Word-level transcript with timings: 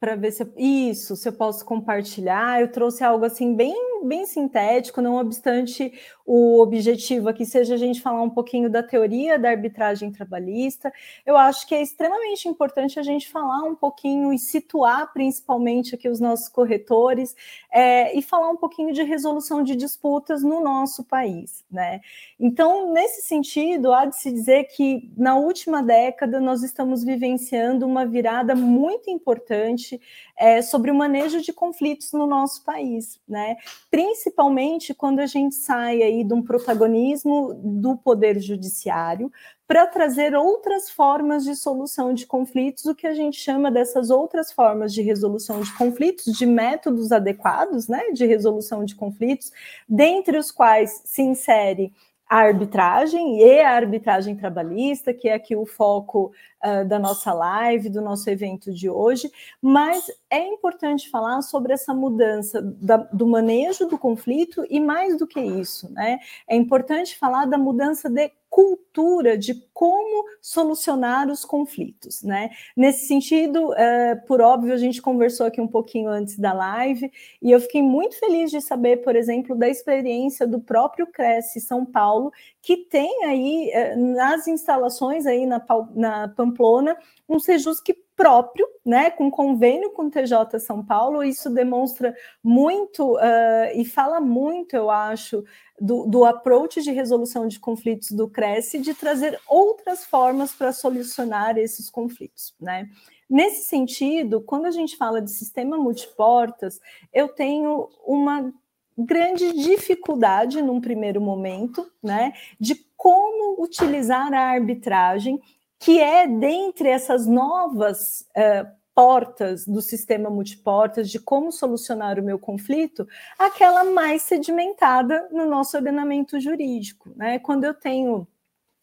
para 0.00 0.16
ver 0.16 0.32
se 0.32 0.42
eu, 0.42 0.52
isso, 0.56 1.14
se 1.14 1.28
eu 1.28 1.32
posso 1.34 1.64
compartilhar. 1.64 2.60
Eu 2.60 2.72
trouxe 2.72 3.04
algo 3.04 3.26
assim 3.26 3.54
bem 3.54 3.90
bem 4.02 4.24
sintético, 4.24 5.02
não 5.02 5.16
obstante 5.16 5.92
o 6.24 6.60
objetivo 6.60 7.28
aqui 7.28 7.44
seja 7.44 7.74
a 7.74 7.76
gente 7.76 8.00
falar 8.00 8.22
um 8.22 8.30
pouquinho 8.30 8.70
da 8.70 8.82
teoria 8.84 9.36
da 9.36 9.50
arbitragem 9.50 10.12
trabalhista. 10.12 10.92
Eu 11.26 11.36
acho 11.36 11.66
que 11.66 11.74
é 11.74 11.82
extremamente 11.82 12.48
importante 12.48 13.00
a 13.00 13.02
gente 13.02 13.28
falar 13.28 13.64
um 13.64 13.74
pouquinho 13.74 14.32
e 14.32 14.38
situar 14.38 15.12
principalmente 15.12 15.94
aqui 15.94 16.08
os 16.08 16.20
nossos 16.20 16.48
corretores 16.48 17.34
é, 17.72 18.16
e 18.16 18.22
falar 18.22 18.48
um 18.48 18.56
pouquinho 18.56 18.92
de 18.92 19.02
resolução 19.02 19.64
de 19.64 19.74
disputas 19.74 20.42
no 20.42 20.60
nosso 20.60 21.02
país, 21.02 21.64
né? 21.70 22.00
Então, 22.38 22.92
nesse 22.92 23.22
sentido, 23.22 23.92
há 23.92 24.04
de 24.04 24.16
se 24.16 24.30
dizer 24.30 24.64
que 24.64 25.10
na 25.16 25.36
última 25.36 25.82
década 25.82 26.40
nós 26.40 26.62
estamos 26.62 27.02
vivenciando 27.02 27.84
uma 27.84 28.06
virada 28.06 28.54
muito 28.54 29.10
importante 29.10 29.89
é, 30.36 30.60
sobre 30.60 30.90
o 30.90 30.94
manejo 30.94 31.40
de 31.40 31.52
conflitos 31.52 32.12
no 32.12 32.26
nosso 32.26 32.62
país, 32.62 33.18
né? 33.26 33.56
Principalmente 33.90 34.92
quando 34.92 35.20
a 35.20 35.26
gente 35.26 35.54
sai 35.54 36.02
aí 36.02 36.22
de 36.22 36.34
um 36.34 36.42
protagonismo 36.42 37.54
do 37.54 37.96
poder 37.96 38.38
judiciário 38.38 39.32
para 39.66 39.86
trazer 39.86 40.34
outras 40.34 40.90
formas 40.90 41.44
de 41.44 41.54
solução 41.54 42.12
de 42.12 42.26
conflitos, 42.26 42.86
o 42.86 42.94
que 42.94 43.06
a 43.06 43.14
gente 43.14 43.38
chama 43.38 43.70
dessas 43.70 44.10
outras 44.10 44.50
formas 44.52 44.92
de 44.92 45.00
resolução 45.00 45.60
de 45.60 45.72
conflitos, 45.76 46.36
de 46.36 46.44
métodos 46.44 47.12
adequados, 47.12 47.86
né, 47.86 48.10
de 48.10 48.26
resolução 48.26 48.84
de 48.84 48.96
conflitos, 48.96 49.52
dentre 49.88 50.36
os 50.36 50.50
quais 50.50 51.02
se 51.04 51.22
insere 51.22 51.92
a 52.30 52.36
arbitragem 52.36 53.40
e 53.40 53.60
a 53.60 53.72
arbitragem 53.72 54.36
trabalhista, 54.36 55.12
que 55.12 55.28
é 55.28 55.34
aqui 55.34 55.56
o 55.56 55.66
foco 55.66 56.32
uh, 56.64 56.86
da 56.86 56.96
nossa 56.96 57.32
live, 57.32 57.88
do 57.88 58.00
nosso 58.00 58.30
evento 58.30 58.72
de 58.72 58.88
hoje, 58.88 59.28
mas 59.60 60.06
é 60.30 60.46
importante 60.46 61.10
falar 61.10 61.42
sobre 61.42 61.72
essa 61.72 61.92
mudança 61.92 62.62
da, 62.62 62.98
do 62.98 63.26
manejo 63.26 63.88
do 63.88 63.98
conflito 63.98 64.64
e 64.70 64.78
mais 64.78 65.18
do 65.18 65.26
que 65.26 65.40
isso, 65.40 65.92
né? 65.92 66.20
É 66.46 66.54
importante 66.54 67.18
falar 67.18 67.46
da 67.46 67.58
mudança 67.58 68.08
de 68.08 68.30
cultura 68.50 69.38
de 69.38 69.54
como 69.72 70.24
solucionar 70.42 71.30
os 71.30 71.44
conflitos, 71.44 72.22
né? 72.22 72.50
Nesse 72.76 73.06
sentido, 73.06 73.72
é, 73.74 74.16
por 74.16 74.40
óbvio, 74.40 74.74
a 74.74 74.76
gente 74.76 75.00
conversou 75.00 75.46
aqui 75.46 75.60
um 75.60 75.68
pouquinho 75.68 76.10
antes 76.10 76.36
da 76.36 76.52
live 76.52 77.10
e 77.40 77.50
eu 77.52 77.60
fiquei 77.60 77.80
muito 77.80 78.18
feliz 78.18 78.50
de 78.50 78.60
saber, 78.60 78.98
por 78.98 79.14
exemplo, 79.14 79.54
da 79.54 79.68
experiência 79.68 80.46
do 80.48 80.60
próprio 80.60 81.06
Cresce 81.06 81.60
São 81.60 81.86
Paulo, 81.86 82.32
que 82.60 82.76
tem 82.76 83.24
aí 83.24 83.70
é, 83.70 83.94
nas 83.94 84.48
instalações 84.48 85.24
aí 85.26 85.46
na, 85.46 85.64
na 85.94 86.28
Pamplona 86.28 86.96
um 87.28 87.38
Sejus 87.38 87.80
que 87.80 87.94
próprio, 88.20 88.66
né, 88.84 89.10
com 89.10 89.30
convênio 89.30 89.92
com 89.92 90.02
o 90.02 90.10
TJ 90.10 90.60
São 90.60 90.84
Paulo, 90.84 91.24
isso 91.24 91.48
demonstra 91.48 92.14
muito 92.44 93.14
uh, 93.14 93.70
e 93.74 93.82
fala 93.82 94.20
muito, 94.20 94.76
eu 94.76 94.90
acho, 94.90 95.42
do, 95.80 96.04
do 96.04 96.26
approach 96.26 96.82
de 96.82 96.92
resolução 96.92 97.48
de 97.48 97.58
conflitos 97.58 98.10
do 98.10 98.28
Cresce, 98.28 98.78
de 98.78 98.92
trazer 98.92 99.40
outras 99.48 100.04
formas 100.04 100.52
para 100.52 100.70
solucionar 100.70 101.56
esses 101.56 101.88
conflitos, 101.88 102.54
né? 102.60 102.90
Nesse 103.28 103.66
sentido, 103.66 104.42
quando 104.42 104.66
a 104.66 104.70
gente 104.70 104.98
fala 104.98 105.22
de 105.22 105.30
sistema 105.30 105.78
multiportas, 105.78 106.78
eu 107.14 107.26
tenho 107.26 107.88
uma 108.04 108.52
grande 108.98 109.50
dificuldade 109.54 110.60
num 110.60 110.78
primeiro 110.78 111.22
momento, 111.22 111.90
né, 112.02 112.34
de 112.58 112.74
como 112.98 113.62
utilizar 113.62 114.30
a 114.34 114.50
arbitragem 114.50 115.40
que 115.80 115.98
é 115.98 116.26
dentre 116.26 116.90
essas 116.90 117.26
novas 117.26 118.26
uh, 118.36 118.70
portas 118.94 119.66
do 119.66 119.80
sistema 119.80 120.28
multiportas, 120.28 121.10
de 121.10 121.18
como 121.18 121.50
solucionar 121.50 122.18
o 122.18 122.22
meu 122.22 122.38
conflito, 122.38 123.08
aquela 123.38 123.82
mais 123.84 124.20
sedimentada 124.22 125.26
no 125.32 125.46
nosso 125.46 125.78
ordenamento 125.78 126.38
jurídico. 126.38 127.10
Né? 127.16 127.38
Quando 127.38 127.64
eu 127.64 127.72
tenho 127.72 128.28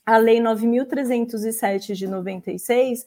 a 0.04 0.18
Lei 0.18 0.40
9.307 0.40 1.94
de 1.94 2.08
96, 2.08 3.06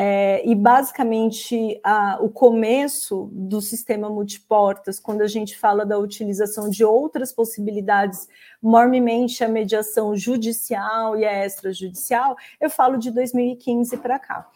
é, 0.00 0.48
e 0.48 0.54
basicamente 0.54 1.80
a, 1.82 2.18
o 2.22 2.28
começo 2.28 3.28
do 3.32 3.60
sistema 3.60 4.08
multiportas, 4.08 5.00
quando 5.00 5.22
a 5.22 5.26
gente 5.26 5.58
fala 5.58 5.84
da 5.84 5.98
utilização 5.98 6.70
de 6.70 6.84
outras 6.84 7.32
possibilidades, 7.32 8.28
mormente 8.62 9.42
a 9.42 9.48
mediação 9.48 10.14
judicial 10.14 11.18
e 11.18 11.24
a 11.24 11.44
extrajudicial, 11.44 12.36
eu 12.60 12.70
falo 12.70 12.96
de 12.96 13.10
2015 13.10 13.96
para 13.96 14.20
cá. 14.20 14.48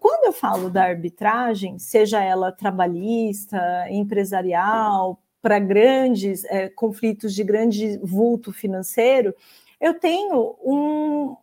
Quando 0.00 0.24
eu 0.24 0.32
falo 0.32 0.68
da 0.68 0.82
arbitragem, 0.82 1.78
seja 1.78 2.20
ela 2.20 2.50
trabalhista, 2.50 3.86
empresarial, 3.88 5.22
para 5.40 5.60
grandes 5.60 6.42
é, 6.46 6.68
conflitos 6.70 7.32
de 7.36 7.44
grande 7.44 7.98
vulto 7.98 8.52
financeiro, 8.52 9.32
eu 9.80 9.94
tenho 9.94 10.56
um, 10.60 11.36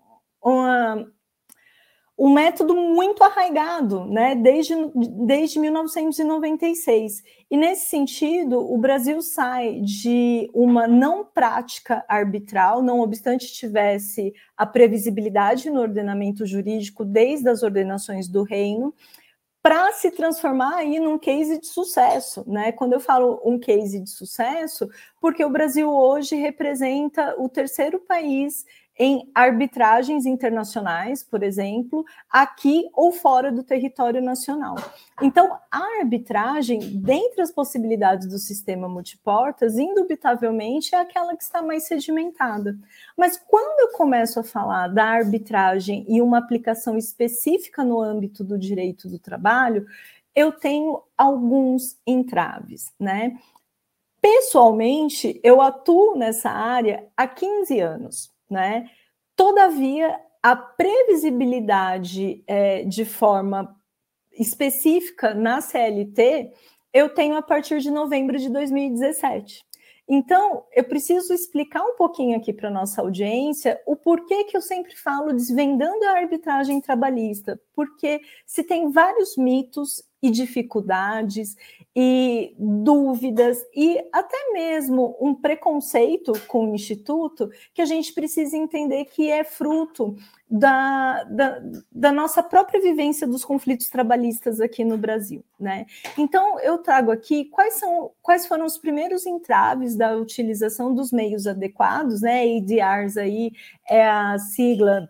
uma, 0.44 1.08
um 2.18 2.34
método 2.34 2.74
muito 2.76 3.24
arraigado, 3.24 4.06
né, 4.06 4.36
desde, 4.36 4.74
desde 5.26 5.60
1996. 5.60 7.22
E 7.52 7.58
nesse 7.58 7.88
sentido, 7.88 8.60
o 8.60 8.78
Brasil 8.78 9.22
sai 9.22 9.82
de 9.82 10.50
uma 10.54 10.88
não 10.88 11.26
prática 11.26 12.06
arbitral, 12.08 12.82
não 12.82 13.02
obstante 13.02 13.52
tivesse 13.52 14.34
a 14.56 14.66
previsibilidade 14.66 15.70
no 15.70 15.82
ordenamento 15.82 16.46
jurídico 16.46 17.04
desde 17.04 17.50
as 17.50 17.64
ordenações 17.64 18.30
do 18.30 18.44
reino, 18.44 18.94
para 19.62 19.92
se 19.94 20.12
transformar 20.12 20.76
aí 20.76 21.00
num 21.00 21.18
case 21.18 21.60
de 21.60 21.66
sucesso, 21.66 22.46
né? 22.48 22.72
Quando 22.72 22.94
eu 22.94 23.00
falo 23.00 23.42
um 23.44 23.58
case 23.58 24.00
de 24.00 24.12
sucesso, 24.12 24.88
porque 25.20 25.44
o 25.44 25.50
Brasil 25.50 25.92
hoje 25.92 26.36
representa 26.36 27.34
o 27.40 27.50
terceiro 27.50 28.00
país 28.00 28.64
em 28.98 29.30
arbitragens 29.36 30.26
internacionais, 30.26 31.22
por 31.22 31.44
exemplo, 31.44 32.06
aqui 32.30 32.90
ou 32.94 33.12
fora 33.12 33.52
do 33.52 33.62
território 33.62 34.22
nacional. 34.22 34.76
Então, 35.22 35.60
a 35.70 36.00
arbitragem, 36.00 36.80
dentre 37.02 37.42
as 37.42 37.52
possibilidades 37.52 38.28
do 38.28 38.40
sistema 38.40 38.88
multiportas, 38.88 39.78
indubitavelmente 39.78 40.96
é 40.96 41.00
aquela 41.00 41.36
que 41.36 41.44
está 41.44 41.62
mais 41.62 41.84
sedimentada. 41.84 42.78
Mas 43.18 43.38
quando 43.38 43.82
eu 43.82 43.98
começo 43.98 44.40
a 44.40 44.44
falar 44.44 44.88
da 44.88 45.06
arbitragem 45.06 46.06
e 46.08 46.22
uma 46.22 46.38
aplicação 46.38 46.98
específica 46.98 47.84
no 47.84 48.02
âmbito 48.02 48.44
do 48.44 48.58
direito 48.58 49.10
do 49.10 49.20
trabalho, 49.20 49.86
eu 50.34 50.52
tenho 50.54 51.02
alguns 51.18 51.98
entraves, 52.08 52.94
né? 53.00 53.38
Pessoalmente, 54.22 55.40
eu 55.44 55.62
atuo 55.62 56.18
nessa 56.18 56.50
área 56.50 57.08
há 57.16 57.28
15 57.28 57.80
anos 57.80 58.35
né? 58.56 58.90
Todavia, 59.36 60.18
a 60.42 60.56
previsibilidade 60.56 62.42
é, 62.48 62.86
de 62.86 63.04
forma 63.04 63.76
específica 64.32 65.34
na 65.34 65.60
CLT 65.60 66.52
eu 66.94 67.10
tenho 67.10 67.36
a 67.36 67.42
partir 67.42 67.80
de 67.82 67.92
novembro 67.92 68.38
de 68.38 68.50
2017. 68.50 69.66
Então, 70.08 70.64
eu 70.72 70.86
preciso 70.86 71.34
explicar 71.34 71.84
um 71.84 71.98
pouquinho 71.98 72.38
aqui 72.38 72.54
para 72.54 72.70
nossa 72.70 73.02
audiência 73.02 73.82
o 73.86 73.98
porquê 73.98 74.46
que 74.46 74.56
eu 74.56 74.62
sempre 74.62 74.96
falo 74.96 75.34
desvendando 75.34 76.06
a 76.06 76.20
arbitragem 76.20 76.80
trabalhista, 76.80 77.60
porque 77.76 78.22
se 78.46 78.64
tem 78.64 78.92
vários 78.92 79.36
mitos 79.36 80.04
e 80.22 80.32
dificuldades 80.32 81.56
e 81.96 82.56
dúvidas 82.58 83.64
e 83.76 84.00
até 84.12 84.52
mesmo 84.52 85.16
um 85.22 85.36
preconceito 85.36 86.34
com 86.48 86.72
o 86.72 86.76
Instituto 86.76 87.50
que 87.74 87.82
a 87.82 87.86
gente 87.86 88.12
precisa 88.12 88.58
entender 88.58 89.06
que 89.06 89.30
é 89.30 89.44
fruto 89.44 90.16
da, 90.50 91.24
da, 91.26 91.62
da, 91.92 92.12
nossa 92.12 92.44
própria 92.44 92.82
vivência 92.82 93.28
dos 93.28 93.44
conflitos 93.44 93.90
trabalhistas 93.90 94.60
aqui 94.62 94.84
no 94.84 94.98
Brasil. 94.98 95.44
Né? 95.60 95.86
Então, 96.18 96.60
eu 96.60 96.78
trago 96.80 97.12
aqui 97.12 97.46
quais, 97.46 97.76
são, 97.76 98.12
quais 98.22 98.46
foram 98.46 98.66
os 98.66 98.78
primeiros 98.78 99.26
entraves 99.26 99.96
da 99.96 100.16
utilização 100.16 100.94
dos 100.94 101.12
meios 101.12 101.48
adequados, 101.48 102.22
né? 102.22 102.44
ADRs 102.44 103.18
aí 103.18 103.52
é 103.90 104.08
a 104.08 104.38
sigla 104.38 105.10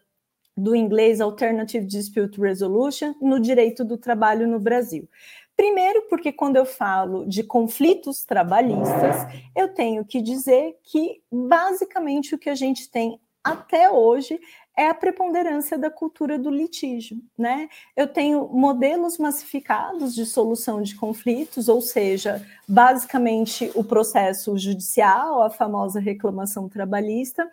do 0.56 0.76
inglês 0.76 1.20
Alternative 1.20 1.86
Dispute 1.86 2.40
Resolution 2.40 3.14
no 3.22 3.40
direito 3.40 3.84
do 3.84 3.98
trabalho 3.98 4.48
no 4.48 4.60
Brasil. 4.60 5.08
Primeiro, 5.56 6.04
porque 6.10 6.34
quando 6.34 6.58
eu 6.58 6.66
falo 6.66 7.26
de 7.26 7.42
conflitos 7.42 8.26
trabalhistas, 8.26 9.16
eu 9.56 9.70
tenho 9.70 10.04
que 10.04 10.22
dizer 10.22 10.78
que 10.84 11.22
basicamente 11.32 12.36
o 12.36 12.38
que 12.38 12.50
a 12.50 12.56
gente 12.56 12.90
tem 12.90 13.20
até 13.44 13.90
hoje 13.90 14.40
é 14.78 14.90
a 14.90 14.94
preponderância 14.94 15.78
da 15.78 15.90
cultura 15.90 16.38
do 16.38 16.50
litígio, 16.50 17.22
né? 17.38 17.70
Eu 17.96 18.08
tenho 18.08 18.50
modelos 18.50 19.18
massificados 19.18 20.14
de 20.14 20.26
solução 20.26 20.82
de 20.82 20.96
conflitos, 20.96 21.70
ou 21.70 21.80
seja, 21.82 22.46
basicamente 22.68 23.72
o 23.74 23.84
processo 23.84 24.58
judicial, 24.58 25.42
a 25.42 25.50
famosa 25.50 26.00
reclamação 26.00 26.68
trabalhista, 26.68 27.50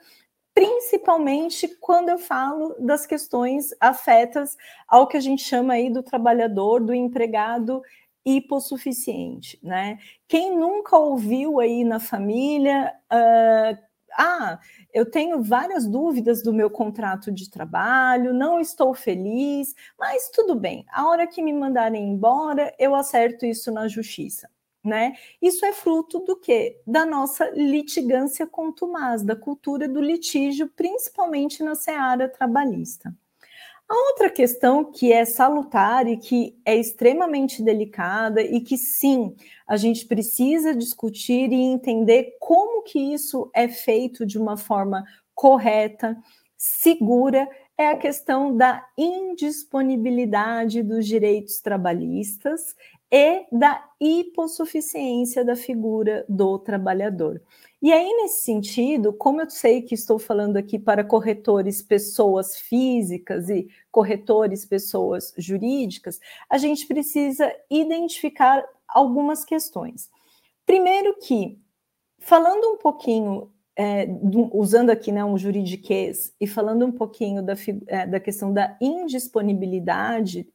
principalmente 0.54 1.68
quando 1.80 2.10
eu 2.10 2.18
falo 2.18 2.74
das 2.78 3.06
questões 3.06 3.70
afetas 3.80 4.56
ao 4.86 5.06
que 5.06 5.16
a 5.16 5.20
gente 5.20 5.42
chama 5.42 5.74
aí 5.74 5.90
do 5.90 6.02
trabalhador, 6.02 6.80
do 6.80 6.94
empregado 6.94 7.82
hipossuficiente, 8.24 9.58
né? 9.62 9.98
Quem 10.28 10.56
nunca 10.56 10.96
ouviu 10.96 11.58
aí 11.58 11.82
na 11.84 11.98
família, 11.98 12.94
uh, 13.12 13.76
ah, 14.16 14.60
eu 14.92 15.10
tenho 15.10 15.42
várias 15.42 15.86
dúvidas 15.86 16.42
do 16.42 16.52
meu 16.52 16.70
contrato 16.70 17.32
de 17.32 17.50
trabalho, 17.50 18.32
não 18.32 18.60
estou 18.60 18.94
feliz, 18.94 19.74
mas 19.98 20.30
tudo 20.30 20.54
bem, 20.54 20.84
a 20.92 21.08
hora 21.08 21.26
que 21.26 21.42
me 21.42 21.52
mandarem 21.52 22.10
embora, 22.10 22.72
eu 22.78 22.94
acerto 22.94 23.46
isso 23.46 23.72
na 23.72 23.88
justiça. 23.88 24.48
Né? 24.84 25.14
Isso 25.40 25.64
é 25.64 25.72
fruto 25.72 26.18
do 26.20 26.36
que? 26.36 26.76
Da 26.84 27.06
nossa 27.06 27.48
litigância 27.50 28.46
contumaz, 28.46 29.22
da 29.22 29.36
cultura 29.36 29.88
do 29.88 30.00
litígio, 30.00 30.68
principalmente 30.74 31.62
na 31.62 31.76
seara 31.76 32.28
trabalhista. 32.28 33.14
A 33.88 33.94
outra 34.08 34.30
questão 34.30 34.90
que 34.90 35.12
é 35.12 35.24
salutar 35.24 36.08
e 36.08 36.16
que 36.16 36.58
é 36.64 36.74
extremamente 36.74 37.62
delicada 37.62 38.40
e 38.40 38.60
que 38.60 38.78
sim, 38.78 39.36
a 39.66 39.76
gente 39.76 40.06
precisa 40.06 40.74
discutir 40.74 41.52
e 41.52 41.60
entender 41.60 42.36
como 42.40 42.82
que 42.82 42.98
isso 42.98 43.50
é 43.54 43.68
feito 43.68 44.24
de 44.24 44.38
uma 44.38 44.56
forma 44.56 45.04
correta, 45.34 46.16
segura, 46.56 47.46
é 47.76 47.88
a 47.88 47.96
questão 47.96 48.56
da 48.56 48.82
indisponibilidade 48.96 50.82
dos 50.82 51.06
direitos 51.06 51.60
trabalhistas 51.60 52.74
e 53.12 53.46
da 53.52 53.86
hipossuficiência 54.00 55.44
da 55.44 55.54
figura 55.54 56.24
do 56.26 56.58
trabalhador. 56.58 57.42
E 57.82 57.92
aí, 57.92 58.10
nesse 58.16 58.42
sentido, 58.42 59.12
como 59.12 59.42
eu 59.42 59.50
sei 59.50 59.82
que 59.82 59.94
estou 59.94 60.18
falando 60.18 60.56
aqui 60.56 60.78
para 60.78 61.04
corretores 61.04 61.82
pessoas 61.82 62.56
físicas 62.56 63.50
e 63.50 63.68
corretores 63.90 64.64
pessoas 64.64 65.34
jurídicas, 65.36 66.18
a 66.48 66.56
gente 66.56 66.86
precisa 66.86 67.52
identificar 67.70 68.64
algumas 68.88 69.44
questões. 69.44 70.10
Primeiro 70.64 71.18
que, 71.18 71.60
falando 72.18 72.64
um 72.66 72.78
pouquinho, 72.78 73.52
é, 73.76 74.06
do, 74.06 74.48
usando 74.56 74.88
aqui 74.88 75.12
né, 75.12 75.22
um 75.22 75.36
juridiquês 75.36 76.34
e 76.40 76.46
falando 76.46 76.86
um 76.86 76.92
pouquinho 76.92 77.42
da, 77.42 77.54
é, 77.88 78.06
da 78.06 78.20
questão 78.20 78.54
da 78.54 78.74
indisponibilidade 78.80 80.46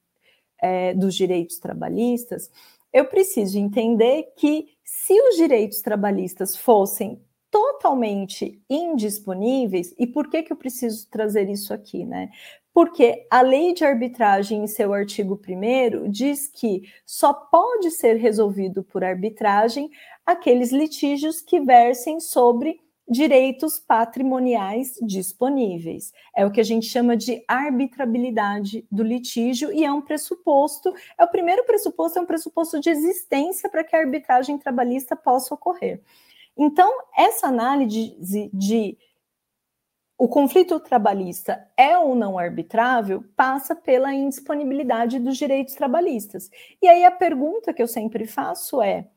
é, 0.61 0.93
dos 0.93 1.15
direitos 1.15 1.59
trabalhistas, 1.59 2.49
eu 2.91 3.05
preciso 3.05 3.57
entender 3.57 4.33
que 4.35 4.67
se 4.83 5.13
os 5.13 5.35
direitos 5.35 5.81
trabalhistas 5.81 6.55
fossem 6.55 7.21
totalmente 7.49 8.61
indisponíveis, 8.69 9.93
e 9.97 10.05
por 10.05 10.29
que, 10.29 10.43
que 10.43 10.51
eu 10.51 10.57
preciso 10.57 11.07
trazer 11.09 11.49
isso 11.49 11.73
aqui, 11.73 12.05
né? 12.05 12.29
Porque 12.73 13.25
a 13.31 13.41
lei 13.41 13.73
de 13.73 13.83
arbitragem, 13.83 14.63
em 14.63 14.67
seu 14.67 14.93
artigo 14.93 15.39
1, 15.47 16.09
diz 16.11 16.47
que 16.47 16.83
só 17.05 17.33
pode 17.33 17.89
ser 17.91 18.17
resolvido 18.17 18.83
por 18.83 19.03
arbitragem 19.03 19.89
aqueles 20.25 20.71
litígios 20.71 21.41
que 21.41 21.59
versem 21.59 22.19
sobre 22.19 22.79
direitos 23.07 23.79
patrimoniais 23.79 24.95
disponíveis. 25.01 26.11
É 26.35 26.45
o 26.45 26.51
que 26.51 26.59
a 26.59 26.63
gente 26.63 26.85
chama 26.85 27.15
de 27.15 27.43
arbitrabilidade 27.47 28.85
do 28.91 29.03
litígio 29.03 29.71
e 29.71 29.85
é 29.85 29.91
um 29.91 30.01
pressuposto, 30.01 30.93
é 31.17 31.23
o 31.23 31.29
primeiro 31.29 31.63
pressuposto, 31.63 32.19
é 32.19 32.21
um 32.21 32.25
pressuposto 32.25 32.79
de 32.79 32.89
existência 32.89 33.69
para 33.69 33.83
que 33.83 33.95
a 33.95 33.99
arbitragem 33.99 34.57
trabalhista 34.57 35.15
possa 35.15 35.53
ocorrer. 35.53 36.01
Então, 36.57 36.91
essa 37.15 37.47
análise 37.47 38.17
de, 38.19 38.49
de 38.51 38.97
o 40.17 40.27
conflito 40.27 40.79
trabalhista 40.79 41.69
é 41.77 41.97
ou 41.97 42.15
não 42.15 42.39
arbitrável 42.39 43.23
passa 43.35 43.75
pela 43.75 44.11
indisponibilidade 44.11 45.19
dos 45.19 45.37
direitos 45.37 45.75
trabalhistas. 45.75 46.49
E 46.81 46.87
aí 46.87 47.05
a 47.05 47.11
pergunta 47.11 47.71
que 47.71 47.81
eu 47.81 47.87
sempre 47.87 48.25
faço 48.25 48.81
é: 48.81 49.07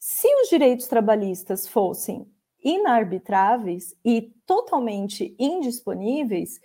se 0.00 0.26
os 0.42 0.48
direitos 0.48 0.88
trabalhistas 0.88 1.68
fossem 1.68 2.26
inarbitráveis 2.62 3.96
e 4.04 4.32
totalmente 4.46 5.34
indisponíveis, 5.38 6.60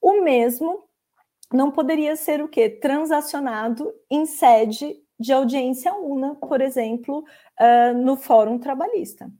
o 0.00 0.22
mesmo 0.22 0.84
não 1.52 1.70
poderia 1.70 2.14
ser 2.16 2.42
o 2.42 2.48
que? 2.48 2.68
Transacionado 2.68 3.92
em 4.10 4.26
sede 4.26 4.96
de 5.18 5.32
audiência 5.32 5.94
una, 5.94 6.34
por 6.34 6.60
exemplo, 6.60 7.24
uh, 7.58 7.96
no 7.96 8.16
Fórum 8.16 8.58
Trabalhista. 8.58 9.30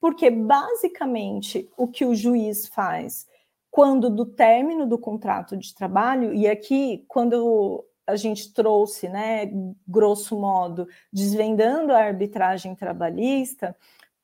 Porque, 0.00 0.28
basicamente, 0.30 1.70
o 1.76 1.88
que 1.88 2.04
o 2.04 2.14
juiz 2.14 2.66
faz 2.66 3.26
quando 3.70 4.10
do 4.10 4.26
término 4.26 4.86
do 4.86 4.98
contrato 4.98 5.56
de 5.56 5.74
trabalho, 5.74 6.32
e 6.34 6.46
aqui, 6.46 7.04
quando 7.08 7.84
a 8.06 8.16
gente 8.16 8.52
trouxe, 8.52 9.08
né, 9.08 9.50
grosso 9.88 10.38
modo, 10.38 10.86
desvendando 11.12 11.92
a 11.92 11.98
arbitragem 11.98 12.74
trabalhista, 12.74 13.74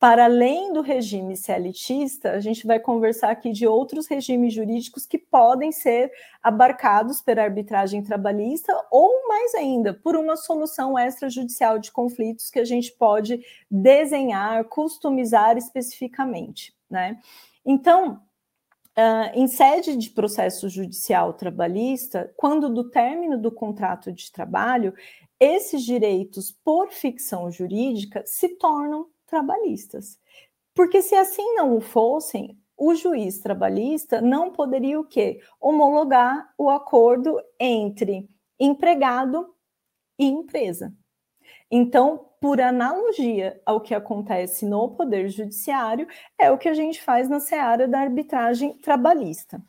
para 0.01 0.25
além 0.25 0.73
do 0.73 0.81
regime 0.81 1.37
CLTista, 1.37 2.31
a 2.31 2.41
gente 2.41 2.67
vai 2.67 2.81
conversar 2.81 3.31
aqui 3.31 3.53
de 3.53 3.67
outros 3.67 4.07
regimes 4.07 4.55
jurídicos 4.55 5.05
que 5.05 5.19
podem 5.19 5.71
ser 5.71 6.11
abarcados 6.43 7.21
pela 7.21 7.43
arbitragem 7.43 8.03
trabalhista 8.03 8.73
ou, 8.91 9.29
mais 9.29 9.55
ainda, 9.55 9.93
por 9.93 10.17
uma 10.17 10.39
solução 10.39 10.99
extrajudicial 10.99 11.79
de 11.79 11.93
conflitos 11.93 12.51
que 12.51 12.59
a 12.59 12.65
gente 12.65 12.91
pode 12.93 13.45
desenhar, 13.71 14.65
customizar 14.65 15.59
especificamente. 15.59 16.75
Né? 16.89 17.21
Então, 17.65 18.23
Uh, 18.99 19.31
em 19.35 19.47
sede 19.47 19.97
de 19.97 20.11
processo 20.11 20.69
judicial 20.69 21.33
trabalhista, 21.33 22.31
quando 22.37 22.69
do 22.69 22.91
término 22.91 23.39
do 23.39 23.51
contrato 23.51 24.13
de 24.13 24.31
trabalho, 24.31 24.93
esses 25.39 25.85
direitos 25.85 26.51
por 26.51 26.91
ficção 26.91 27.51
jurídica 27.51 28.23
se 28.27 28.49
tornam 28.59 29.07
trabalhistas. 29.31 30.19
Porque 30.75 31.01
se 31.01 31.15
assim 31.15 31.55
não 31.55 31.77
o 31.77 31.81
fossem, 31.81 32.59
o 32.77 32.95
juiz 32.95 33.39
trabalhista 33.39 34.21
não 34.21 34.51
poderia 34.51 34.99
o 34.99 35.05
quê? 35.05 35.41
Homologar 35.61 36.53
o 36.59 36.69
acordo 36.69 37.41
entre 37.59 38.29
empregado 38.59 39.55
e 40.19 40.27
empresa. 40.27 40.93
Então, 41.71 42.27
por 42.41 42.61
analogia 42.61 43.61
ao 43.65 43.81
que 43.81 43.95
acontece 43.95 44.67
no 44.67 44.89
Poder 44.91 45.29
Judiciário, 45.29 46.09
é 46.39 46.51
o 46.51 46.59
que 46.59 46.69
a 46.69 46.75
gente 46.75 47.01
faz 47.03 47.29
na 47.29 47.39
seara 47.39 47.87
da 47.87 48.01
arbitragem 48.01 48.77
trabalhista. 48.79 49.63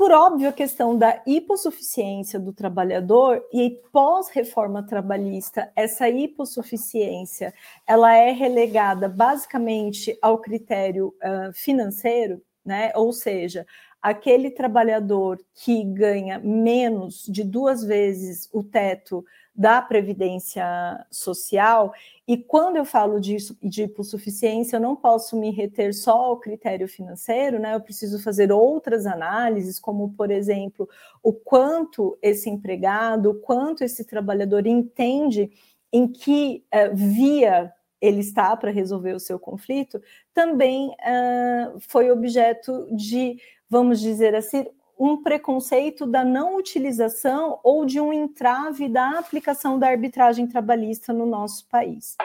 Por 0.00 0.12
óbvio, 0.12 0.48
a 0.48 0.52
questão 0.52 0.96
da 0.96 1.22
hipossuficiência 1.26 2.40
do 2.40 2.54
trabalhador 2.54 3.46
e 3.52 3.78
pós-reforma 3.92 4.82
trabalhista, 4.82 5.70
essa 5.76 6.08
hipossuficiência, 6.08 7.52
ela 7.86 8.16
é 8.16 8.30
relegada 8.30 9.10
basicamente 9.10 10.16
ao 10.22 10.38
critério 10.38 11.14
uh, 11.22 11.52
financeiro, 11.52 12.40
né? 12.64 12.92
Ou 12.94 13.12
seja, 13.12 13.66
aquele 14.00 14.50
trabalhador 14.50 15.38
que 15.52 15.84
ganha 15.84 16.38
menos 16.38 17.26
de 17.28 17.44
duas 17.44 17.84
vezes 17.84 18.48
o 18.54 18.64
teto 18.64 19.22
da 19.60 19.82
Previdência 19.82 20.64
Social, 21.10 21.92
e 22.26 22.34
quando 22.34 22.76
eu 22.76 22.84
falo 22.86 23.20
disso, 23.20 23.54
de 23.62 23.82
hipossuficiência, 23.82 24.76
eu 24.76 24.80
não 24.80 24.96
posso 24.96 25.38
me 25.38 25.50
reter 25.50 25.92
só 25.92 26.12
ao 26.12 26.38
critério 26.38 26.88
financeiro, 26.88 27.58
né? 27.58 27.74
Eu 27.74 27.80
preciso 27.82 28.22
fazer 28.22 28.50
outras 28.50 29.04
análises, 29.04 29.78
como, 29.78 30.14
por 30.14 30.30
exemplo, 30.30 30.88
o 31.22 31.34
quanto 31.34 32.16
esse 32.22 32.48
empregado, 32.48 33.32
o 33.32 33.34
quanto 33.34 33.84
esse 33.84 34.02
trabalhador 34.06 34.66
entende 34.66 35.50
em 35.92 36.08
que 36.08 36.64
uh, 36.72 36.96
via 36.96 37.70
ele 38.00 38.20
está 38.20 38.56
para 38.56 38.70
resolver 38.70 39.12
o 39.12 39.20
seu 39.20 39.38
conflito, 39.38 40.00
também 40.32 40.88
uh, 40.88 41.78
foi 41.80 42.10
objeto 42.10 42.88
de, 42.96 43.36
vamos 43.68 44.00
dizer 44.00 44.34
assim, 44.34 44.64
um 45.00 45.22
preconceito 45.22 46.06
da 46.06 46.22
não 46.22 46.56
utilização 46.56 47.58
ou 47.64 47.86
de 47.86 47.98
um 47.98 48.12
entrave 48.12 48.86
da 48.86 49.18
aplicação 49.18 49.78
da 49.78 49.88
arbitragem 49.88 50.46
trabalhista 50.46 51.10
no 51.10 51.24
nosso 51.24 51.66
país. 51.68 52.18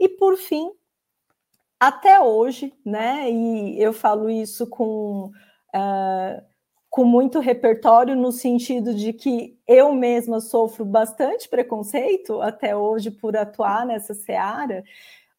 E 0.00 0.08
por 0.08 0.38
fim, 0.38 0.72
até 1.78 2.18
hoje, 2.18 2.72
né, 2.82 3.30
e 3.30 3.78
eu 3.78 3.92
falo 3.92 4.30
isso 4.30 4.66
com, 4.66 5.30
uh, 5.76 6.42
com 6.88 7.04
muito 7.04 7.40
repertório, 7.40 8.16
no 8.16 8.32
sentido 8.32 8.94
de 8.94 9.12
que 9.12 9.58
eu 9.68 9.92
mesma 9.92 10.40
sofro 10.40 10.82
bastante 10.82 11.46
preconceito 11.46 12.40
até 12.40 12.74
hoje 12.74 13.10
por 13.10 13.36
atuar 13.36 13.84
nessa 13.84 14.14
seara, 14.14 14.82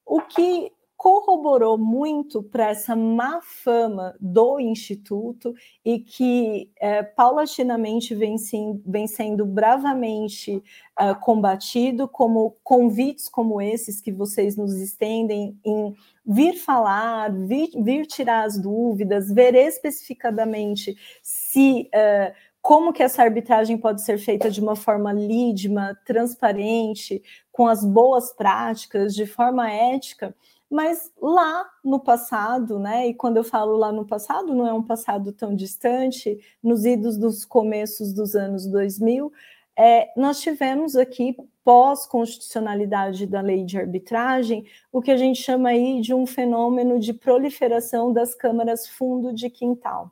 o 0.06 0.22
que 0.22 0.72
corroborou 1.06 1.78
muito 1.78 2.42
para 2.42 2.70
essa 2.70 2.96
má 2.96 3.40
fama 3.40 4.16
do 4.20 4.60
Instituto 4.60 5.54
e 5.86 6.00
que 6.00 6.72
é, 6.82 7.04
paulatinamente 7.04 8.16
vem, 8.16 8.40
sim, 8.40 8.82
vem, 8.84 9.06
sendo 9.06 9.46
bravamente 9.46 10.64
é, 11.00 11.14
combatido, 11.14 12.08
como 12.08 12.58
convites 12.64 13.30
como 13.30 13.62
esses 13.62 14.02
que 14.02 14.12
vocês 14.12 14.58
nos 14.58 14.74
estendem 14.80 15.56
em 15.64 15.94
vir 16.26 16.56
falar, 16.56 17.32
vir, 17.32 17.70
vir 17.84 18.08
tirar 18.08 18.44
as 18.44 18.60
dúvidas, 18.60 19.32
ver 19.32 19.54
especificadamente 19.54 20.96
se. 21.22 21.88
É, 21.94 22.34
como 22.64 22.92
que 22.92 23.04
essa 23.04 23.22
arbitragem 23.22 23.78
pode 23.78 24.02
ser 24.02 24.18
feita 24.18 24.50
de 24.50 24.60
uma 24.60 24.76
forma 24.76 25.14
lídima, 25.14 25.96
transparente, 26.04 27.22
com 27.52 27.68
as 27.68 27.86
boas 27.86 28.34
práticas, 28.34 29.14
de 29.14 29.28
forma 29.28 29.72
ética, 29.72 30.36
mas 30.76 31.10
lá 31.22 31.66
no 31.82 32.02
passado, 32.02 32.78
né? 32.78 33.08
E 33.08 33.14
quando 33.14 33.38
eu 33.38 33.46
falo 33.46 33.78
lá 33.78 33.94
no 33.94 34.06
passado, 34.06 34.54
não 34.54 34.68
é 34.68 34.74
um 34.74 34.84
passado 34.84 35.32
tão 35.32 35.56
distante, 35.56 36.38
nos 36.62 36.84
idos 36.84 37.18
dos 37.18 37.46
começos 37.46 38.12
dos 38.12 38.36
anos 38.36 38.68
2000, 38.68 39.32
é, 39.78 40.12
nós 40.18 40.42
tivemos 40.42 40.98
aqui, 40.98 41.38
pós-constitucionalidade 41.64 43.26
da 43.26 43.40
lei 43.40 43.64
de 43.64 43.78
arbitragem, 43.78 44.66
o 44.92 45.02
que 45.02 45.12
a 45.12 45.18
gente 45.18 45.42
chama 45.42 45.70
aí 45.70 46.02
de 46.02 46.14
um 46.14 46.26
fenômeno 46.26 47.00
de 47.00 47.14
proliferação 47.14 48.12
das 48.12 48.36
câmaras 48.36 48.86
fundo 48.86 49.34
de 49.34 49.50
quintal. 49.50 50.12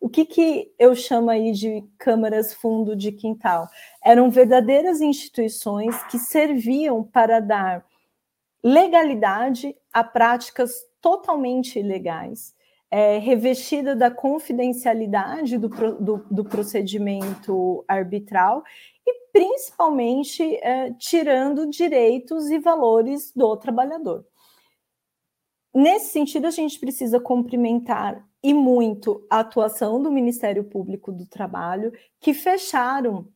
O 0.00 0.08
que, 0.08 0.24
que 0.24 0.72
eu 0.78 0.94
chamo 0.94 1.28
aí 1.28 1.50
de 1.50 1.84
câmaras 1.98 2.54
fundo 2.54 2.94
de 2.94 3.10
quintal? 3.10 3.68
Eram 4.04 4.30
verdadeiras 4.30 5.00
instituições 5.00 6.00
que 6.04 6.18
serviam 6.20 7.02
para 7.02 7.40
dar 7.40 7.84
legalidade 8.68 9.74
a 9.90 10.04
práticas 10.04 10.70
totalmente 11.00 11.78
ilegais, 11.78 12.54
é, 12.90 13.18
revestida 13.18 13.96
da 13.96 14.10
confidencialidade 14.10 15.56
do, 15.56 15.68
do, 15.68 16.26
do, 16.30 16.44
procedimento 16.44 17.84
arbitral 17.88 18.62
e 19.06 19.30
principalmente 19.32 20.42
é, 20.56 20.92
tirando 20.94 21.68
direitos 21.68 22.50
e 22.50 22.58
valores 22.58 23.32
do 23.34 23.56
trabalhador. 23.56 24.24
Nesse 25.74 26.12
sentido, 26.12 26.46
a 26.46 26.50
gente 26.50 26.78
precisa 26.78 27.20
cumprimentar 27.20 28.26
e 28.42 28.52
muito 28.52 29.26
a 29.30 29.40
atuação 29.40 30.02
do 30.02 30.10
Ministério 30.10 30.64
Público 30.64 31.10
do 31.10 31.26
Trabalho, 31.26 31.92
que 32.20 32.34
fecharam 32.34 33.28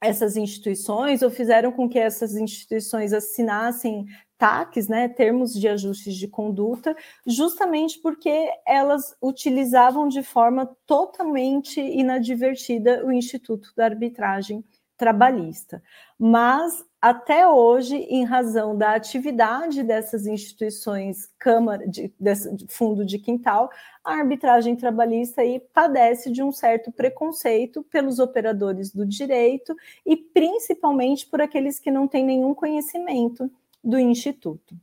essas 0.00 0.36
instituições 0.36 1.22
ou 1.22 1.30
fizeram 1.30 1.72
com 1.72 1.88
que 1.88 1.98
essas 1.98 2.34
instituições 2.36 3.12
assinassem 3.12 4.06
TACs, 4.38 4.86
né, 4.88 5.08
termos 5.08 5.52
de 5.52 5.66
ajustes 5.66 6.14
de 6.14 6.28
conduta, 6.28 6.96
justamente 7.26 7.98
porque 8.00 8.48
elas 8.64 9.16
utilizavam 9.20 10.08
de 10.08 10.22
forma 10.22 10.70
totalmente 10.86 11.80
inadvertida 11.80 13.04
o 13.04 13.10
Instituto 13.10 13.72
da 13.76 13.84
Arbitragem 13.84 14.64
Trabalhista. 14.96 15.82
Mas 16.16 16.84
até 17.00 17.46
hoje, 17.46 17.96
em 17.96 18.24
razão 18.24 18.76
da 18.76 18.94
atividade 18.94 19.84
dessas 19.84 20.26
instituições, 20.26 21.30
Câmara 21.38 21.86
de, 21.86 22.12
de 22.18 22.66
Fundo 22.68 23.06
de 23.06 23.20
Quintal, 23.20 23.70
a 24.04 24.14
arbitragem 24.14 24.74
trabalhista 24.74 25.42
aí 25.42 25.60
padece 25.72 26.28
de 26.32 26.42
um 26.42 26.50
certo 26.50 26.90
preconceito 26.90 27.84
pelos 27.84 28.18
operadores 28.18 28.92
do 28.92 29.06
direito 29.06 29.76
e 30.04 30.16
principalmente 30.16 31.24
por 31.26 31.40
aqueles 31.40 31.78
que 31.78 31.90
não 31.90 32.08
têm 32.08 32.24
nenhum 32.24 32.52
conhecimento 32.52 33.48
do 33.82 33.96
Instituto. 33.96 34.74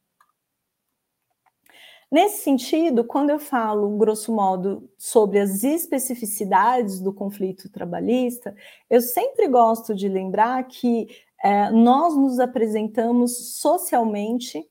Nesse 2.10 2.44
sentido, 2.44 3.04
quando 3.04 3.32
eu 3.32 3.40
falo, 3.40 3.98
grosso 3.98 4.34
modo, 4.34 4.90
sobre 4.98 5.40
as 5.40 5.64
especificidades 5.64 7.02
do 7.02 7.12
conflito 7.12 7.68
trabalhista, 7.68 8.56
eu 8.90 9.02
sempre 9.02 9.48
gosto 9.50 9.94
de 9.94 10.08
lembrar 10.08 10.64
que 10.64 11.10
é, 11.44 11.70
nós 11.72 12.16
nos 12.16 12.40
apresentamos 12.40 13.58
socialmente 13.60 14.64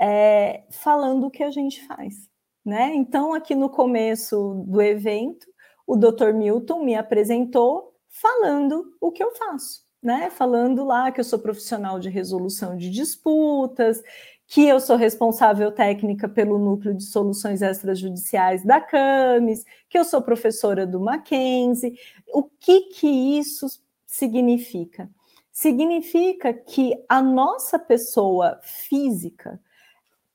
é, 0.00 0.64
falando 0.70 1.26
o 1.26 1.30
que 1.30 1.42
a 1.42 1.50
gente 1.50 1.86
faz. 1.86 2.28
Né? 2.64 2.94
Então, 2.94 3.32
aqui 3.32 3.54
no 3.54 3.70
começo 3.70 4.64
do 4.66 4.82
evento, 4.82 5.46
o 5.86 5.96
Dr. 5.96 6.32
Milton 6.34 6.82
me 6.82 6.94
apresentou 6.96 7.94
falando 8.08 8.96
o 9.00 9.12
que 9.12 9.22
eu 9.22 9.34
faço 9.36 9.86
né? 10.06 10.30
Falando 10.30 10.84
lá 10.84 11.10
que 11.10 11.18
eu 11.18 11.24
sou 11.24 11.36
profissional 11.36 11.98
de 11.98 12.08
resolução 12.08 12.76
de 12.76 12.90
disputas, 12.90 14.00
que 14.46 14.64
eu 14.64 14.78
sou 14.78 14.96
responsável 14.96 15.72
técnica 15.72 16.28
pelo 16.28 16.58
núcleo 16.58 16.94
de 16.94 17.02
soluções 17.02 17.60
extrajudiciais 17.60 18.64
da 18.64 18.80
CAMES, 18.80 19.64
que 19.88 19.98
eu 19.98 20.04
sou 20.04 20.22
professora 20.22 20.86
do 20.86 21.00
Mackenzie. 21.00 21.98
O 22.28 22.44
que 22.44 22.82
que 22.82 23.08
isso 23.08 23.66
significa? 24.06 25.10
Significa 25.56 26.52
que 26.52 27.02
a 27.08 27.22
nossa 27.22 27.78
pessoa 27.78 28.60
física 28.62 29.58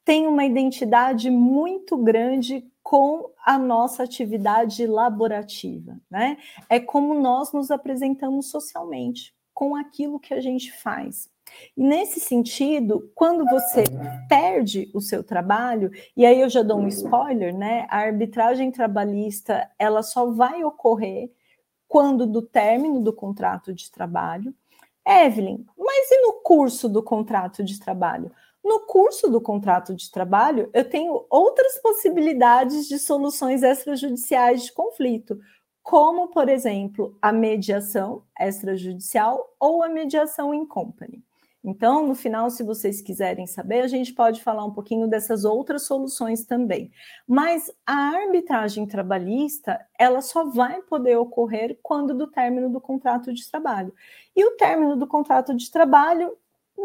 tem 0.04 0.26
uma 0.26 0.44
identidade 0.44 1.30
muito 1.30 1.96
grande 1.96 2.68
com 2.82 3.30
a 3.46 3.56
nossa 3.56 4.02
atividade 4.02 4.88
laborativa, 4.88 5.96
né? 6.10 6.40
É 6.68 6.80
como 6.80 7.14
nós 7.14 7.54
nos 7.54 7.70
apresentamos 7.70 8.50
socialmente 8.50 9.32
com 9.54 9.76
aquilo 9.76 10.20
que 10.20 10.34
a 10.34 10.42
gente 10.42 10.72
faz. 10.72 11.30
E 11.78 11.84
nesse 11.84 12.20
sentido, 12.20 13.12
quando 13.14 13.46
você 13.46 13.84
perde 14.28 14.90
o 14.92 15.00
seu 15.00 15.24
trabalho, 15.24 15.92
e 16.18 16.26
aí 16.26 16.42
eu 16.42 16.50
já 16.50 16.64
dou 16.64 16.80
um 16.80 16.88
spoiler, 16.88 17.56
né? 17.56 17.86
A 17.92 18.00
arbitragem 18.00 18.72
trabalhista, 18.72 19.70
ela 19.78 20.02
só 20.02 20.32
vai 20.32 20.64
ocorrer 20.64 21.32
quando 21.88 22.26
do 22.26 22.42
término 22.42 23.00
do 23.00 23.14
contrato 23.14 23.72
de 23.72 23.92
trabalho. 23.92 24.52
Evelyn, 25.08 25.66
mas 25.78 26.12
e 26.12 26.22
no 26.22 26.34
curso 26.44 26.88
do 26.88 27.02
contrato 27.02 27.64
de 27.64 27.80
trabalho? 27.80 28.32
No 28.64 28.82
curso 28.82 29.28
do 29.28 29.42
contrato 29.42 29.96
de 29.96 30.12
trabalho, 30.12 30.70
eu 30.74 30.88
tenho 30.88 31.26
outras 31.30 31.80
possibilidades 31.80 32.88
de 32.88 33.00
soluções 33.00 33.64
extrajudiciais 33.64 34.64
de 34.64 34.72
conflito, 34.72 35.40
como, 35.82 36.28
por 36.28 36.48
exemplo, 36.48 37.18
a 37.20 37.32
mediação 37.32 38.24
extrajudicial 38.40 39.56
ou 39.60 39.84
a 39.84 39.90
mediação 39.90 40.54
em 40.54 40.66
company. 40.66 41.24
Então, 41.64 42.08
no 42.08 42.16
final, 42.16 42.50
se 42.50 42.64
vocês 42.64 43.02
quiserem 43.02 43.46
saber, 43.46 43.82
a 43.82 43.88
gente 43.88 44.14
pode 44.14 44.42
falar 44.42 44.66
um 44.66 44.74
pouquinho 44.74 45.08
dessas 45.08 45.46
outras 45.46 45.84
soluções 45.84 46.44
também. 46.44 46.92
Mas 47.28 47.72
a 47.86 47.94
arbitragem 47.94 48.88
trabalhista, 48.88 49.80
ela 49.98 50.22
só 50.22 50.46
vai 50.46 50.82
poder 50.82 51.18
ocorrer 51.18 51.78
quando 51.84 52.16
do 52.16 52.26
término 52.26 52.70
do 52.70 52.82
contrato 52.82 53.32
de 53.32 53.50
trabalho. 53.50 53.94
E 54.36 54.44
o 54.44 54.58
término 54.58 54.96
do 54.96 55.06
contrato 55.06 55.56
de 55.56 55.70
trabalho 55.70 56.36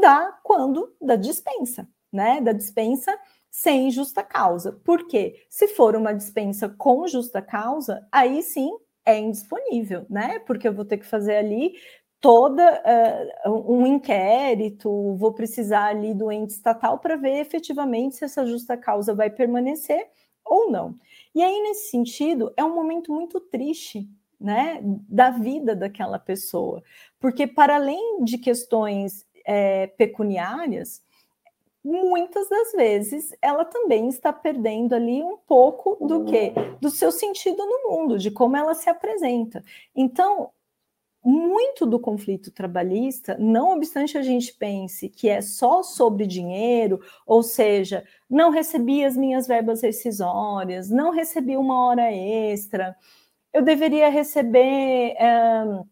dá 0.00 0.38
quando 0.42 0.94
da 1.00 1.16
dispensa, 1.16 1.88
né? 2.12 2.40
Da 2.42 2.52
dispensa 2.52 3.18
sem 3.50 3.90
justa 3.90 4.22
causa. 4.22 4.72
Por 4.84 5.06
quê? 5.06 5.46
Se 5.48 5.68
for 5.68 5.96
uma 5.96 6.12
dispensa 6.12 6.68
com 6.68 7.06
justa 7.08 7.40
causa, 7.40 8.06
aí 8.12 8.42
sim 8.42 8.70
é 9.06 9.18
indisponível, 9.18 10.04
né? 10.10 10.38
Porque 10.40 10.68
eu 10.68 10.74
vou 10.74 10.84
ter 10.84 10.98
que 10.98 11.06
fazer 11.06 11.36
ali 11.36 11.74
toda 12.26 12.82
uh, 13.46 13.72
um 13.72 13.86
inquérito, 13.86 15.14
vou 15.14 15.32
precisar 15.32 15.84
ali 15.84 16.12
do 16.12 16.32
ente 16.32 16.54
estatal 16.54 16.98
para 16.98 17.14
ver 17.14 17.38
efetivamente 17.38 18.16
se 18.16 18.24
essa 18.24 18.44
justa 18.44 18.76
causa 18.76 19.14
vai 19.14 19.30
permanecer 19.30 20.08
ou 20.44 20.68
não. 20.68 20.96
E 21.32 21.40
aí, 21.40 21.62
nesse 21.62 21.88
sentido, 21.88 22.52
é 22.56 22.64
um 22.64 22.74
momento 22.74 23.12
muito 23.12 23.38
triste, 23.38 24.08
né, 24.40 24.80
da 24.82 25.30
vida 25.30 25.76
daquela 25.76 26.18
pessoa, 26.18 26.82
porque 27.20 27.46
para 27.46 27.76
além 27.76 28.24
de 28.24 28.38
questões 28.38 29.24
é, 29.46 29.86
pecuniárias, 29.86 31.04
muitas 31.84 32.48
das 32.48 32.72
vezes 32.72 33.32
ela 33.40 33.64
também 33.64 34.08
está 34.08 34.32
perdendo 34.32 34.96
ali 34.96 35.22
um 35.22 35.36
pouco 35.36 35.96
do 36.04 36.24
que 36.24 36.52
do 36.80 36.90
seu 36.90 37.12
sentido 37.12 37.64
no 37.64 37.88
mundo, 37.88 38.18
de 38.18 38.32
como 38.32 38.56
ela 38.56 38.74
se 38.74 38.90
apresenta. 38.90 39.62
Então, 39.94 40.50
muito 41.28 41.84
do 41.84 41.98
conflito 41.98 42.52
trabalhista, 42.52 43.36
não 43.36 43.72
obstante 43.72 44.16
a 44.16 44.22
gente 44.22 44.54
pense 44.54 45.08
que 45.08 45.28
é 45.28 45.40
só 45.40 45.82
sobre 45.82 46.24
dinheiro, 46.24 47.00
ou 47.26 47.42
seja, 47.42 48.04
não 48.30 48.50
recebi 48.50 49.04
as 49.04 49.16
minhas 49.16 49.48
verbas 49.48 49.82
rescisórias, 49.82 50.88
não 50.88 51.10
recebi 51.10 51.56
uma 51.56 51.84
hora 51.86 52.12
extra, 52.12 52.96
eu 53.52 53.60
deveria 53.60 54.08
receber 54.08 55.16
é, 55.18 55.82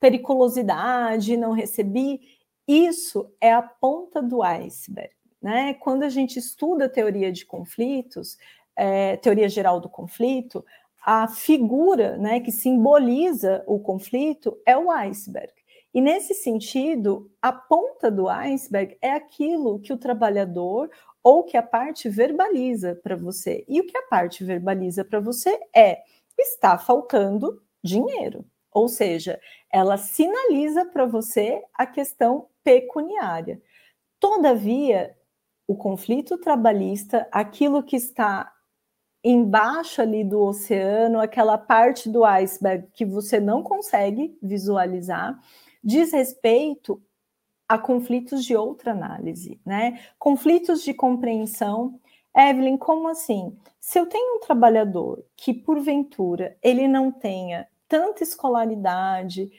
periculosidade, 0.00 1.36
não 1.36 1.52
recebi 1.52 2.20
isso 2.66 3.30
é 3.38 3.52
a 3.52 3.60
ponta 3.60 4.22
do 4.22 4.42
iceberg. 4.42 5.10
Né? 5.42 5.74
Quando 5.74 6.02
a 6.02 6.08
gente 6.08 6.38
estuda 6.38 6.88
teoria 6.88 7.30
de 7.30 7.44
conflitos, 7.44 8.38
é, 8.74 9.18
teoria 9.18 9.50
geral 9.50 9.80
do 9.80 9.88
conflito, 9.88 10.64
a 11.06 11.28
figura 11.28 12.18
né, 12.18 12.40
que 12.40 12.50
simboliza 12.50 13.62
o 13.64 13.78
conflito 13.78 14.60
é 14.66 14.76
o 14.76 14.90
iceberg. 14.90 15.52
E 15.94 16.00
nesse 16.00 16.34
sentido, 16.34 17.30
a 17.40 17.52
ponta 17.52 18.10
do 18.10 18.28
iceberg 18.28 18.98
é 19.00 19.12
aquilo 19.12 19.78
que 19.78 19.92
o 19.92 19.96
trabalhador 19.96 20.90
ou 21.22 21.44
que 21.44 21.56
a 21.56 21.62
parte 21.62 22.08
verbaliza 22.08 22.96
para 22.96 23.14
você. 23.14 23.64
E 23.68 23.80
o 23.80 23.86
que 23.86 23.96
a 23.96 24.02
parte 24.02 24.42
verbaliza 24.42 25.04
para 25.04 25.20
você 25.20 25.56
é: 25.74 26.02
está 26.36 26.76
faltando 26.76 27.62
dinheiro. 27.82 28.44
Ou 28.72 28.88
seja, 28.88 29.40
ela 29.72 29.96
sinaliza 29.96 30.86
para 30.86 31.06
você 31.06 31.62
a 31.72 31.86
questão 31.86 32.48
pecuniária. 32.64 33.62
Todavia, 34.18 35.16
o 35.68 35.76
conflito 35.76 36.36
trabalhista, 36.36 37.28
aquilo 37.30 37.82
que 37.82 37.96
está 37.96 38.52
embaixo 39.30 40.00
ali 40.00 40.22
do 40.22 40.40
oceano, 40.40 41.20
aquela 41.20 41.58
parte 41.58 42.08
do 42.08 42.24
iceberg 42.24 42.86
que 42.92 43.04
você 43.04 43.40
não 43.40 43.60
consegue 43.60 44.38
visualizar, 44.40 45.36
diz 45.82 46.12
respeito 46.12 47.02
a 47.68 47.76
conflitos 47.76 48.44
de 48.44 48.54
outra 48.54 48.92
análise, 48.92 49.60
né? 49.66 50.00
Conflitos 50.16 50.84
de 50.84 50.94
compreensão. 50.94 51.98
Evelyn, 52.36 52.76
como 52.76 53.08
assim? 53.08 53.56
Se 53.80 53.98
eu 53.98 54.06
tenho 54.06 54.36
um 54.36 54.40
trabalhador 54.40 55.24
que, 55.36 55.52
porventura, 55.52 56.56
ele 56.62 56.86
não 56.86 57.10
tenha 57.10 57.66
tanta 57.88 58.22
escolaridade 58.22 59.50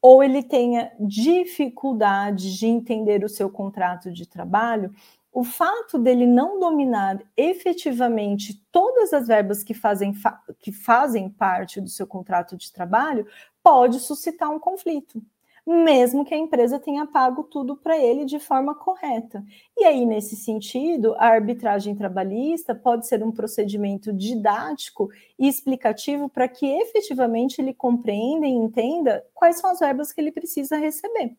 ou 0.00 0.22
ele 0.22 0.42
tenha 0.42 0.92
dificuldade 1.00 2.56
de 2.56 2.66
entender 2.66 3.24
o 3.24 3.28
seu 3.28 3.50
contrato 3.50 4.12
de 4.12 4.24
trabalho, 4.24 4.94
o 5.36 5.44
fato 5.44 5.98
dele 5.98 6.26
não 6.26 6.58
dominar 6.58 7.22
efetivamente 7.36 8.64
todas 8.72 9.12
as 9.12 9.26
verbas 9.26 9.62
que 9.62 9.74
fazem, 9.74 10.14
que 10.58 10.72
fazem 10.72 11.28
parte 11.28 11.78
do 11.78 11.90
seu 11.90 12.06
contrato 12.06 12.56
de 12.56 12.72
trabalho 12.72 13.26
pode 13.62 14.00
suscitar 14.00 14.50
um 14.50 14.58
conflito 14.58 15.22
mesmo 15.66 16.24
que 16.24 16.32
a 16.32 16.38
empresa 16.38 16.78
tenha 16.78 17.04
pago 17.04 17.42
tudo 17.42 17.76
para 17.76 17.98
ele 17.98 18.24
de 18.24 18.38
forma 18.38 18.72
correta. 18.72 19.44
E 19.76 19.84
aí, 19.84 20.06
nesse 20.06 20.36
sentido, 20.36 21.16
a 21.16 21.26
arbitragem 21.26 21.96
trabalhista 21.96 22.72
pode 22.72 23.08
ser 23.08 23.20
um 23.24 23.32
procedimento 23.32 24.12
didático 24.12 25.10
e 25.36 25.48
explicativo 25.48 26.28
para 26.28 26.46
que 26.46 26.64
efetivamente 26.64 27.60
ele 27.60 27.74
compreenda 27.74 28.46
e 28.46 28.50
entenda 28.50 29.26
quais 29.34 29.58
são 29.58 29.68
as 29.68 29.80
verbas 29.80 30.12
que 30.12 30.20
ele 30.20 30.30
precisa 30.30 30.76
receber. 30.76 31.36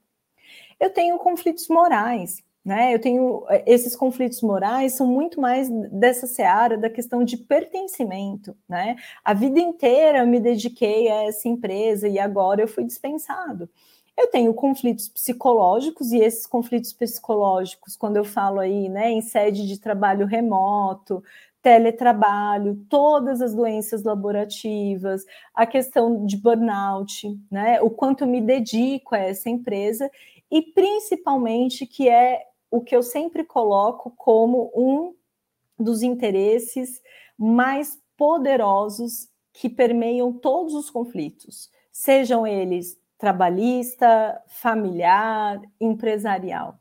Eu 0.78 0.90
tenho 0.90 1.18
conflitos 1.18 1.70
morais, 1.70 2.44
né? 2.68 2.94
Eu 2.94 3.00
tenho 3.00 3.46
esses 3.66 3.96
conflitos 3.96 4.42
morais 4.42 4.92
são 4.92 5.08
muito 5.08 5.40
mais 5.40 5.70
dessa 5.90 6.28
seara 6.28 6.78
da 6.78 6.90
questão 6.90 7.24
de 7.24 7.38
pertencimento, 7.38 8.54
né? 8.68 8.98
A 9.24 9.34
vida 9.34 9.58
inteira 9.60 10.20
eu 10.20 10.28
me 10.28 10.38
dediquei 10.38 11.10
a 11.10 11.24
essa 11.24 11.48
empresa 11.48 12.10
e 12.10 12.20
agora 12.20 12.62
eu 12.62 12.68
fui 12.68 12.84
dispensado. 12.84 13.70
Eu 14.18 14.28
tenho 14.30 14.54
conflitos 14.54 15.08
psicológicos, 15.08 16.12
e 16.12 16.18
esses 16.20 16.46
conflitos 16.46 16.92
psicológicos, 16.92 17.96
quando 17.96 18.18
eu 18.18 18.26
falo 18.26 18.60
aí, 18.60 18.90
né, 18.90 19.12
em 19.12 19.22
sede 19.22 19.66
de 19.68 19.80
trabalho 19.80 20.26
remoto, 20.26 21.24
teletrabalho, 21.62 22.76
todas 22.90 23.42
as 23.42 23.54
doenças 23.56 24.04
laborativas, 24.04 25.24
a 25.54 25.66
questão 25.66 26.26
de 26.26 26.36
burnout, 26.36 27.28
né, 27.52 27.80
o 27.82 27.90
quanto 27.90 28.26
me 28.26 28.42
dedico 28.42 29.16
a 29.16 29.20
essa 29.20 29.50
empresa, 29.50 30.10
e 30.52 30.62
principalmente 30.62 31.86
que 31.86 32.10
é 32.10 32.47
o 32.70 32.82
que 32.82 32.96
eu 32.96 33.04
sempre 33.04 33.44
coloco 33.44 34.12
como 34.18 34.72
um 34.76 35.16
dos 35.80 36.02
interesses 36.04 37.02
mais 37.38 38.00
poderosos 38.18 39.30
que 39.54 39.70
permeiam 39.70 40.34
todos 40.34 40.74
os 40.74 40.90
conflitos, 40.90 41.70
sejam 41.92 42.46
eles 42.46 43.00
trabalhista, 43.18 44.42
familiar, 44.48 45.60
empresarial, 45.80 46.80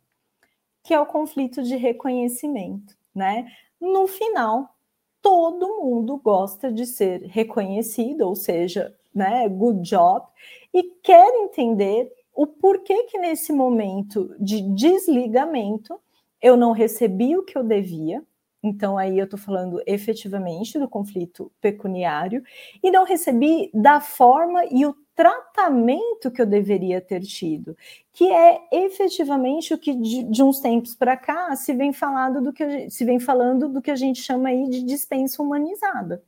que 0.83 0.93
é 0.93 1.01
o 1.01 1.07
conflito 1.07 1.63
de 1.63 1.77
reconhecimento, 1.77 2.95
né? 3.15 3.51
No 3.81 4.07
final, 4.07 4.77
todo 5.23 5.81
mundo 5.83 6.19
gosta 6.19 6.71
de 6.71 6.87
ser 6.87 7.23
reconhecido, 7.23 8.23
ou 8.23 8.37
seja, 8.37 8.95
né, 9.15 9.49
good 9.49 9.81
job, 9.81 10.27
e 10.73 10.83
quer 11.03 11.27
entender 11.37 12.13
o 12.37 12.47
porquê 12.47 13.05
que 13.05 13.19
nesse 13.19 13.53
momento 13.53 14.35
de 14.39 14.61
desligamento 14.75 15.99
eu 16.41 16.57
não 16.57 16.73
recebi 16.73 17.37
o 17.37 17.43
que 17.43 17.57
eu 17.57 17.65
devia, 17.65 18.23
então, 18.63 18.99
aí 18.99 19.19
eu 19.19 19.25
estou 19.25 19.39
falando 19.39 19.81
efetivamente 19.87 20.79
do 20.79 20.89
conflito 20.89 21.53
pecuniário, 21.61 22.43
e 22.83 22.91
não 22.91 23.05
recebi 23.05 23.71
da 23.73 24.01
forma 24.01 24.65
e 24.71 24.85
o 24.85 24.95
tratamento 25.15 26.31
que 26.31 26.43
eu 26.43 26.47
deveria 26.47 27.01
ter 27.01 27.21
tido, 27.21 27.77
que 28.13 28.31
é 28.31 28.61
efetivamente 28.73 29.73
o 29.73 29.79
que 29.79 29.95
de, 29.95 30.25
de 30.25 30.43
uns 30.43 30.61
tempos 30.61 30.95
para 30.95 31.17
cá 31.17 31.55
se 31.57 31.73
vem 31.73 31.93
falando 31.93 32.43
do 32.43 32.53
que 32.53 32.91
se 32.91 33.05
vem 33.05 33.19
falando 33.19 33.69
do 33.69 33.81
que 33.81 33.91
a 33.91 33.97
gente 33.97 34.21
chama 34.21 34.51
aí 34.51 34.69
de 34.69 34.83
dispensa 34.83 35.43
humanizada. 35.43 36.23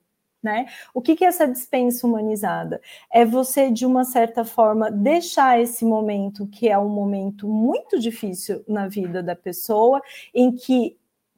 Né? 0.48 0.64
O 0.94 1.02
que, 1.02 1.14
que 1.14 1.26
é 1.26 1.28
essa 1.28 1.46
dispensa 1.46 2.06
humanizada? 2.06 2.80
É 3.12 3.22
você, 3.22 3.70
de 3.70 3.84
uma 3.84 4.02
certa 4.02 4.46
forma, 4.46 4.90
deixar 4.90 5.60
esse 5.60 5.84
momento, 5.84 6.46
que 6.46 6.70
é 6.70 6.78
um 6.78 6.88
momento 6.88 7.46
muito 7.46 8.00
difícil 8.00 8.64
na 8.66 8.88
vida 8.88 9.22
da 9.22 9.36
pessoa, 9.36 10.00
em 10.34 10.50
que 10.50 10.96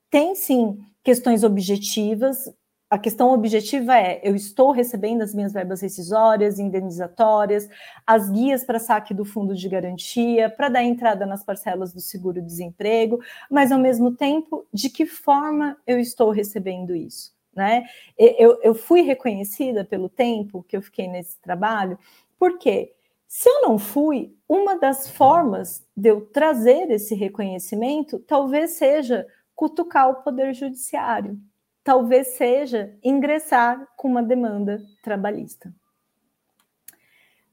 tem 0.09 0.37
sim 0.37 0.79
questões 1.03 1.43
objetivas, 1.43 2.55
a 2.89 2.97
questão 2.97 3.33
objetiva 3.33 3.99
é: 3.99 4.21
eu 4.23 4.37
estou 4.37 4.71
recebendo 4.71 5.23
as 5.23 5.35
minhas 5.35 5.53
verbas 5.53 5.81
rescisórias, 5.81 6.61
indenizatórias, 6.61 7.69
as 8.07 8.31
guias 8.31 8.63
para 8.63 8.79
saque 8.79 9.13
do 9.13 9.25
fundo 9.25 9.57
de 9.57 9.69
garantia, 9.69 10.49
para 10.49 10.69
dar 10.69 10.85
entrada 10.85 11.27
nas 11.27 11.43
parcelas 11.43 11.93
do 11.93 12.01
seguro-desemprego, 12.01 13.19
mas 13.51 13.73
ao 13.73 13.79
mesmo 13.81 14.15
tempo, 14.15 14.65
de 14.73 14.89
que 14.89 15.05
forma 15.05 15.77
eu 15.85 15.99
estou 15.99 16.31
recebendo 16.31 16.95
isso? 16.95 17.40
Né? 17.55 17.85
Eu, 18.17 18.61
eu 18.63 18.75
fui 18.75 19.03
reconhecida 19.03 19.85
pelo 19.85 20.09
tempo 20.09 20.63
que 20.63 20.77
eu 20.77 20.83
fiquei 20.83 21.09
nesse 21.09 21.41
trabalho, 21.41 21.99
porque 22.39 22.95
se 23.27 23.49
eu 23.49 23.63
não 23.63 23.79
fui, 23.79 24.35
uma 24.49 24.79
das 24.79 25.09
formas 25.09 25.87
de 25.97 26.11
eu 26.11 26.27
trazer 26.27 26.91
esse 26.91 27.15
reconhecimento 27.15 28.19
talvez 28.21 28.73
seja 28.73 29.27
cutucar 29.55 30.11
o 30.11 30.23
poder 30.23 30.55
judiciário 30.55 31.39
talvez 31.83 32.29
seja 32.29 32.97
ingressar 33.03 33.87
com 33.97 34.09
uma 34.09 34.23
demanda 34.23 34.83
trabalhista. 35.03 35.73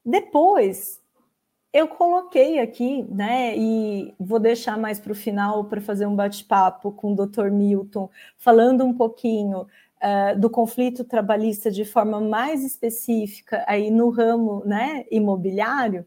Depois, 0.04 1.00
eu 1.72 1.88
coloquei 1.88 2.60
aqui, 2.60 3.02
né, 3.10 3.56
e 3.56 4.14
vou 4.18 4.38
deixar 4.38 4.78
mais 4.78 4.98
para 4.98 5.12
o 5.12 5.14
final 5.14 5.64
para 5.64 5.80
fazer 5.80 6.06
um 6.06 6.16
bate-papo 6.16 6.92
com 6.92 7.12
o 7.12 7.26
Dr. 7.26 7.50
Milton, 7.50 8.08
falando 8.36 8.84
um 8.84 8.94
pouquinho 8.94 9.66
uh, 10.02 10.38
do 10.38 10.48
conflito 10.48 11.04
trabalhista 11.04 11.70
de 11.70 11.84
forma 11.84 12.20
mais 12.20 12.64
específica 12.64 13.64
aí 13.66 13.90
no 13.90 14.10
ramo, 14.10 14.62
né, 14.64 15.04
imobiliário 15.10 16.06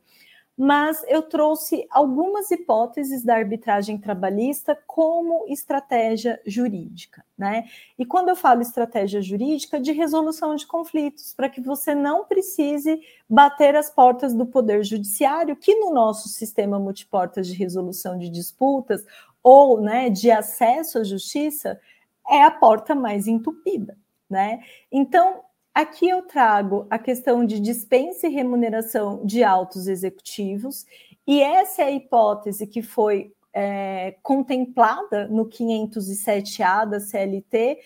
mas 0.63 1.04
eu 1.08 1.23
trouxe 1.23 1.88
algumas 1.89 2.51
hipóteses 2.51 3.23
da 3.23 3.36
arbitragem 3.36 3.97
trabalhista 3.97 4.77
como 4.86 5.45
estratégia 5.47 6.39
jurídica, 6.45 7.25
né? 7.36 7.65
E 7.97 8.06
quando 8.06 8.30
eu 8.30 8.36
falo 8.36 8.62
estratégia 8.62 9.23
jurídica, 9.23 9.80
de 9.80 9.91
resolução 9.91 10.56
de 10.56 10.67
conflitos, 10.67 11.34
para 11.34 11.49
que 11.49 11.60
você 11.60 11.95
não 11.95 12.25
precise 12.25 13.01
bater 13.27 13.75
as 13.75 13.89
portas 13.89 14.36
do 14.36 14.45
Poder 14.45 14.84
Judiciário, 14.84 15.56
que 15.56 15.73
no 15.80 15.91
nosso 15.91 16.30
sistema 16.30 16.77
multiportas 16.77 17.47
de 17.47 17.56
resolução 17.56 18.15
de 18.15 18.30
disputas 18.30 19.04
ou 19.41 19.82
né, 19.82 20.12
de 20.12 20.30
acesso 20.30 20.99
à 20.99 21.04
justiça 21.04 21.80
é 22.29 22.43
a 22.43 22.51
porta 22.51 22.95
mais 22.95 23.27
entupida, 23.27 23.97
né? 24.29 24.62
Então, 24.91 25.43
Aqui 25.73 26.10
eu 26.10 26.23
trago 26.23 26.86
a 26.89 26.99
questão 26.99 27.45
de 27.45 27.57
dispensa 27.57 28.27
e 28.27 28.29
remuneração 28.29 29.25
de 29.25 29.41
altos 29.41 29.88
executivos, 29.88 30.86
e 31.25 31.41
essa 31.41 31.84
é 31.84 31.86
a 31.86 31.91
hipótese 31.91 32.67
que 32.67 32.81
foi 32.81 33.34
é, 33.53 34.17
contemplada 34.21 35.29
no 35.29 35.45
507A 35.45 36.86
da 36.86 36.99
CLT, 36.99 37.79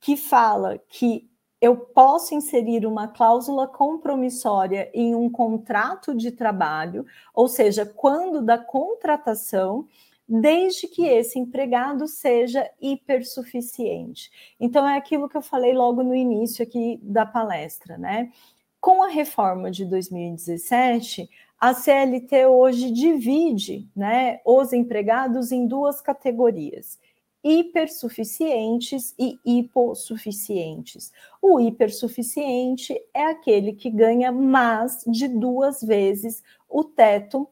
que 0.00 0.16
fala 0.16 0.78
que 0.88 1.28
eu 1.60 1.76
posso 1.76 2.34
inserir 2.34 2.86
uma 2.86 3.08
cláusula 3.08 3.66
compromissória 3.66 4.88
em 4.94 5.14
um 5.14 5.28
contrato 5.28 6.14
de 6.14 6.30
trabalho, 6.30 7.04
ou 7.34 7.48
seja, 7.48 7.84
quando 7.84 8.42
da 8.42 8.58
contratação 8.58 9.88
desde 10.28 10.88
que 10.88 11.06
esse 11.06 11.38
empregado 11.38 12.08
seja 12.08 12.68
hipersuficiente. 12.80 14.30
Então, 14.58 14.88
é 14.88 14.96
aquilo 14.96 15.28
que 15.28 15.36
eu 15.36 15.42
falei 15.42 15.74
logo 15.74 16.02
no 16.02 16.14
início 16.14 16.62
aqui 16.62 16.98
da 17.02 17.26
palestra, 17.26 17.98
né? 17.98 18.32
Com 18.80 19.02
a 19.02 19.08
reforma 19.08 19.70
de 19.70 19.84
2017, 19.84 21.28
a 21.58 21.72
CLT 21.72 22.44
hoje 22.44 22.90
divide 22.90 23.88
né, 23.96 24.40
os 24.44 24.74
empregados 24.74 25.50
em 25.50 25.66
duas 25.66 26.00
categorias: 26.02 26.98
hipersuficientes 27.42 29.14
e 29.18 29.38
hipossuficientes. 29.42 31.10
O 31.40 31.58
hipersuficiente 31.58 32.94
é 33.14 33.24
aquele 33.24 33.72
que 33.72 33.88
ganha 33.88 34.30
mais 34.30 35.02
de 35.06 35.26
duas 35.26 35.80
vezes 35.80 36.42
o 36.68 36.84
teto 36.84 37.48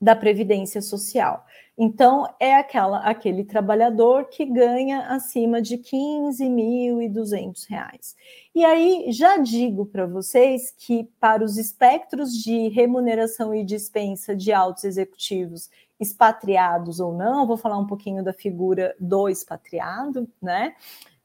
da 0.00 0.16
Previdência 0.16 0.82
Social. 0.82 1.45
Então, 1.78 2.26
é 2.40 2.56
aquela, 2.56 3.00
aquele 3.00 3.44
trabalhador 3.44 4.30
que 4.30 4.46
ganha 4.46 5.08
acima 5.08 5.60
de 5.60 5.76
R$ 5.76 5.82
15.200. 5.82 8.14
E 8.54 8.64
aí, 8.64 9.12
já 9.12 9.36
digo 9.36 9.84
para 9.84 10.06
vocês 10.06 10.70
que, 10.70 11.04
para 11.20 11.44
os 11.44 11.58
espectros 11.58 12.32
de 12.32 12.68
remuneração 12.68 13.54
e 13.54 13.62
dispensa 13.62 14.34
de 14.34 14.54
altos 14.54 14.84
executivos, 14.84 15.68
expatriados 16.00 16.98
ou 16.98 17.12
não, 17.12 17.46
vou 17.46 17.58
falar 17.58 17.76
um 17.78 17.86
pouquinho 17.86 18.24
da 18.24 18.32
figura 18.32 18.96
do 18.98 19.28
expatriado, 19.28 20.26
né? 20.40 20.74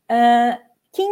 Uh, 0.10 0.72
R$ 0.94 1.04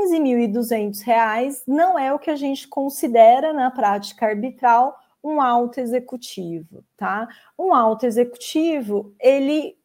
15.200 0.49 1.63
não 1.65 1.97
é 1.97 2.13
o 2.13 2.19
que 2.19 2.29
a 2.29 2.35
gente 2.35 2.67
considera 2.67 3.53
na 3.53 3.71
prática 3.71 4.25
arbitral 4.25 4.99
um 5.23 5.41
alto 5.41 5.79
executivo, 5.79 6.83
tá? 6.95 7.27
Um 7.57 7.73
alto 7.73 8.05
executivo, 8.05 9.13
ele 9.19 9.77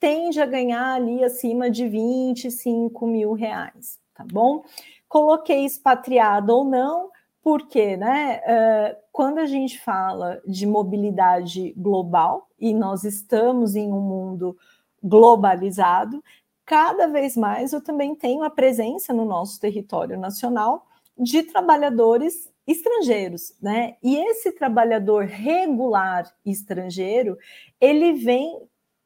tende 0.00 0.40
a 0.40 0.46
ganhar 0.46 0.94
ali 0.94 1.22
acima 1.22 1.70
de 1.70 1.88
25 1.88 3.06
mil 3.06 3.34
reais, 3.34 4.00
tá 4.14 4.24
bom? 4.30 4.64
Coloquei 5.08 5.64
expatriado 5.64 6.52
ou 6.52 6.64
não, 6.64 7.10
porque, 7.42 7.96
né, 7.96 8.40
uh, 8.40 8.96
quando 9.12 9.38
a 9.38 9.46
gente 9.46 9.80
fala 9.80 10.40
de 10.46 10.66
mobilidade 10.66 11.72
global, 11.76 12.48
e 12.58 12.72
nós 12.72 13.02
estamos 13.02 13.74
em 13.74 13.92
um 13.92 14.00
mundo 14.00 14.56
globalizado, 15.02 16.22
cada 16.64 17.08
vez 17.08 17.36
mais 17.36 17.72
eu 17.72 17.82
também 17.82 18.14
tenho 18.14 18.44
a 18.44 18.50
presença 18.50 19.12
no 19.12 19.24
nosso 19.24 19.60
território 19.60 20.16
nacional 20.18 20.86
de 21.18 21.42
trabalhadores 21.42 22.51
estrangeiros, 22.66 23.54
né? 23.60 23.96
E 24.02 24.16
esse 24.16 24.52
trabalhador 24.52 25.24
regular 25.24 26.32
estrangeiro, 26.44 27.36
ele 27.80 28.12
vem 28.12 28.60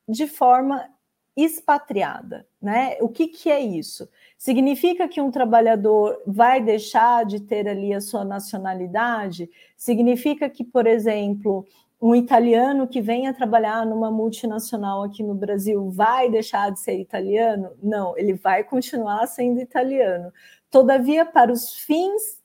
de 0.08 0.26
forma 0.26 0.88
expatriada, 1.36 2.46
né? 2.60 2.96
O 3.00 3.08
que, 3.08 3.28
que 3.28 3.50
é 3.50 3.60
isso? 3.60 4.08
Significa 4.38 5.06
que 5.06 5.20
um 5.20 5.30
trabalhador 5.30 6.22
vai 6.26 6.62
deixar 6.62 7.26
de 7.26 7.40
ter 7.40 7.68
ali 7.68 7.92
a 7.92 8.00
sua 8.00 8.24
nacionalidade? 8.24 9.50
Significa 9.76 10.48
que, 10.48 10.64
por 10.64 10.86
exemplo, 10.86 11.66
um 12.00 12.14
italiano 12.14 12.88
que 12.88 13.02
venha 13.02 13.34
trabalhar 13.34 13.84
numa 13.84 14.10
multinacional 14.10 15.02
aqui 15.02 15.22
no 15.22 15.34
Brasil 15.34 15.90
vai 15.90 16.30
deixar 16.30 16.70
de 16.70 16.80
ser 16.80 16.98
italiano? 16.98 17.70
Não, 17.82 18.16
ele 18.16 18.32
vai 18.32 18.64
continuar 18.64 19.26
sendo 19.26 19.60
italiano. 19.60 20.32
Todavia, 20.70 21.24
para 21.24 21.52
os 21.52 21.74
fins 21.74 22.42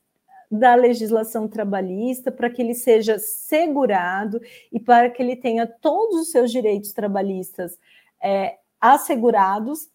da 0.52 0.74
legislação 0.74 1.48
trabalhista, 1.48 2.30
para 2.30 2.50
que 2.50 2.60
ele 2.60 2.74
seja 2.74 3.18
segurado 3.18 4.38
e 4.70 4.78
para 4.78 5.08
que 5.08 5.22
ele 5.22 5.34
tenha 5.34 5.66
todos 5.66 6.20
os 6.20 6.30
seus 6.30 6.52
direitos 6.52 6.92
trabalhistas 6.92 7.78
é, 8.22 8.58
assegurados 8.78 9.88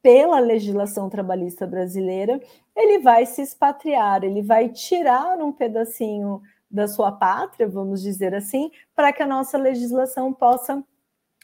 pela 0.00 0.38
legislação 0.38 1.10
trabalhista 1.10 1.66
brasileira, 1.66 2.40
ele 2.76 3.00
vai 3.00 3.26
se 3.26 3.42
expatriar, 3.42 4.22
ele 4.22 4.40
vai 4.40 4.68
tirar 4.68 5.38
um 5.38 5.50
pedacinho 5.50 6.40
da 6.70 6.86
sua 6.86 7.10
pátria, 7.10 7.66
vamos 7.66 8.00
dizer 8.00 8.34
assim, 8.34 8.70
para 8.94 9.12
que 9.12 9.22
a 9.22 9.26
nossa 9.26 9.58
legislação 9.58 10.32
possa 10.32 10.84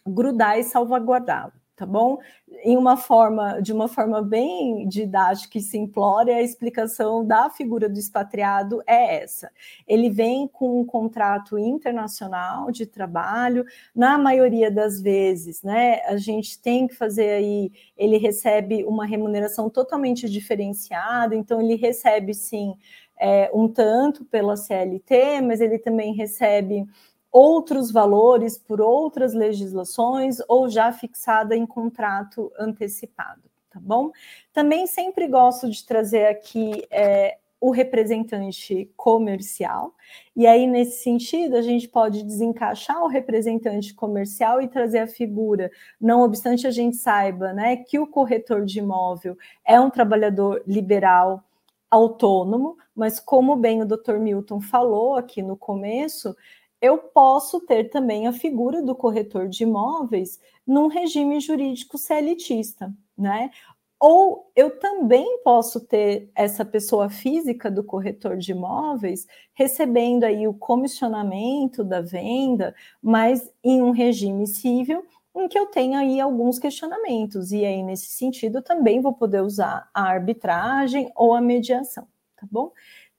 grudar 0.06 0.58
e 0.58 0.62
salvaguardá-lo 0.62 1.59
tá 1.80 1.86
bom? 1.86 2.18
Em 2.62 2.76
uma 2.76 2.94
forma, 2.94 3.58
de 3.62 3.72
uma 3.72 3.88
forma 3.88 4.20
bem 4.20 4.86
didática 4.86 5.56
e 5.56 5.62
simplória, 5.62 6.36
a 6.36 6.42
explicação 6.42 7.24
da 7.26 7.48
figura 7.48 7.88
do 7.88 7.98
expatriado 7.98 8.82
é 8.86 9.22
essa. 9.22 9.50
Ele 9.88 10.10
vem 10.10 10.46
com 10.46 10.78
um 10.78 10.84
contrato 10.84 11.58
internacional 11.58 12.70
de 12.70 12.84
trabalho, 12.84 13.64
na 13.96 14.18
maioria 14.18 14.70
das 14.70 15.00
vezes, 15.00 15.62
né? 15.62 16.02
A 16.04 16.18
gente 16.18 16.60
tem 16.60 16.86
que 16.86 16.94
fazer 16.94 17.30
aí, 17.30 17.72
ele 17.96 18.18
recebe 18.18 18.84
uma 18.84 19.06
remuneração 19.06 19.70
totalmente 19.70 20.28
diferenciada, 20.28 21.34
então 21.34 21.62
ele 21.62 21.76
recebe 21.76 22.34
sim 22.34 22.74
é, 23.18 23.50
um 23.54 23.68
tanto 23.68 24.22
pela 24.26 24.54
CLT, 24.54 25.40
mas 25.40 25.62
ele 25.62 25.78
também 25.78 26.12
recebe 26.12 26.86
outros 27.30 27.90
valores 27.90 28.58
por 28.58 28.80
outras 28.80 29.34
legislações 29.34 30.38
ou 30.48 30.68
já 30.68 30.92
fixada 30.92 31.56
em 31.56 31.66
contrato 31.66 32.52
antecipado, 32.58 33.42
tá 33.70 33.78
bom? 33.80 34.10
Também 34.52 34.86
sempre 34.86 35.28
gosto 35.28 35.70
de 35.70 35.84
trazer 35.84 36.26
aqui 36.26 36.84
é, 36.90 37.38
o 37.60 37.70
representante 37.70 38.90
comercial, 38.96 39.94
e 40.34 40.46
aí, 40.46 40.66
nesse 40.66 41.02
sentido, 41.02 41.56
a 41.56 41.62
gente 41.62 41.86
pode 41.86 42.22
desencaixar 42.22 43.02
o 43.02 43.08
representante 43.08 43.92
comercial 43.92 44.62
e 44.62 44.68
trazer 44.68 45.00
a 45.00 45.06
figura, 45.06 45.70
não 46.00 46.22
obstante 46.22 46.66
a 46.66 46.70
gente 46.70 46.96
saiba 46.96 47.52
né, 47.52 47.76
que 47.76 47.98
o 47.98 48.06
corretor 48.06 48.64
de 48.64 48.78
imóvel 48.78 49.36
é 49.64 49.78
um 49.78 49.90
trabalhador 49.90 50.62
liberal 50.66 51.44
autônomo, 51.90 52.78
mas 52.94 53.18
como 53.18 53.56
bem 53.56 53.82
o 53.82 53.86
Dr. 53.86 54.18
Milton 54.18 54.60
falou 54.60 55.16
aqui 55.16 55.42
no 55.42 55.56
começo, 55.56 56.36
eu 56.80 56.98
posso 56.98 57.60
ter 57.60 57.90
também 57.90 58.26
a 58.26 58.32
figura 58.32 58.82
do 58.82 58.94
corretor 58.94 59.48
de 59.48 59.64
imóveis 59.64 60.40
num 60.66 60.86
regime 60.86 61.40
jurídico 61.40 61.98
celitista, 61.98 62.92
né? 63.16 63.50
Ou 63.98 64.50
eu 64.56 64.78
também 64.78 65.40
posso 65.44 65.78
ter 65.86 66.30
essa 66.34 66.64
pessoa 66.64 67.10
física 67.10 67.70
do 67.70 67.84
corretor 67.84 68.38
de 68.38 68.52
imóveis 68.52 69.26
recebendo 69.52 70.24
aí 70.24 70.48
o 70.48 70.54
comissionamento 70.54 71.84
da 71.84 72.00
venda, 72.00 72.74
mas 73.02 73.52
em 73.62 73.82
um 73.82 73.90
regime 73.90 74.46
civil 74.46 75.04
em 75.36 75.48
que 75.48 75.58
eu 75.58 75.66
tenho 75.66 75.98
aí 75.98 76.18
alguns 76.18 76.58
questionamentos. 76.58 77.52
E 77.52 77.64
aí, 77.64 77.82
nesse 77.82 78.06
sentido, 78.06 78.62
também 78.62 79.00
vou 79.02 79.12
poder 79.12 79.42
usar 79.42 79.88
a 79.92 80.02
arbitragem 80.02 81.12
ou 81.14 81.34
a 81.34 81.40
mediação, 81.40 82.08
tá 82.36 82.46
bom? 82.50 82.72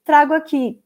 Trago 0.04 0.34
aqui 0.34 0.82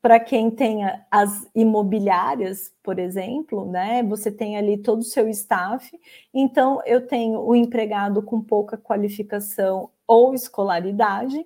para 0.00 0.20
quem 0.20 0.50
tenha 0.50 1.04
as 1.10 1.48
imobiliárias, 1.54 2.72
por 2.82 2.98
exemplo, 2.98 3.70
né? 3.70 4.02
Você 4.04 4.30
tem 4.30 4.56
ali 4.56 4.78
todo 4.78 5.00
o 5.00 5.04
seu 5.04 5.28
staff. 5.28 5.90
Então, 6.32 6.80
eu 6.86 7.06
tenho 7.06 7.40
o 7.40 7.54
empregado 7.54 8.22
com 8.22 8.40
pouca 8.40 8.76
qualificação 8.76 9.90
ou 10.06 10.34
escolaridade, 10.34 11.44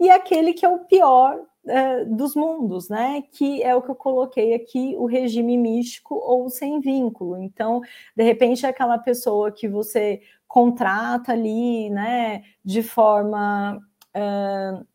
e 0.00 0.10
aquele 0.10 0.52
que 0.52 0.66
é 0.66 0.68
o 0.68 0.80
pior 0.80 1.40
é, 1.64 2.04
dos 2.04 2.34
mundos, 2.34 2.88
né? 2.88 3.22
Que 3.32 3.62
é 3.62 3.74
o 3.74 3.82
que 3.82 3.90
eu 3.90 3.94
coloquei 3.94 4.54
aqui, 4.54 4.94
o 4.98 5.06
regime 5.06 5.56
místico 5.56 6.14
ou 6.16 6.50
sem 6.50 6.80
vínculo. 6.80 7.38
Então, 7.40 7.80
de 8.16 8.24
repente, 8.24 8.66
é 8.66 8.68
aquela 8.68 8.98
pessoa 8.98 9.52
que 9.52 9.68
você 9.68 10.20
contrata 10.52 11.32
ali, 11.32 11.88
né, 11.88 12.42
de 12.62 12.82
forma 12.82 13.80
uh, 14.14 14.86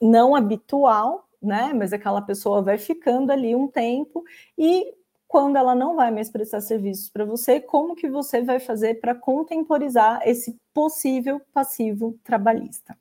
não 0.00 0.34
habitual, 0.34 1.25
né? 1.42 1.72
Mas 1.74 1.92
aquela 1.92 2.22
pessoa 2.22 2.62
vai 2.62 2.78
ficando 2.78 3.30
ali 3.30 3.54
um 3.54 3.68
tempo 3.68 4.24
e 4.56 4.94
quando 5.28 5.56
ela 5.56 5.74
não 5.74 5.96
vai 5.96 6.10
mais 6.10 6.30
prestar 6.30 6.60
serviços 6.60 7.10
para 7.10 7.24
você, 7.24 7.60
como 7.60 7.96
que 7.96 8.08
você 8.08 8.42
vai 8.42 8.60
fazer 8.60 9.00
para 9.00 9.14
contemporizar 9.14 10.20
esse 10.24 10.56
possível 10.72 11.40
passivo 11.52 12.18
trabalhista? 12.22 12.96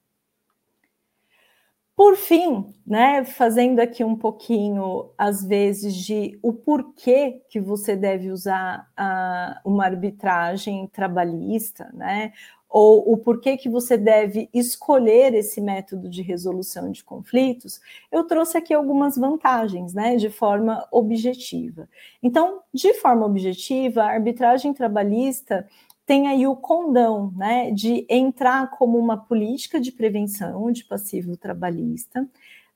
Por 1.96 2.18
fim, 2.18 2.74
né, 2.86 3.24
fazendo 3.24 3.80
aqui 3.80 4.04
um 4.04 4.18
pouquinho, 4.18 5.12
às 5.18 5.46
vezes, 5.46 5.96
de 5.96 6.38
o 6.42 6.52
porquê 6.52 7.42
que 7.50 7.58
você 7.58 7.96
deve 7.96 8.32
usar 8.32 8.92
a, 8.98 9.62
uma 9.64 9.86
arbitragem 9.86 10.88
trabalhista, 10.88 11.90
né, 11.94 12.34
ou 12.78 13.10
o 13.10 13.16
porquê 13.16 13.56
que 13.56 13.70
você 13.70 13.98
deve 13.98 14.50
escolher 14.54 15.34
esse 15.34 15.62
método 15.62 16.10
de 16.10 16.22
resolução 16.22 16.92
de 16.92 17.02
conflitos, 17.06 17.80
eu 18.12 18.26
trouxe 18.28 18.58
aqui 18.58 18.74
algumas 18.74 19.16
vantagens, 19.16 19.94
né, 19.94 20.18
de 20.18 20.30
forma 20.30 20.86
objetiva. 20.92 21.88
Então, 22.22 22.60
de 22.74 22.94
forma 22.96 23.26
objetiva, 23.26 24.04
a 24.04 24.12
arbitragem 24.12 24.74
trabalhista 24.74 25.66
tem 26.06 26.28
aí 26.28 26.46
o 26.46 26.54
condão, 26.54 27.32
né, 27.38 27.72
de 27.72 28.06
entrar 28.10 28.70
como 28.72 28.98
uma 28.98 29.16
política 29.16 29.80
de 29.80 29.94
prevenção 29.94 30.70
de 30.70 30.84
passivo 30.84 31.38
trabalhista, 31.38 32.28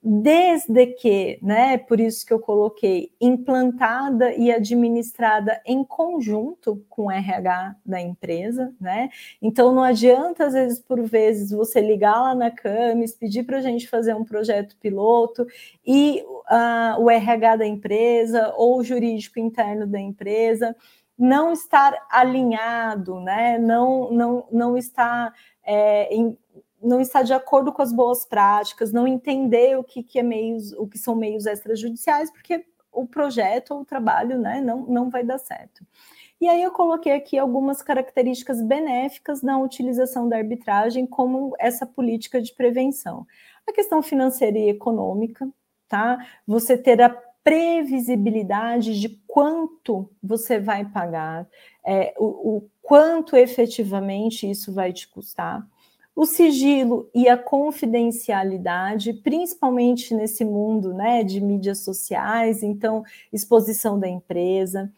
desde 0.01 0.87
que, 0.87 1.37
né, 1.41 1.77
por 1.77 1.99
isso 1.99 2.25
que 2.25 2.31
eu 2.31 2.39
coloquei, 2.39 3.11
implantada 3.19 4.33
e 4.33 4.49
administrada 4.49 5.61
em 5.65 5.83
conjunto 5.83 6.81
com 6.89 7.05
o 7.05 7.11
RH 7.11 7.75
da 7.85 7.99
empresa, 7.99 8.73
né? 8.79 9.09
Então 9.41 9.73
não 9.73 9.83
adianta, 9.83 10.45
às 10.45 10.53
vezes, 10.53 10.79
por 10.79 11.01
vezes, 11.01 11.51
você 11.51 11.81
ligar 11.81 12.17
lá 12.21 12.33
na 12.33 12.49
Camis, 12.49 13.13
pedir 13.13 13.43
para 13.43 13.57
a 13.57 13.61
gente 13.61 13.89
fazer 13.89 14.15
um 14.15 14.23
projeto 14.23 14.77
piloto 14.77 15.45
e 15.85 16.23
uh, 16.49 17.01
o 17.01 17.09
RH 17.09 17.57
da 17.57 17.67
empresa 17.67 18.53
ou 18.55 18.79
o 18.79 18.83
jurídico 18.83 19.39
interno 19.39 19.85
da 19.85 19.99
empresa 19.99 20.75
não 21.17 21.51
estar 21.51 21.93
alinhado, 22.09 23.19
né? 23.19 23.57
Não, 23.59 24.09
não, 24.09 24.47
não 24.49 24.77
está 24.77 25.33
é, 25.65 26.15
em, 26.15 26.37
não 26.81 27.01
está 27.01 27.21
de 27.21 27.33
acordo 27.33 27.71
com 27.71 27.81
as 27.81 27.91
boas 27.91 28.25
práticas, 28.25 28.91
não 28.91 29.07
entender 29.07 29.77
o 29.77 29.83
que, 29.83 30.03
que 30.03 30.19
é 30.19 30.23
meios, 30.23 30.71
o 30.73 30.87
que 30.87 30.97
são 30.97 31.15
meios 31.15 31.45
extrajudiciais, 31.45 32.31
porque 32.31 32.65
o 32.91 33.05
projeto 33.05 33.71
ou 33.71 33.81
o 33.81 33.85
trabalho 33.85 34.37
né, 34.37 34.61
não, 34.61 34.85
não 34.85 35.09
vai 35.09 35.23
dar 35.23 35.37
certo. 35.37 35.85
E 36.41 36.47
aí 36.47 36.63
eu 36.63 36.71
coloquei 36.71 37.11
aqui 37.11 37.37
algumas 37.37 37.81
características 37.81 38.61
benéficas 38.61 39.41
na 39.41 39.59
utilização 39.59 40.29
da 40.29 40.37
arbitragem 40.37 41.05
como 41.05 41.53
essa 41.59 41.85
política 41.85 42.41
de 42.41 42.53
prevenção. 42.53 43.27
A 43.67 43.73
questão 43.73 44.01
financeira 44.01 44.57
e 44.57 44.69
econômica, 44.69 45.47
tá? 45.87 46.17
Você 46.47 46.77
ter 46.77 47.01
a 47.01 47.09
previsibilidade 47.43 48.99
de 48.99 49.09
quanto 49.27 50.09
você 50.21 50.59
vai 50.59 50.85
pagar, 50.85 51.47
é, 51.85 52.13
o, 52.17 52.57
o 52.57 52.69
quanto 52.81 53.35
efetivamente 53.35 54.49
isso 54.49 54.73
vai 54.73 54.93
te 54.93 55.07
custar. 55.07 55.65
O 56.19 56.25
sigilo 56.25 57.09
e 57.15 57.29
a 57.29 57.37
confidencialidade, 57.37 59.13
principalmente 59.13 60.13
nesse 60.13 60.43
mundo 60.43 60.93
né, 60.93 61.23
de 61.23 61.39
mídias 61.39 61.79
sociais, 61.79 62.61
então, 62.61 63.05
exposição 63.31 63.97
da 63.97 64.05
empresa. 64.05 64.91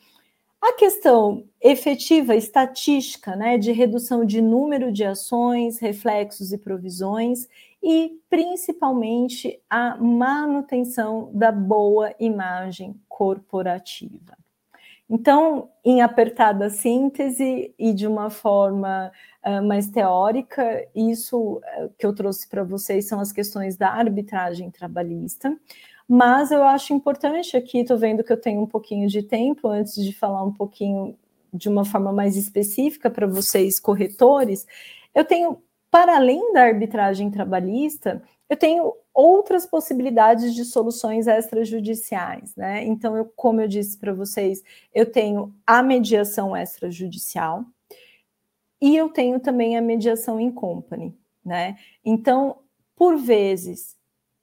A 0.60 0.74
questão 0.74 1.44
efetiva, 1.62 2.36
estatística, 2.36 3.36
né, 3.36 3.60
de 3.60 3.72
redução 3.72 4.26
de 4.26 4.42
número 4.42 4.92
de 4.92 5.04
ações, 5.04 5.78
reflexos 5.78 6.52
e 6.52 6.58
provisões, 6.58 7.48
e 7.84 8.20
principalmente 8.28 9.62
a 9.70 9.96
manutenção 9.98 11.30
da 11.36 11.52
boa 11.52 12.16
imagem 12.20 13.00
corporativa. 13.08 14.41
Então, 15.13 15.69
em 15.84 16.02
apertada 16.02 16.69
síntese 16.69 17.76
e 17.78 17.93
de 17.93 18.08
uma 18.08 18.30
forma 18.30 19.12
uh, 19.45 19.62
mais 19.62 19.89
teórica, 19.89 20.88
isso 20.95 21.58
uh, 21.58 21.89
que 22.00 22.06
eu 22.06 22.15
trouxe 22.15 22.47
para 22.47 22.63
vocês 22.63 23.10
são 23.10 23.19
as 23.19 23.34
questões 23.34 23.76
da 23.76 23.89
arbitragem 23.89 24.71
trabalhista. 24.71 25.54
Mas 26.08 26.50
eu 26.50 26.63
acho 26.63 26.93
importante 26.93 27.58
aqui, 27.58 27.80
estou 27.80 27.97
vendo 27.97 28.24
que 28.24 28.32
eu 28.32 28.39
tenho 28.39 28.62
um 28.62 28.65
pouquinho 28.65 29.10
de 29.10 29.21
tempo 29.21 29.67
antes 29.67 29.95
de 29.95 30.13
falar 30.13 30.43
um 30.45 30.54
pouquinho 30.54 31.17
de 31.54 31.67
uma 31.67 31.84
forma 31.84 32.13
mais 32.13 32.38
específica 32.38 33.10
para 33.10 33.28
vocês, 33.28 33.82
corretores. 33.82 34.65
Eu 35.13 35.26
tenho, 35.26 35.62
para 35.89 36.15
além 36.15 36.54
da 36.54 36.63
arbitragem 36.63 37.30
trabalhista, 37.30 38.24
eu 38.52 38.58
tenho 38.58 38.94
outras 39.14 39.66
possibilidades 39.66 40.54
de 40.54 40.66
soluções 40.66 41.26
extrajudiciais, 41.26 42.54
né? 42.54 42.84
Então, 42.84 43.16
eu, 43.16 43.24
como 43.34 43.62
eu 43.62 43.68
disse 43.68 43.98
para 43.98 44.14
vocês, 44.14 44.62
eu 44.94 45.10
tenho 45.10 45.56
a 45.66 45.82
mediação 45.82 46.54
extrajudicial 46.54 47.64
e 48.82 48.98
eu 48.98 49.08
tenho 49.08 49.40
também 49.40 49.78
a 49.78 49.82
mediação 49.82 50.38
em 50.38 50.52
company, 50.52 51.18
né? 51.46 51.78
Então, 52.04 52.58
por 52.94 53.16
vezes, 53.16 53.98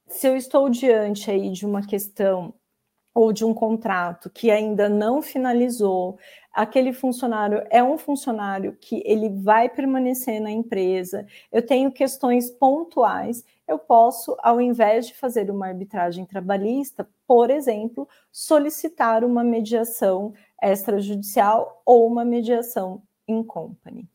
se 0.07 0.27
eu 0.27 0.39
estou 0.39 0.71
diante 0.71 1.31
aí 1.31 1.51
de 1.51 1.67
uma 1.67 1.87
questão 1.87 2.55
ou 3.19 3.33
de 3.33 3.45
um 3.45 3.53
contrato 3.53 4.31
que 4.31 4.49
ainda 4.49 4.89
não 4.89 5.21
finalizou, 5.21 6.17
aquele 6.53 6.93
funcionário 6.93 7.67
é 7.69 7.83
um 7.83 7.99
funcionário 7.99 8.77
que 8.81 9.03
ele 9.05 9.29
vai 9.29 9.69
permanecer 9.69 10.41
na 10.41 10.53
empresa, 10.53 11.27
eu 11.51 11.61
tenho 11.61 11.91
questões 11.91 12.49
pontuais, 12.49 13.45
eu 13.67 13.77
posso, 13.77 14.37
ao 14.41 14.61
invés 14.61 15.09
de 15.09 15.17
fazer 15.17 15.51
uma 15.51 15.67
arbitragem 15.67 16.25
trabalhista, 16.25 17.09
por 17.27 17.51
exemplo, 17.51 18.09
solicitar 18.31 19.25
uma 19.25 19.43
mediação 19.43 20.33
extrajudicial 20.63 21.83
ou 21.85 22.07
uma 22.07 22.25
mediação 22.25 23.03
in 23.27 23.43
company. 23.43 24.09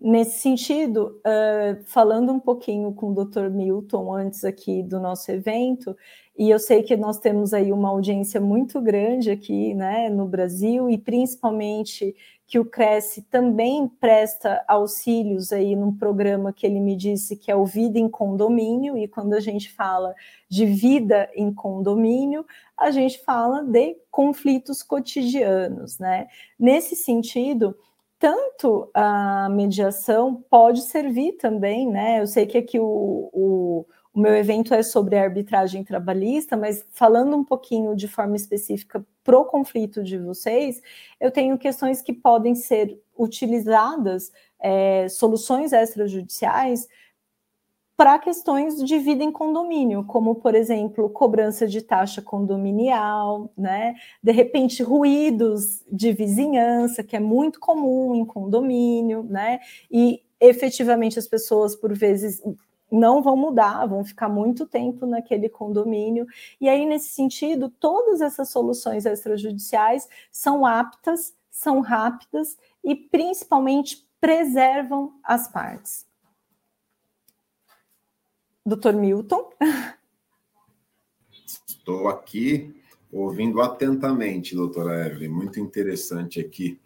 Nesse 0.00 0.38
sentido, 0.38 1.20
uh, 1.26 1.82
falando 1.84 2.32
um 2.32 2.38
pouquinho 2.38 2.92
com 2.92 3.10
o 3.10 3.24
Dr. 3.24 3.50
Milton 3.50 4.14
antes 4.14 4.44
aqui 4.44 4.80
do 4.80 5.00
nosso 5.00 5.32
evento, 5.32 5.96
e 6.38 6.48
eu 6.48 6.58
sei 6.60 6.84
que 6.84 6.96
nós 6.96 7.18
temos 7.18 7.52
aí 7.52 7.72
uma 7.72 7.88
audiência 7.88 8.40
muito 8.40 8.80
grande 8.80 9.28
aqui 9.28 9.74
né, 9.74 10.08
no 10.08 10.24
Brasil, 10.24 10.88
e 10.88 10.96
principalmente 10.96 12.14
que 12.46 12.60
o 12.60 12.64
Cresce 12.64 13.22
também 13.22 13.88
presta 13.88 14.64
auxílios 14.68 15.52
aí 15.52 15.74
num 15.74 15.92
programa 15.92 16.52
que 16.52 16.64
ele 16.64 16.78
me 16.78 16.94
disse 16.94 17.36
que 17.36 17.50
é 17.50 17.56
o 17.56 17.66
Vida 17.66 17.98
em 17.98 18.08
Condomínio, 18.08 18.96
e 18.96 19.08
quando 19.08 19.34
a 19.34 19.40
gente 19.40 19.68
fala 19.68 20.14
de 20.48 20.64
vida 20.64 21.28
em 21.34 21.52
condomínio, 21.52 22.46
a 22.76 22.92
gente 22.92 23.18
fala 23.18 23.64
de 23.64 23.96
conflitos 24.10 24.82
cotidianos, 24.82 25.98
né? 25.98 26.28
Nesse 26.58 26.96
sentido, 26.96 27.76
tanto 28.18 28.90
a 28.92 29.48
mediação 29.50 30.44
pode 30.50 30.82
servir 30.82 31.32
também, 31.34 31.88
né? 31.88 32.20
Eu 32.20 32.26
sei 32.26 32.46
que 32.46 32.58
aqui 32.58 32.78
o, 32.78 32.84
o, 33.32 33.86
o, 34.12 34.20
meu 34.20 34.34
evento 34.34 34.74
é 34.74 34.82
sobre 34.82 35.16
arbitragem 35.16 35.84
trabalhista, 35.84 36.56
mas 36.56 36.84
falando 36.90 37.36
um 37.36 37.44
pouquinho 37.44 37.94
de 37.94 38.08
forma 38.08 38.34
específica 38.34 39.04
pro 39.22 39.44
conflito 39.44 40.02
de 40.02 40.18
vocês, 40.18 40.82
eu 41.20 41.30
tenho 41.30 41.56
questões 41.56 42.02
que 42.02 42.12
podem 42.12 42.54
ser 42.54 43.00
utilizadas, 43.16 44.32
é, 44.58 45.08
soluções 45.08 45.72
extrajudiciais, 45.72 46.88
para 47.98 48.16
questões 48.20 48.76
de 48.76 48.96
vida 49.00 49.24
em 49.24 49.32
condomínio, 49.32 50.04
como, 50.04 50.36
por 50.36 50.54
exemplo, 50.54 51.10
cobrança 51.10 51.66
de 51.66 51.82
taxa 51.82 52.22
condominial, 52.22 53.50
né? 53.58 53.96
De 54.22 54.30
repente, 54.30 54.84
ruídos 54.84 55.84
de 55.90 56.12
vizinhança, 56.12 57.02
que 57.02 57.16
é 57.16 57.20
muito 57.20 57.58
comum 57.58 58.14
em 58.14 58.24
condomínio, 58.24 59.24
né? 59.24 59.58
E 59.90 60.22
efetivamente 60.40 61.18
as 61.18 61.26
pessoas, 61.26 61.74
por 61.74 61.92
vezes, 61.92 62.40
não 62.90 63.20
vão 63.20 63.36
mudar, 63.36 63.84
vão 63.86 64.04
ficar 64.04 64.28
muito 64.28 64.64
tempo 64.64 65.04
naquele 65.04 65.48
condomínio. 65.48 66.24
E 66.60 66.68
aí, 66.68 66.86
nesse 66.86 67.08
sentido, 67.08 67.68
todas 67.68 68.20
essas 68.20 68.48
soluções 68.48 69.06
extrajudiciais 69.06 70.08
são 70.30 70.64
aptas, 70.64 71.34
são 71.50 71.80
rápidas 71.80 72.56
e 72.84 72.94
principalmente 72.94 74.06
preservam 74.20 75.14
as 75.24 75.48
partes. 75.48 76.07
Doutor 78.68 78.92
Milton. 78.92 79.48
Estou 81.66 82.06
aqui 82.08 82.74
ouvindo 83.10 83.62
atentamente, 83.62 84.54
doutora 84.54 85.06
Evelyn. 85.06 85.30
Muito 85.30 85.58
interessante 85.58 86.38
aqui 86.38 86.78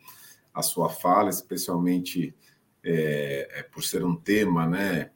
a 0.55 0.62
sua 0.62 0.88
fala, 0.88 1.29
especialmente 1.29 2.33
é, 2.85 3.49
é, 3.51 3.62
por 3.64 3.83
ser 3.83 4.05
um 4.05 4.14
tema, 4.14 4.64
né? 4.64 5.11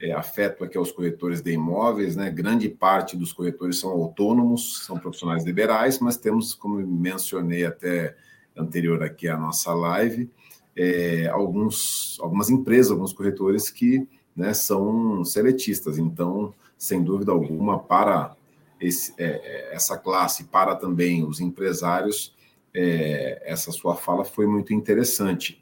É, 0.00 0.12
afeto 0.12 0.64
aqui 0.64 0.76
aos 0.76 0.90
corretores 0.90 1.40
de 1.40 1.52
imóveis, 1.52 2.16
né? 2.16 2.30
Grande 2.30 2.68
parte 2.68 3.16
dos 3.16 3.32
corretores 3.32 3.78
são 3.78 3.90
autônomos, 3.90 4.84
são 4.86 4.98
profissionais 4.98 5.44
liberais, 5.44 6.00
mas 6.00 6.16
temos, 6.16 6.52
como 6.52 6.84
mencionei 6.84 7.64
até 7.64 8.16
anterior 8.56 9.04
aqui 9.04 9.28
à 9.28 9.36
nossa 9.36 9.72
live, 9.72 10.28
é, 10.74 11.28
alguns, 11.28 12.18
algumas 12.20 12.50
empresas, 12.50 12.90
alguns 12.90 13.12
corretores 13.12 13.70
que 13.70 14.08
né, 14.38 14.54
são 14.54 15.24
seletistas. 15.24 15.98
Então, 15.98 16.54
sem 16.78 17.02
dúvida 17.02 17.32
alguma, 17.32 17.78
para 17.78 18.36
esse, 18.80 19.12
é, 19.18 19.24
é, 19.24 19.74
essa 19.74 19.98
classe, 19.98 20.44
para 20.44 20.76
também 20.76 21.24
os 21.24 21.40
empresários, 21.40 22.34
é, 22.72 23.42
essa 23.44 23.72
sua 23.72 23.96
fala 23.96 24.24
foi 24.24 24.46
muito 24.46 24.72
interessante. 24.72 25.60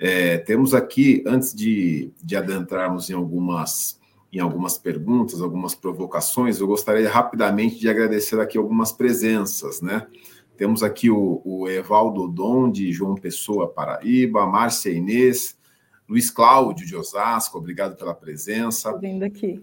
É, 0.00 0.38
temos 0.38 0.74
aqui, 0.74 1.22
antes 1.26 1.54
de, 1.54 2.10
de 2.22 2.36
adentrarmos 2.36 3.08
em 3.08 3.14
algumas, 3.14 4.00
em 4.32 4.40
algumas 4.40 4.76
perguntas, 4.76 5.40
algumas 5.40 5.74
provocações, 5.74 6.58
eu 6.58 6.66
gostaria 6.66 7.08
rapidamente 7.08 7.78
de 7.78 7.88
agradecer 7.88 8.40
aqui 8.40 8.58
algumas 8.58 8.90
presenças, 8.90 9.80
né? 9.80 10.06
Temos 10.56 10.82
aqui 10.82 11.08
o, 11.08 11.40
o 11.44 11.68
Evaldo 11.68 12.26
Dom, 12.26 12.68
de 12.68 12.90
João 12.90 13.14
Pessoa, 13.14 13.68
Paraíba, 13.68 14.44
Márcia 14.44 14.90
Inês, 14.90 15.56
Luiz 16.08 16.30
Cláudio 16.30 16.86
de 16.86 16.96
Osasco, 16.96 17.58
obrigado 17.58 17.94
pela 17.94 18.14
presença. 18.14 18.96
Vindo 18.96 19.24
aqui. 19.24 19.62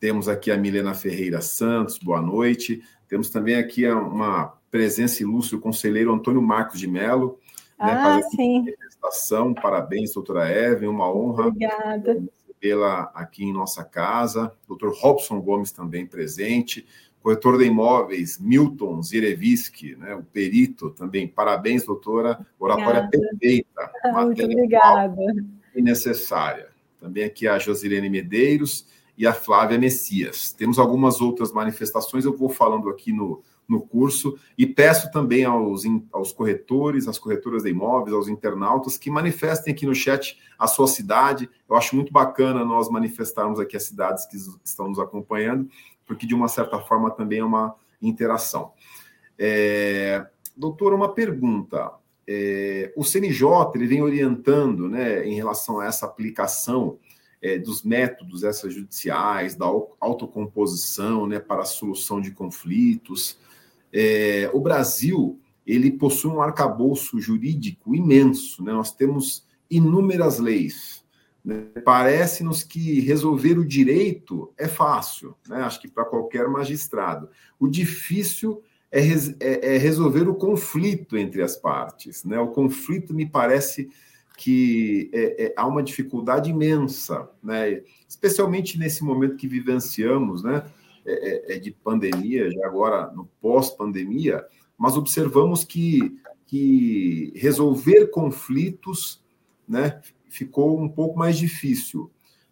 Temos 0.00 0.26
aqui 0.26 0.50
a 0.50 0.56
Milena 0.56 0.94
Ferreira 0.94 1.42
Santos, 1.42 1.98
boa 1.98 2.20
noite. 2.20 2.82
Temos 3.06 3.28
também 3.28 3.56
aqui 3.56 3.86
uma 3.86 4.54
presença 4.70 5.22
ilustre, 5.22 5.56
o 5.56 5.60
conselheiro 5.60 6.10
Antônio 6.10 6.40
Marcos 6.40 6.80
de 6.80 6.88
Mello. 6.88 7.38
Né, 7.78 7.92
ah, 7.92 8.16
né, 8.16 8.22
sim. 8.22 8.60
Manifestação. 8.60 9.52
Parabéns, 9.52 10.14
doutora 10.14 10.50
Evelyn, 10.50 10.88
uma 10.88 11.12
honra. 11.12 11.48
Obrigada. 11.48 12.14
Recebê-la 12.14 13.12
aqui 13.14 13.44
em 13.44 13.52
nossa 13.52 13.84
casa. 13.84 14.50
Doutor 14.66 14.94
Robson 14.94 15.42
Gomes 15.42 15.72
também 15.72 16.06
presente. 16.06 16.86
Corretor 17.20 17.58
de 17.58 17.66
imóveis, 17.66 18.38
Milton 18.38 19.02
Zireviski, 19.02 19.94
né, 19.94 20.14
o 20.14 20.22
perito 20.22 20.88
também. 20.90 21.28
Parabéns, 21.28 21.84
doutora. 21.84 22.44
Oratória 22.58 23.02
obrigada. 23.02 23.28
perfeita. 23.38 23.92
Muito 24.14 24.42
obrigada 24.42 25.14
e 25.74 25.82
necessária. 25.82 26.68
Também 27.00 27.24
aqui 27.24 27.48
a 27.48 27.58
Josilene 27.58 28.08
Medeiros 28.08 28.86
e 29.16 29.26
a 29.26 29.34
Flávia 29.34 29.78
Messias. 29.78 30.52
Temos 30.52 30.78
algumas 30.78 31.20
outras 31.20 31.52
manifestações, 31.52 32.24
eu 32.24 32.36
vou 32.36 32.48
falando 32.48 32.88
aqui 32.88 33.12
no, 33.12 33.42
no 33.68 33.80
curso, 33.80 34.38
e 34.56 34.66
peço 34.66 35.10
também 35.10 35.44
aos, 35.44 35.82
aos 36.12 36.32
corretores, 36.32 37.08
às 37.08 37.18
corretoras 37.18 37.62
de 37.62 37.70
imóveis, 37.70 38.14
aos 38.14 38.28
internautas, 38.28 38.98
que 38.98 39.10
manifestem 39.10 39.72
aqui 39.72 39.86
no 39.86 39.94
chat 39.94 40.38
a 40.58 40.66
sua 40.66 40.86
cidade. 40.86 41.48
Eu 41.68 41.76
acho 41.76 41.94
muito 41.96 42.12
bacana 42.12 42.64
nós 42.64 42.88
manifestarmos 42.88 43.58
aqui 43.58 43.76
as 43.76 43.84
cidades 43.84 44.26
que 44.26 44.36
estão 44.64 44.88
nos 44.88 44.98
acompanhando, 44.98 45.68
porque 46.06 46.26
de 46.26 46.34
uma 46.34 46.48
certa 46.48 46.78
forma 46.78 47.10
também 47.10 47.40
é 47.40 47.44
uma 47.44 47.74
interação. 48.00 48.72
É, 49.38 50.26
doutor, 50.56 50.92
uma 50.92 51.12
pergunta. 51.12 51.92
É, 52.26 52.92
o 52.96 53.04
CNJ 53.04 53.72
ele 53.74 53.86
vem 53.86 54.02
orientando 54.02 54.88
né, 54.88 55.26
em 55.26 55.34
relação 55.34 55.80
a 55.80 55.86
essa 55.86 56.06
aplicação 56.06 56.98
é, 57.40 57.58
dos 57.58 57.82
métodos 57.82 58.44
extrajudiciais, 58.44 59.56
da 59.56 59.66
autocomposição 60.00 61.26
né, 61.26 61.40
para 61.40 61.62
a 61.62 61.66
solução 61.66 62.20
de 62.20 62.30
conflitos. 62.30 63.36
É, 63.92 64.48
o 64.52 64.60
Brasil 64.60 65.40
ele 65.66 65.90
possui 65.90 66.30
um 66.30 66.40
arcabouço 66.40 67.20
jurídico 67.20 67.94
imenso, 67.94 68.62
né? 68.62 68.72
nós 68.72 68.92
temos 68.92 69.46
inúmeras 69.70 70.38
leis. 70.38 71.04
Né? 71.44 71.66
Parece-nos 71.84 72.62
que 72.62 73.00
resolver 73.00 73.58
o 73.58 73.64
direito 73.64 74.52
é 74.56 74.68
fácil, 74.68 75.36
né? 75.48 75.62
acho 75.62 75.80
que 75.80 75.88
para 75.88 76.04
qualquer 76.04 76.48
magistrado. 76.48 77.28
O 77.58 77.68
difícil 77.68 78.62
é, 78.92 79.00
é, 79.00 79.74
é, 79.74 79.78
resolver 79.78 80.28
o 80.28 80.34
conflito 80.34 81.16
entre 81.16 81.42
as 81.42 81.56
partes. 81.56 82.24
Né? 82.24 82.38
O 82.38 82.48
conflito 82.48 83.14
me 83.14 83.26
parece 83.26 83.88
que 84.36 85.10
é, 85.14 85.46
é, 85.46 85.54
há 85.56 85.66
uma 85.66 85.82
dificuldade 85.82 86.50
imensa, 86.50 87.26
né? 87.42 87.82
especialmente 88.06 88.78
nesse 88.78 89.02
momento 89.02 89.36
que 89.36 89.48
vivenciamos, 89.48 90.42
né? 90.42 90.64
É, 91.04 91.54
é, 91.54 91.56
é 91.56 91.58
de 91.58 91.72
pandemia, 91.72 92.48
já 92.48 92.64
agora 92.64 93.10
no 93.10 93.24
pós-pandemia, 93.40 94.46
mas 94.78 94.96
observamos 94.96 95.64
que, 95.64 96.16
que 96.46 97.32
resolver 97.34 98.06
conflitos 98.06 99.20
né, 99.66 100.00
ficou 100.28 100.80
um 100.80 100.88
pouco 100.88 101.18
mais 101.18 101.36
difícil. 101.36 102.08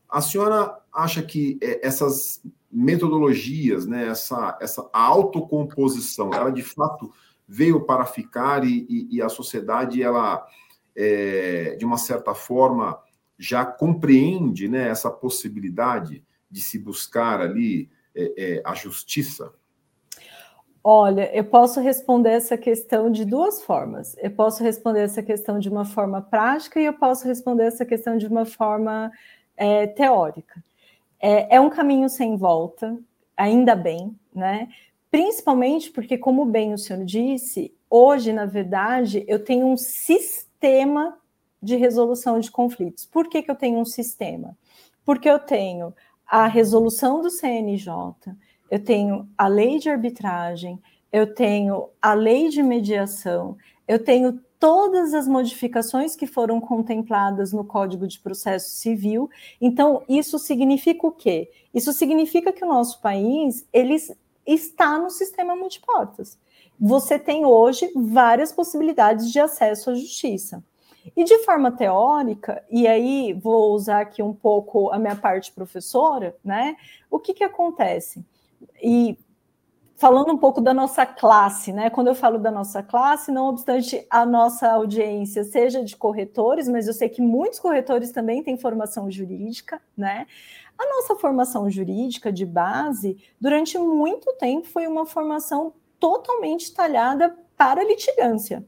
A 0.09 0.21
senhora 0.21 0.77
acha 0.93 1.23
que 1.23 1.61
essas 1.81 2.43
metodologias, 2.71 3.87
né, 3.87 4.09
essa, 4.09 4.57
essa 4.61 4.89
autocomposição, 4.93 6.31
ela 6.33 6.51
de 6.51 6.63
fato 6.63 7.13
veio 7.47 7.81
para 7.81 8.05
ficar 8.05 8.65
e, 8.65 8.87
e, 8.89 9.17
e 9.17 9.23
a 9.23 9.29
sociedade 9.29 10.03
ela 10.03 10.47
é, 10.95 11.77
de 11.77 11.85
uma 11.85 11.97
certa 11.97 12.35
forma, 12.35 12.99
já 13.39 13.65
compreende 13.65 14.69
né, 14.69 14.89
essa 14.89 15.11
possibilidade 15.11 16.23
de 16.51 16.61
se 16.61 16.79
buscar 16.79 17.41
ali 17.41 17.91
é, 18.15 18.35
é, 18.37 18.63
a 18.65 18.75
justiça? 18.75 19.53
Olha, 20.83 21.35
eu 21.35 21.45
posso 21.45 21.81
responder 21.81 22.31
essa 22.31 22.57
questão 22.57 23.11
de 23.11 23.25
duas 23.25 23.63
formas. 23.63 24.17
Eu 24.19 24.31
posso 24.31 24.63
responder 24.63 25.01
essa 25.01 25.23
questão 25.23 25.59
de 25.59 25.69
uma 25.69 25.85
forma 25.85 26.23
prática 26.23 26.81
e 26.81 26.87
eu 26.87 26.95
posso 26.95 27.27
responder 27.27 27.65
essa 27.65 27.85
questão 27.85 28.17
de 28.17 28.27
uma 28.27 28.47
forma 28.47 29.13
é, 29.57 29.87
teórica. 29.87 30.63
É, 31.21 31.57
é 31.57 31.61
um 31.61 31.71
caminho 31.71 32.09
sem 32.09 32.37
volta, 32.37 32.99
ainda 33.37 33.77
bem, 33.77 34.17
né? 34.35 34.69
Principalmente 35.11 35.91
porque, 35.91 36.17
como 36.17 36.45
bem 36.45 36.73
o 36.73 36.79
senhor 36.79 37.05
disse, 37.05 37.75
hoje, 37.89 38.33
na 38.33 38.47
verdade, 38.47 39.25
eu 39.27 39.45
tenho 39.45 39.67
um 39.67 39.77
sistema 39.77 41.19
de 41.63 41.77
resolução 41.77 42.39
de 42.41 42.51
conflitos. 42.51 43.05
Por 43.05 43.29
que, 43.29 43.43
que 43.43 43.51
eu 43.51 43.57
tenho 43.57 43.79
um 43.79 43.85
sistema? 43.85 44.57
Porque 45.05 45.29
eu 45.29 45.39
tenho 45.39 45.93
a 46.27 46.47
resolução 46.47 47.21
do 47.21 47.29
CNJ, 47.29 47.93
eu 48.71 48.83
tenho 48.83 49.29
a 49.37 49.49
lei 49.49 49.79
de 49.79 49.91
arbitragem, 49.91 50.81
eu 51.13 51.35
tenho 51.35 51.89
a 52.01 52.15
lei 52.15 52.49
de 52.49 52.63
mediação, 52.63 53.57
eu 53.89 54.03
tenho 54.03 54.41
todas 54.61 55.13
as 55.15 55.27
modificações 55.27 56.15
que 56.15 56.27
foram 56.27 56.61
contempladas 56.61 57.53
no 57.53 57.65
Código 57.65 58.07
de 58.07 58.21
Processo 58.21 58.71
Civil. 58.77 59.29
Então, 59.61 60.05
isso 60.09 60.39
significa 60.39 61.07
o 61.07 61.11
quê? 61.11 61.51
Isso 61.75 61.93
significa 61.93 62.53
que 62.53 62.65
o 62.65 62.69
nosso 62.69 63.01
país 63.01 63.67
ele 63.73 63.97
está 64.47 64.99
no 64.99 65.11
sistema 65.11 65.57
multiportas 65.57 66.39
você 66.81 67.19
tem 67.19 67.45
hoje 67.45 67.93
várias 67.95 68.51
possibilidades 68.51 69.31
de 69.31 69.39
acesso 69.39 69.91
à 69.91 69.95
justiça. 69.95 70.65
E 71.15 71.25
de 71.25 71.39
forma 71.45 71.71
teórica, 71.71 72.65
e 72.71 72.87
aí 72.87 73.35
vou 73.35 73.75
usar 73.75 74.01
aqui 74.01 74.23
um 74.23 74.33
pouco 74.33 74.91
a 74.91 74.99
minha 74.99 75.17
parte 75.17 75.53
professora, 75.53 76.35
né? 76.43 76.77
O 77.11 77.19
que, 77.19 77.35
que 77.35 77.45
acontece? 77.45 78.25
E 78.83 79.19
falando 80.01 80.33
um 80.33 80.39
pouco 80.39 80.63
da 80.63 80.73
nossa 80.73 81.05
classe, 81.05 81.75
né? 81.75 81.91
Quando 81.91 82.07
eu 82.07 82.15
falo 82.15 82.39
da 82.39 82.51
nossa 82.51 82.83
classe, 82.83 83.31
não 83.31 83.49
obstante 83.49 84.07
a 84.09 84.25
nossa 84.25 84.73
audiência 84.73 85.45
seja 85.45 85.85
de 85.85 85.95
corretores, 85.95 86.67
mas 86.67 86.89
eu 86.89 86.95
sei 86.95 87.11
que 87.11 87.21
muitos 87.21 87.59
corretores 87.59 88.11
também 88.11 88.43
têm 88.43 88.57
formação 88.57 89.11
jurídica, 89.11 89.79
né? 89.95 90.27
A 90.79 90.87
nossa 90.97 91.17
formação 91.17 91.69
jurídica 91.69 92.33
de 92.33 92.47
base, 92.47 93.23
durante 93.39 93.77
muito 93.77 94.33
tempo, 94.39 94.67
foi 94.67 94.87
uma 94.87 95.05
formação 95.05 95.75
totalmente 95.99 96.73
talhada 96.73 97.37
para 97.55 97.85
litigância. 97.85 98.65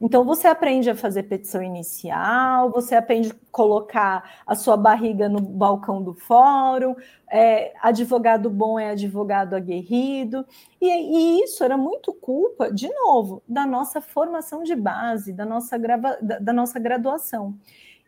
Então, 0.00 0.24
você 0.24 0.48
aprende 0.48 0.88
a 0.88 0.94
fazer 0.94 1.24
petição 1.24 1.62
inicial, 1.62 2.70
você 2.70 2.94
aprende 2.94 3.30
a 3.30 3.34
colocar 3.52 4.40
a 4.46 4.54
sua 4.54 4.76
barriga 4.76 5.28
no 5.28 5.40
balcão 5.40 6.02
do 6.02 6.14
fórum, 6.14 6.96
é, 7.30 7.72
advogado 7.82 8.48
bom 8.48 8.78
é 8.78 8.90
advogado 8.90 9.54
aguerrido, 9.54 10.46
e, 10.80 10.86
e, 10.88 11.44
isso 11.44 11.62
era 11.62 11.76
muito 11.76 12.14
culpa, 12.14 12.72
de 12.72 12.88
novo, 12.88 13.42
da 13.46 13.66
nossa 13.66 14.00
formação 14.00 14.62
de 14.62 14.74
base, 14.74 15.32
da 15.32 15.44
nossa, 15.44 15.76
grava, 15.76 16.16
da, 16.22 16.38
da 16.38 16.52
nossa 16.52 16.78
graduação. 16.78 17.54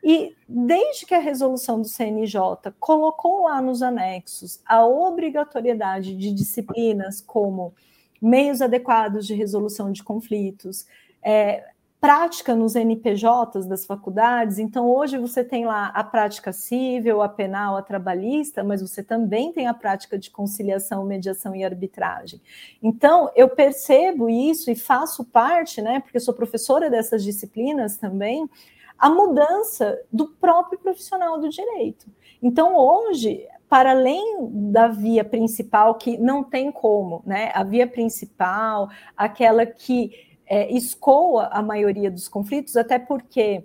E 0.03 0.35
desde 0.49 1.07
que 1.07 1.15
a 1.15 1.21
resolução 1.21 1.81
do 1.81 1.87
CNJ 1.87 2.73
colocou 2.81 3.45
lá 3.45 3.63
nos 3.63 3.83
anexos 3.83 4.61
a 4.67 4.85
obrigatoriedade 4.85 6.17
de 6.17 6.33
disciplinas 6.33 7.21
como 7.21 7.73
meios 8.21 8.61
adequados 8.61 9.27
de 9.27 9.35
resolução 9.35 9.93
de 9.93 10.03
conflitos, 10.03 10.87
é, 11.23 11.65
prática 12.03 12.57
nos 12.57 12.75
NPJs 12.75 13.65
das 13.69 13.87
faculdades. 13.87 14.59
Então, 14.59 14.91
hoje 14.91 15.17
você 15.17 15.45
tem 15.45 15.65
lá 15.65 15.87
a 15.95 16.03
prática 16.03 16.53
civil, 16.53 17.23
a 17.23 17.29
penal, 17.29 17.77
a 17.77 17.83
trabalhista, 17.83 18.65
mas 18.65 18.83
você 18.83 19.05
também 19.05 19.53
tem 19.53 19.69
a 19.69 19.75
prática 19.75 20.19
de 20.19 20.29
conciliação, 20.29 21.05
mediação 21.05 21.55
e 21.55 21.65
arbitragem. 21.65 22.41
Então, 22.83 23.31
eu 23.37 23.49
percebo 23.49 24.29
isso 24.29 24.69
e 24.69 24.75
faço 24.75 25.25
parte, 25.25 25.81
né, 25.81 26.01
porque 26.01 26.19
sou 26.19 26.35
professora 26.35 26.91
dessas 26.91 27.23
disciplinas 27.23 27.97
também, 27.97 28.51
a 28.99 29.09
mudança 29.09 30.01
do 30.13 30.27
próprio 30.27 30.81
profissional 30.81 31.39
do 31.39 31.49
direito. 31.49 32.07
Então, 32.43 32.77
hoje, 32.77 33.47
para 33.69 33.93
além 33.93 34.49
da 34.71 34.89
via 34.89 35.25
principal, 35.25 35.95
que 35.95 36.19
não 36.19 36.43
tem 36.43 36.71
como, 36.71 37.23
né? 37.25 37.51
A 37.55 37.65
via 37.65 37.87
principal, 37.87 38.91
aquela 39.17 39.65
que 39.65 40.32
é, 40.53 40.71
escoa 40.71 41.49
a 41.51 41.63
maioria 41.63 42.11
dos 42.11 42.29
conflitos, 42.29 42.77
até 42.77 42.99
porque 42.99 43.65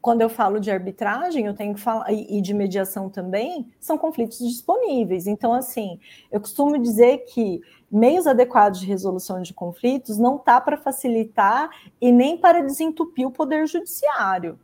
quando 0.00 0.20
eu 0.20 0.28
falo 0.28 0.60
de 0.60 0.70
arbitragem, 0.70 1.46
eu 1.46 1.54
tenho 1.54 1.74
que 1.74 1.80
falar, 1.80 2.12
e, 2.12 2.40
de 2.40 2.54
mediação 2.54 3.10
também, 3.10 3.68
são 3.80 3.98
conflitos 3.98 4.38
disponíveis. 4.38 5.26
Então, 5.26 5.52
assim, 5.52 5.98
eu 6.30 6.40
costumo 6.40 6.78
dizer 6.78 7.24
que 7.24 7.60
meios 7.90 8.28
adequados 8.28 8.78
de 8.78 8.86
resolução 8.86 9.42
de 9.42 9.52
conflitos 9.52 10.16
não 10.16 10.38
tá 10.38 10.60
para 10.60 10.76
facilitar 10.76 11.68
e 12.00 12.12
nem 12.12 12.38
para 12.38 12.62
desentupir 12.62 13.26
o 13.26 13.32
poder 13.32 13.66
judiciário. 13.66 14.56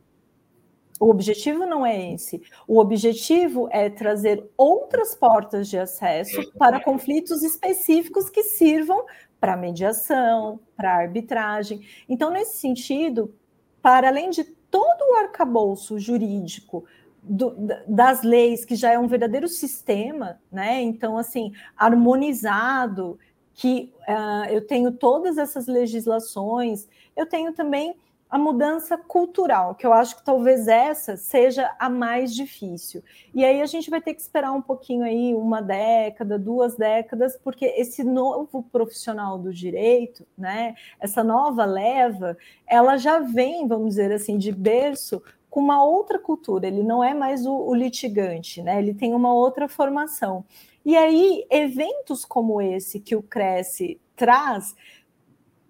O 1.01 1.09
objetivo 1.09 1.65
não 1.65 1.85
é 1.85 2.13
esse. 2.13 2.41
O 2.65 2.79
objetivo 2.79 3.67
é 3.71 3.89
trazer 3.89 4.47
outras 4.55 5.15
portas 5.15 5.67
de 5.67 5.77
acesso 5.77 6.49
para 6.57 6.79
conflitos 6.79 7.43
específicos 7.43 8.29
que 8.29 8.43
sirvam 8.43 9.03
para 9.41 9.57
mediação, 9.57 10.59
para 10.77 10.93
arbitragem. 10.93 11.81
Então, 12.07 12.29
nesse 12.29 12.59
sentido, 12.59 13.33
para 13.81 14.07
além 14.07 14.29
de 14.29 14.43
todo 14.43 15.01
o 15.01 15.15
arcabouço 15.15 15.99
jurídico 15.99 16.85
do, 17.23 17.55
das 17.87 18.21
leis, 18.21 18.63
que 18.63 18.75
já 18.75 18.93
é 18.93 18.99
um 18.99 19.07
verdadeiro 19.07 19.47
sistema, 19.47 20.39
né? 20.51 20.79
Então, 20.81 21.17
assim, 21.17 21.51
harmonizado, 21.75 23.19
que 23.53 23.91
uh, 24.07 24.49
eu 24.49 24.65
tenho 24.65 24.91
todas 24.91 25.39
essas 25.39 25.65
legislações, 25.65 26.87
eu 27.15 27.25
tenho 27.25 27.51
também 27.51 27.95
a 28.31 28.37
mudança 28.37 28.97
cultural, 28.97 29.75
que 29.75 29.85
eu 29.85 29.91
acho 29.91 30.15
que 30.15 30.23
talvez 30.23 30.65
essa 30.69 31.17
seja 31.17 31.69
a 31.77 31.89
mais 31.89 32.33
difícil. 32.33 33.03
E 33.33 33.43
aí 33.43 33.61
a 33.61 33.65
gente 33.65 33.89
vai 33.89 34.01
ter 34.01 34.13
que 34.13 34.21
esperar 34.21 34.53
um 34.53 34.61
pouquinho 34.61 35.03
aí, 35.03 35.35
uma 35.35 35.61
década, 35.61 36.39
duas 36.39 36.77
décadas, 36.77 37.37
porque 37.43 37.65
esse 37.65 38.05
novo 38.05 38.63
profissional 38.71 39.37
do 39.37 39.53
direito, 39.53 40.25
né, 40.37 40.75
essa 40.97 41.21
nova 41.21 41.65
leva, 41.65 42.37
ela 42.65 42.95
já 42.95 43.19
vem, 43.19 43.67
vamos 43.67 43.89
dizer 43.89 44.13
assim, 44.13 44.37
de 44.37 44.53
berço 44.53 45.21
com 45.49 45.59
uma 45.59 45.83
outra 45.83 46.17
cultura, 46.17 46.65
ele 46.65 46.81
não 46.83 47.03
é 47.03 47.13
mais 47.13 47.45
o, 47.45 47.53
o 47.53 47.75
litigante, 47.75 48.61
né? 48.61 48.79
Ele 48.79 48.93
tem 48.93 49.13
uma 49.13 49.33
outra 49.33 49.67
formação. 49.67 50.45
E 50.85 50.95
aí, 50.95 51.45
eventos 51.49 52.23
como 52.23 52.61
esse 52.61 53.01
que 53.01 53.17
o 53.17 53.21
Cresce 53.21 53.99
traz 54.15 54.73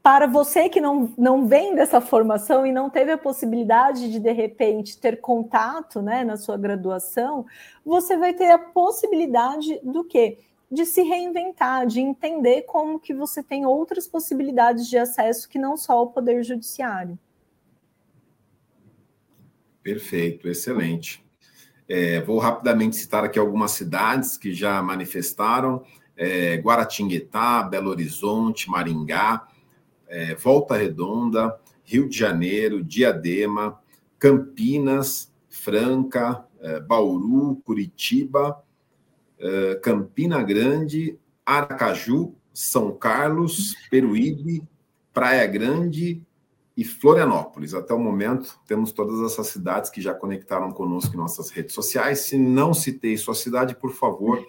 para 0.04 0.26
você 0.28 0.68
que 0.68 0.82
não, 0.82 1.14
não 1.18 1.48
vem 1.48 1.76
dessa 1.76 2.02
formação 2.02 2.66
e 2.66 2.72
não 2.72 2.90
teve 2.90 3.12
a 3.12 3.18
possibilidade 3.18 4.12
de, 4.12 4.20
de 4.20 4.32
repente, 4.32 4.98
ter 4.98 5.22
contato 5.22 6.02
né, 6.02 6.24
na 6.24 6.38
sua 6.38 6.58
graduação, 6.58 7.46
você 7.86 8.18
vai 8.18 8.34
ter 8.34 8.50
a 8.52 8.58
possibilidade 8.58 9.80
do 9.84 10.04
quê? 10.04 10.40
de 10.72 10.86
se 10.86 11.02
reinventar, 11.02 11.86
de 11.86 12.00
entender 12.00 12.62
como 12.62 12.98
que 12.98 13.14
você 13.14 13.44
tem 13.44 13.66
outras 13.66 14.08
possibilidades 14.08 14.88
de 14.88 14.98
acesso 14.98 15.50
que 15.50 15.60
não 15.60 15.76
só 15.76 16.02
o 16.02 16.08
poder 16.08 16.44
judiciário. 16.44 17.20
Perfeito, 19.84 20.48
excelente. 20.48 21.22
É, 21.90 22.22
vou 22.22 22.40
rapidamente 22.40 22.96
citar 22.96 23.26
aqui 23.26 23.38
algumas 23.38 23.72
cidades 23.72 24.38
que 24.38 24.54
já 24.54 24.82
manifestaram: 24.82 25.84
é, 26.16 26.56
Guaratinguetá, 26.56 27.64
Belo 27.64 27.90
Horizonte, 27.90 28.70
Maringá, 28.70 29.46
é, 30.12 30.36
Volta 30.36 30.76
Redonda, 30.76 31.60
Rio 31.84 32.08
de 32.08 32.18
Janeiro, 32.18 32.84
Diadema, 32.84 33.80
Campinas, 34.20 35.34
Franca, 35.50 36.46
é, 36.60 36.80
Bauru, 36.80 37.62
Curitiba, 37.66 38.64
é, 39.40 39.76
Campina 39.76 40.44
Grande, 40.44 41.18
Aracaju, 41.46 42.36
São 42.54 42.92
Carlos, 42.92 43.74
Peruíbe, 43.90 44.62
Praia 45.12 45.48
Grande, 45.48 46.22
e 46.76 46.84
Florianópolis. 46.84 47.74
Até 47.74 47.94
o 47.94 48.00
momento, 48.00 48.60
temos 48.66 48.92
todas 48.92 49.22
essas 49.22 49.48
cidades 49.48 49.90
que 49.90 50.02
já 50.02 50.14
conectaram 50.14 50.72
conosco 50.72 51.14
em 51.14 51.18
nossas 51.18 51.50
redes 51.50 51.76
sociais. 51.76 52.22
Se 52.22 52.38
não 52.38 52.74
citei 52.74 53.18
sua 53.18 53.36
cidade, 53.36 53.76
por 53.76 53.92
favor, 53.94 54.44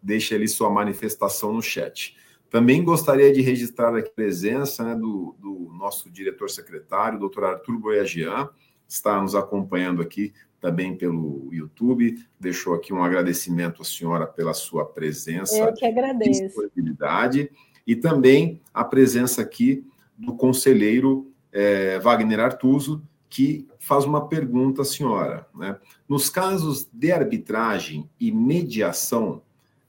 deixe 0.00 0.34
ali 0.34 0.48
sua 0.48 0.70
manifestação 0.70 1.52
no 1.52 1.62
chat. 1.62 2.16
Também 2.52 2.84
gostaria 2.84 3.32
de 3.32 3.40
registrar 3.40 3.96
a 3.96 4.02
presença 4.02 4.84
né, 4.84 4.94
do, 4.94 5.34
do, 5.40 5.72
nosso 5.72 6.10
diretor-secretário, 6.10 7.18
doutor 7.18 7.44
Arthur 7.44 7.78
Boyagian, 7.78 8.50
está 8.86 9.20
nos 9.22 9.34
acompanhando 9.34 10.02
aqui 10.02 10.34
também 10.60 10.94
pelo 10.94 11.48
YouTube. 11.50 12.22
Deixou 12.38 12.74
aqui 12.74 12.92
um 12.92 13.02
agradecimento 13.02 13.80
à 13.80 13.84
senhora 13.86 14.26
pela 14.26 14.52
sua 14.52 14.84
presença. 14.84 15.56
Eu 15.56 15.72
que 15.72 15.86
agradeço. 15.86 16.42
Disponibilidade. 16.42 17.50
E 17.86 17.96
também 17.96 18.60
a 18.72 18.84
presença 18.84 19.40
aqui 19.40 19.84
do 20.16 20.34
conselheiro 20.36 21.32
é, 21.50 21.98
Wagner 22.00 22.38
Artuso, 22.38 23.02
que 23.30 23.66
faz 23.78 24.04
uma 24.04 24.28
pergunta 24.28 24.82
à 24.82 24.84
senhora. 24.84 25.46
Né? 25.54 25.78
Nos 26.06 26.28
casos 26.28 26.86
de 26.92 27.10
arbitragem 27.10 28.10
e 28.20 28.30
mediação, 28.30 29.42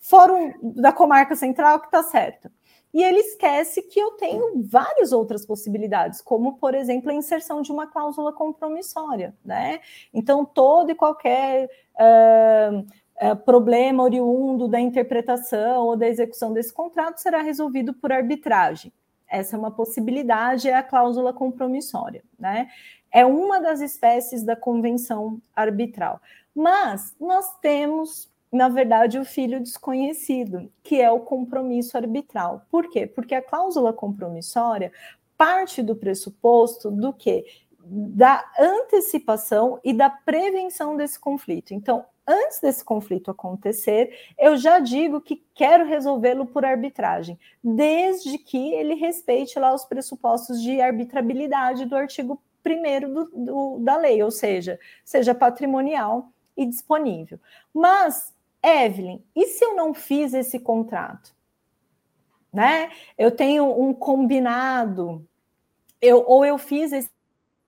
fórum 0.00 0.52
da 0.60 0.92
comarca 0.92 1.36
central 1.36 1.78
que 1.78 1.86
está 1.86 2.02
certo 2.02 2.50
e 2.92 3.02
ele 3.02 3.20
esquece 3.20 3.82
que 3.82 4.00
eu 4.00 4.12
tenho 4.12 4.62
várias 4.64 5.12
outras 5.12 5.46
possibilidades, 5.46 6.20
como, 6.20 6.56
por 6.56 6.74
exemplo, 6.74 7.10
a 7.10 7.14
inserção 7.14 7.62
de 7.62 7.70
uma 7.70 7.86
cláusula 7.86 8.32
compromissória, 8.32 9.34
né? 9.44 9.80
Então, 10.12 10.44
todo 10.44 10.90
e 10.90 10.94
qualquer 10.94 11.70
uh, 11.94 12.78
uh, 12.80 13.36
problema 13.44 14.02
oriundo 14.02 14.66
da 14.66 14.80
interpretação 14.80 15.86
ou 15.86 15.96
da 15.96 16.08
execução 16.08 16.52
desse 16.52 16.72
contrato 16.72 17.18
será 17.18 17.40
resolvido 17.40 17.94
por 17.94 18.10
arbitragem. 18.10 18.92
Essa 19.28 19.54
é 19.54 19.58
uma 19.58 19.70
possibilidade, 19.70 20.68
é 20.68 20.74
a 20.74 20.82
cláusula 20.82 21.32
compromissória, 21.32 22.24
né? 22.36 22.68
É 23.12 23.24
uma 23.24 23.60
das 23.60 23.80
espécies 23.80 24.42
da 24.42 24.56
convenção 24.56 25.40
arbitral. 25.54 26.20
Mas 26.54 27.14
nós 27.20 27.56
temos 27.60 28.28
na 28.52 28.68
verdade, 28.68 29.18
o 29.18 29.24
filho 29.24 29.60
desconhecido, 29.60 30.70
que 30.82 31.00
é 31.00 31.10
o 31.10 31.20
compromisso 31.20 31.96
arbitral. 31.96 32.66
Por 32.70 32.90
quê? 32.90 33.06
Porque 33.06 33.34
a 33.34 33.42
cláusula 33.42 33.92
compromissória 33.92 34.92
parte 35.36 35.82
do 35.82 35.94
pressuposto 35.94 36.90
do 36.90 37.12
que? 37.12 37.44
Da 37.82 38.44
antecipação 38.58 39.80
e 39.84 39.92
da 39.92 40.10
prevenção 40.10 40.96
desse 40.96 41.18
conflito. 41.18 41.72
Então, 41.72 42.04
antes 42.26 42.60
desse 42.60 42.84
conflito 42.84 43.30
acontecer, 43.30 44.14
eu 44.38 44.56
já 44.56 44.80
digo 44.80 45.20
que 45.20 45.42
quero 45.54 45.86
resolvê-lo 45.86 46.44
por 46.44 46.64
arbitragem, 46.64 47.38
desde 47.62 48.36
que 48.36 48.72
ele 48.74 48.94
respeite 48.94 49.58
lá 49.58 49.72
os 49.72 49.84
pressupostos 49.84 50.60
de 50.60 50.80
arbitrabilidade 50.80 51.86
do 51.86 51.96
artigo 51.96 52.40
1 52.66 53.12
do, 53.12 53.24
do, 53.32 53.78
da 53.78 53.96
lei, 53.96 54.22
ou 54.22 54.30
seja, 54.30 54.78
seja 55.04 55.34
patrimonial 55.34 56.28
e 56.56 56.66
disponível. 56.66 57.40
Mas 57.72 58.34
Evelyn, 58.62 59.20
e 59.34 59.46
se 59.46 59.64
eu 59.64 59.74
não 59.74 59.94
fiz 59.94 60.34
esse 60.34 60.58
contrato? 60.58 61.34
Né? 62.52 62.90
Eu 63.16 63.30
tenho 63.30 63.64
um 63.64 63.94
combinado, 63.94 65.26
eu, 66.00 66.24
ou 66.26 66.44
eu 66.44 66.58
fiz 66.58 66.92
esse, 66.92 67.10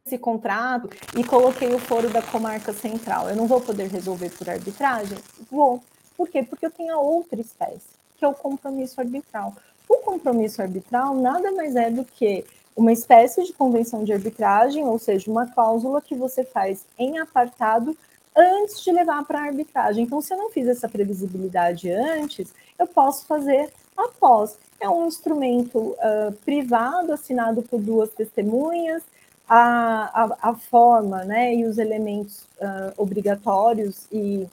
esse 0.05 0.18
contrato 0.18 0.90
e 1.16 1.22
coloquei 1.22 1.72
o 1.72 1.78
foro 1.78 2.11
da 2.11 2.20
comarca 2.20 2.72
central. 2.72 3.28
Eu 3.28 3.36
não 3.36 3.47
vou 3.47 3.61
poder 3.61 3.88
resolver 3.88 4.30
por 4.30 4.51
arbitragem? 4.51 5.16
Vou. 5.51 5.82
Por 6.16 6.28
quê? 6.28 6.43
Porque 6.43 6.66
eu 6.66 6.70
tenho 6.70 6.95
a 6.95 7.01
outra 7.01 7.40
espécie, 7.40 7.88
que 8.16 8.24
é 8.24 8.28
o 8.28 8.34
compromisso 8.34 9.01
arbitral. 9.01 9.55
O 9.88 9.99
compromisso 9.99 10.61
arbitral 10.61 11.14
nada 11.14 11.53
mais 11.53 11.76
é 11.76 11.90
do 11.90 12.05
que 12.05 12.45
uma 12.74 12.93
espécie 12.93 13.45
de 13.45 13.53
convenção 13.53 14.05
de 14.05 14.12
arbitragem, 14.12 14.84
ou 14.84 14.99
seja, 14.99 15.30
uma 15.30 15.47
cláusula 15.47 16.01
que 16.01 16.14
você 16.14 16.45
faz 16.45 16.86
em 16.99 17.18
apartado 17.18 17.97
antes 18.37 18.83
de 18.83 18.93
levar 18.93 19.24
para 19.24 19.41
a 19.41 19.45
arbitragem. 19.45 20.05
Então, 20.05 20.20
se 20.20 20.33
eu 20.33 20.39
não 20.39 20.51
fiz 20.51 20.66
essa 20.68 20.89
previsibilidade 20.89 21.91
antes, 21.91 22.53
eu 22.78 22.87
posso 22.87 23.26
fazer 23.26 23.72
após. 23.97 24.59
É 24.80 24.89
um 24.89 25.07
instrumento 25.07 25.78
uh, 25.78 26.33
privado 26.45 27.12
assinado 27.12 27.62
por 27.62 27.80
duas 27.80 28.11
testemunhas. 28.11 29.03
A, 29.49 30.22
a, 30.22 30.51
a 30.51 30.55
forma 30.55 31.24
né, 31.24 31.55
e 31.55 31.66
os 31.66 31.76
elementos 31.76 32.47
uh, 32.59 32.93
obrigatórios 32.97 34.07
e 34.11 34.49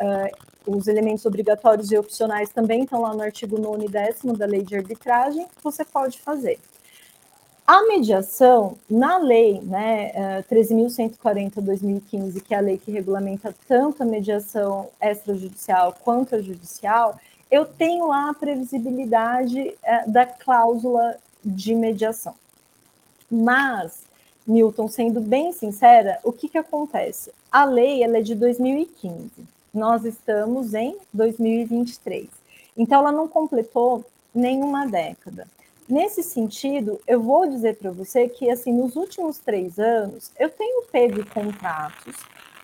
uh, 0.00 0.50
os 0.66 0.88
elementos 0.88 1.24
obrigatórios 1.24 1.92
e 1.92 1.98
opcionais 1.98 2.50
também 2.50 2.82
estão 2.82 3.02
lá 3.02 3.14
no 3.14 3.22
artigo 3.22 3.60
9 3.60 3.84
e 3.84 3.88
10 3.88 4.22
da 4.36 4.46
lei 4.46 4.62
de 4.62 4.76
arbitragem, 4.76 5.46
você 5.62 5.84
pode 5.84 6.20
fazer. 6.20 6.58
A 7.72 7.86
mediação, 7.86 8.76
na 8.90 9.16
lei 9.18 9.60
né, 9.60 10.42
13.140-2015, 10.50 12.36
é, 12.36 12.40
que 12.40 12.52
é 12.52 12.58
a 12.58 12.60
lei 12.60 12.76
que 12.76 12.90
regulamenta 12.90 13.54
tanto 13.68 14.02
a 14.02 14.04
mediação 14.04 14.88
extrajudicial 15.00 15.94
quanto 16.02 16.34
a 16.34 16.42
judicial, 16.42 17.16
eu 17.48 17.64
tenho 17.64 18.08
lá 18.08 18.30
a 18.30 18.34
previsibilidade 18.34 19.72
é, 19.84 20.04
da 20.04 20.26
cláusula 20.26 21.16
de 21.44 21.72
mediação. 21.76 22.34
Mas, 23.30 24.02
Milton, 24.44 24.88
sendo 24.88 25.20
bem 25.20 25.52
sincera, 25.52 26.18
o 26.24 26.32
que, 26.32 26.48
que 26.48 26.58
acontece? 26.58 27.30
A 27.52 27.64
lei 27.64 28.02
ela 28.02 28.18
é 28.18 28.20
de 28.20 28.34
2015, 28.34 29.30
nós 29.72 30.04
estamos 30.04 30.74
em 30.74 30.96
2023. 31.14 32.26
Então, 32.76 32.98
ela 32.98 33.12
não 33.12 33.28
completou 33.28 34.04
nenhuma 34.34 34.88
década. 34.88 35.46
Nesse 35.90 36.22
sentido, 36.22 37.00
eu 37.04 37.20
vou 37.20 37.48
dizer 37.48 37.76
para 37.76 37.90
você 37.90 38.28
que, 38.28 38.48
assim, 38.48 38.72
nos 38.72 38.94
últimos 38.94 39.38
três 39.38 39.76
anos, 39.78 40.30
eu 40.38 40.48
tenho 40.48 40.84
pego 40.84 41.28
contratos, 41.28 42.14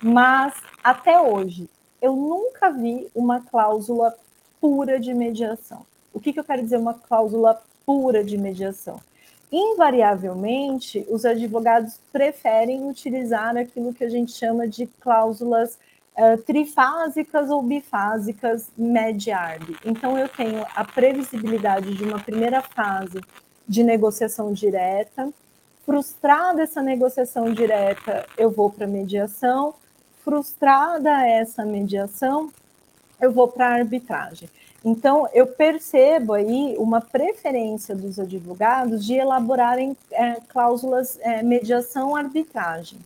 mas 0.00 0.54
até 0.82 1.20
hoje 1.20 1.68
eu 2.00 2.14
nunca 2.14 2.70
vi 2.70 3.08
uma 3.14 3.40
cláusula 3.40 4.14
pura 4.60 5.00
de 5.00 5.12
mediação. 5.12 5.84
O 6.14 6.20
que, 6.20 6.32
que 6.32 6.38
eu 6.38 6.44
quero 6.44 6.62
dizer 6.62 6.76
uma 6.78 6.94
cláusula 6.94 7.60
pura 7.84 8.22
de 8.22 8.38
mediação? 8.38 9.00
invariavelmente, 9.50 11.06
os 11.08 11.24
advogados 11.24 12.00
preferem 12.12 12.88
utilizar 12.88 13.56
aquilo 13.56 13.94
que 13.94 14.04
a 14.04 14.08
gente 14.08 14.32
chama 14.32 14.66
de 14.66 14.86
cláusulas 15.00 15.78
uh, 16.16 16.42
trifásicas 16.42 17.50
ou 17.50 17.62
bifásicas 17.62 18.68
med-arb. 18.76 19.76
Então, 19.84 20.18
eu 20.18 20.28
tenho 20.28 20.64
a 20.74 20.84
previsibilidade 20.84 21.94
de 21.94 22.04
uma 22.04 22.18
primeira 22.18 22.62
fase 22.62 23.20
de 23.68 23.82
negociação 23.82 24.52
direta. 24.52 25.30
Frustrada 25.84 26.62
essa 26.62 26.82
negociação 26.82 27.52
direta, 27.52 28.26
eu 28.36 28.50
vou 28.50 28.70
para 28.70 28.86
mediação. 28.86 29.74
Frustrada 30.24 31.24
essa 31.26 31.64
mediação, 31.64 32.50
eu 33.20 33.30
vou 33.30 33.48
para 33.48 33.68
arbitragem. 33.68 34.48
Então, 34.84 35.28
eu 35.32 35.46
percebo 35.46 36.32
aí 36.32 36.76
uma 36.78 37.00
preferência 37.00 37.94
dos 37.94 38.18
advogados 38.18 39.04
de 39.04 39.14
elaborarem 39.14 39.96
é, 40.12 40.34
cláusulas 40.48 41.18
é, 41.22 41.42
mediação-arbitragem. 41.42 42.98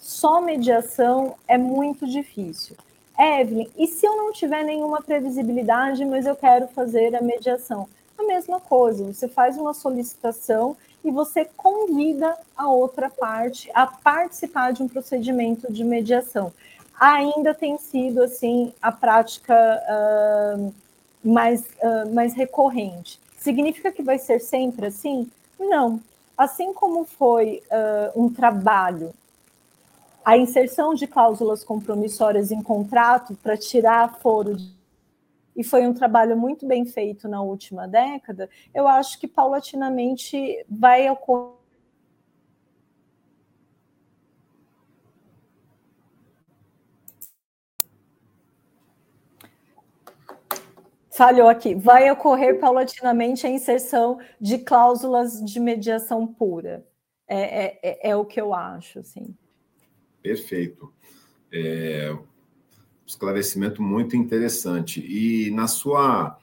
Só 0.00 0.40
mediação 0.40 1.34
é 1.46 1.56
muito 1.56 2.06
difícil. 2.06 2.76
Evelyn, 3.18 3.68
e 3.76 3.86
se 3.86 4.06
eu 4.06 4.16
não 4.16 4.32
tiver 4.32 4.64
nenhuma 4.64 5.02
previsibilidade, 5.02 6.04
mas 6.04 6.26
eu 6.26 6.34
quero 6.34 6.66
fazer 6.68 7.14
a 7.14 7.20
mediação? 7.20 7.86
A 8.18 8.22
mesma 8.22 8.58
coisa, 8.58 9.04
você 9.04 9.28
faz 9.28 9.56
uma 9.58 9.74
solicitação 9.74 10.76
e 11.04 11.10
você 11.10 11.44
convida 11.44 12.36
a 12.56 12.68
outra 12.68 13.08
parte 13.10 13.70
a 13.74 13.86
participar 13.86 14.72
de 14.72 14.82
um 14.82 14.88
procedimento 14.88 15.72
de 15.72 15.84
mediação. 15.84 16.52
Ainda 16.98 17.54
tem 17.54 17.78
sido 17.78 18.22
assim 18.22 18.72
a 18.80 18.90
prática. 18.90 19.54
Uh, 19.54 20.74
mais, 21.22 21.62
uh, 21.82 22.12
mais 22.12 22.34
recorrente. 22.34 23.20
Significa 23.38 23.92
que 23.92 24.02
vai 24.02 24.18
ser 24.18 24.40
sempre 24.40 24.86
assim? 24.86 25.30
Não. 25.58 26.00
Assim 26.36 26.72
como 26.72 27.04
foi 27.04 27.62
uh, 27.70 28.20
um 28.20 28.32
trabalho, 28.32 29.12
a 30.24 30.36
inserção 30.36 30.94
de 30.94 31.06
cláusulas 31.06 31.64
compromissórias 31.64 32.50
em 32.50 32.62
contrato 32.62 33.34
para 33.42 33.56
tirar 33.56 34.20
foro 34.20 34.56
de 34.56 34.80
e 35.56 35.64
foi 35.64 35.86
um 35.86 35.92
trabalho 35.92 36.38
muito 36.38 36.66
bem 36.66 36.86
feito 36.86 37.28
na 37.28 37.42
última 37.42 37.86
década, 37.86 38.48
eu 38.72 38.88
acho 38.88 39.18
que 39.18 39.28
paulatinamente 39.28 40.64
vai 40.70 41.10
ocorrer 41.10 41.60
falhou 51.20 51.48
aqui. 51.48 51.74
Vai 51.74 52.10
ocorrer 52.10 52.58
paulatinamente 52.58 53.46
a 53.46 53.50
inserção 53.50 54.18
de 54.40 54.56
cláusulas 54.56 55.44
de 55.44 55.60
mediação 55.60 56.26
pura. 56.26 56.86
É, 57.28 57.64
é, 57.64 57.78
é, 57.82 58.10
é 58.10 58.16
o 58.16 58.24
que 58.24 58.40
eu 58.40 58.54
acho, 58.54 59.00
assim. 59.00 59.36
Perfeito. 60.22 60.92
É, 61.52 62.16
esclarecimento 63.06 63.82
muito 63.82 64.16
interessante. 64.16 65.00
E 65.00 65.50
na 65.50 65.66
sua, 65.66 66.38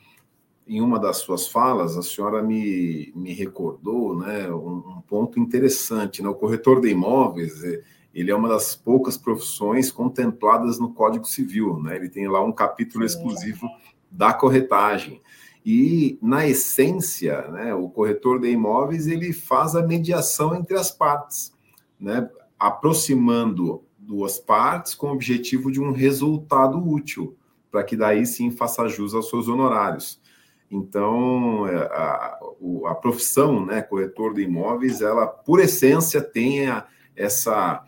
em 0.68 0.82
uma 0.82 1.00
das 1.00 1.18
suas 1.18 1.48
falas, 1.48 1.98
a 1.98 2.02
senhora 2.02 2.44
me, 2.44 3.12
me 3.16 3.34
recordou, 3.34 4.18
né, 4.18 4.50
um, 4.52 4.98
um 4.98 5.02
ponto 5.02 5.40
interessante. 5.40 6.22
Né? 6.22 6.30
O 6.30 6.36
corretor 6.36 6.82
de 6.82 6.90
imóveis, 6.90 7.64
é, 7.64 7.82
ele 8.14 8.32
é 8.32 8.36
uma 8.36 8.50
das 8.50 8.76
poucas 8.76 9.16
profissões 9.16 9.92
contempladas 9.92 10.80
no 10.80 10.92
Código 10.92 11.26
Civil, 11.26 11.80
né? 11.80 11.98
Ele 11.98 12.10
tem 12.10 12.28
lá 12.28 12.44
um 12.44 12.52
capítulo 12.52 13.06
exclusivo 13.06 13.70
da 14.10 14.34
corretagem. 14.34 15.22
E, 15.64 16.18
na 16.20 16.48
essência, 16.48 17.48
né, 17.50 17.76
o 17.76 17.90
corretor 17.90 18.40
de 18.40 18.50
imóveis 18.50 19.06
ele 19.06 19.32
faz 19.34 19.76
a 19.76 19.86
mediação 19.86 20.56
entre 20.56 20.76
as 20.76 20.90
partes, 20.90 21.54
né, 22.00 22.28
aproximando 22.60 23.84
duas 23.98 24.40
partes 24.40 24.96
com 24.96 25.08
o 25.08 25.14
objetivo 25.14 25.72
de 25.72 25.82
um 25.82 25.92
resultado 25.92 26.78
útil, 26.78 27.38
para 27.70 27.84
que 27.84 27.96
daí 27.96 28.26
sim 28.26 28.50
faça 28.50 28.88
jus 28.88 29.14
aos 29.14 29.30
seus 29.30 29.48
honorários. 29.48 30.22
Então, 30.70 31.68
é, 31.68 31.76
a, 31.76 32.40
a, 32.88 32.96
profissão, 32.96 33.66
né, 33.66 33.82
corretor 33.82 34.34
de 34.34 34.42
imóveis, 34.42 35.02
ela, 35.02 35.28
por 35.28 35.60
essência, 35.60 36.22
tem 36.22 36.68
a, 36.68 36.86
essa. 37.16 37.84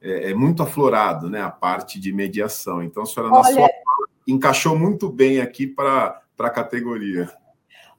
É, 0.00 0.30
é, 0.30 0.34
muito 0.34 0.62
aflorado, 0.62 1.28
né, 1.28 1.42
a 1.42 1.50
parte 1.50 1.98
de 1.98 2.12
mediação. 2.12 2.82
Então, 2.82 3.02
a 3.02 3.06
senhora, 3.06 3.32
Olha, 3.32 3.42
na 3.42 3.52
sua 3.52 3.68
encaixou 4.28 4.78
muito 4.78 5.10
bem 5.10 5.40
aqui 5.40 5.66
para 5.66 6.20
a 6.38 6.50
categoria. 6.50 7.30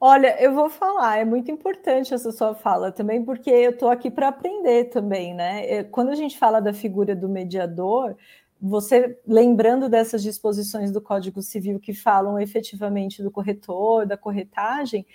Olha, 0.02 0.41
eu 0.41 0.54
vou 0.54 0.70
falar, 0.70 1.18
é 1.18 1.26
muito 1.26 1.52
importante 1.52 2.14
essa 2.14 2.32
sua 2.32 2.56
fala 2.56 2.89
também, 2.89 3.24
porque 3.24 3.50
eu 3.50 3.72
estou 3.72 3.89
aqui 3.89 4.10
para 4.10 4.30
aprender 4.30 4.86
também, 4.86 5.34
né? 5.34 5.70
É, 5.70 5.84
quando 5.84 6.10
a 6.10 6.16
gente 6.16 6.38
fala 6.38 6.62
da 6.62 6.72
figura 6.74 7.14
do 7.14 7.28
mediador, 7.28 8.16
você 8.62 9.20
lembrando 9.28 9.89
dessas 9.89 10.24
disposições 10.24 10.89
do 10.89 11.02
Código 11.02 11.41
Civil 11.41 11.82
que 11.82 11.93
falam 11.93 12.39
efetivamente 12.39 13.22
do 13.22 13.30
corretor, 13.30 14.06
da 14.06 14.16
corretagem, 14.16 15.06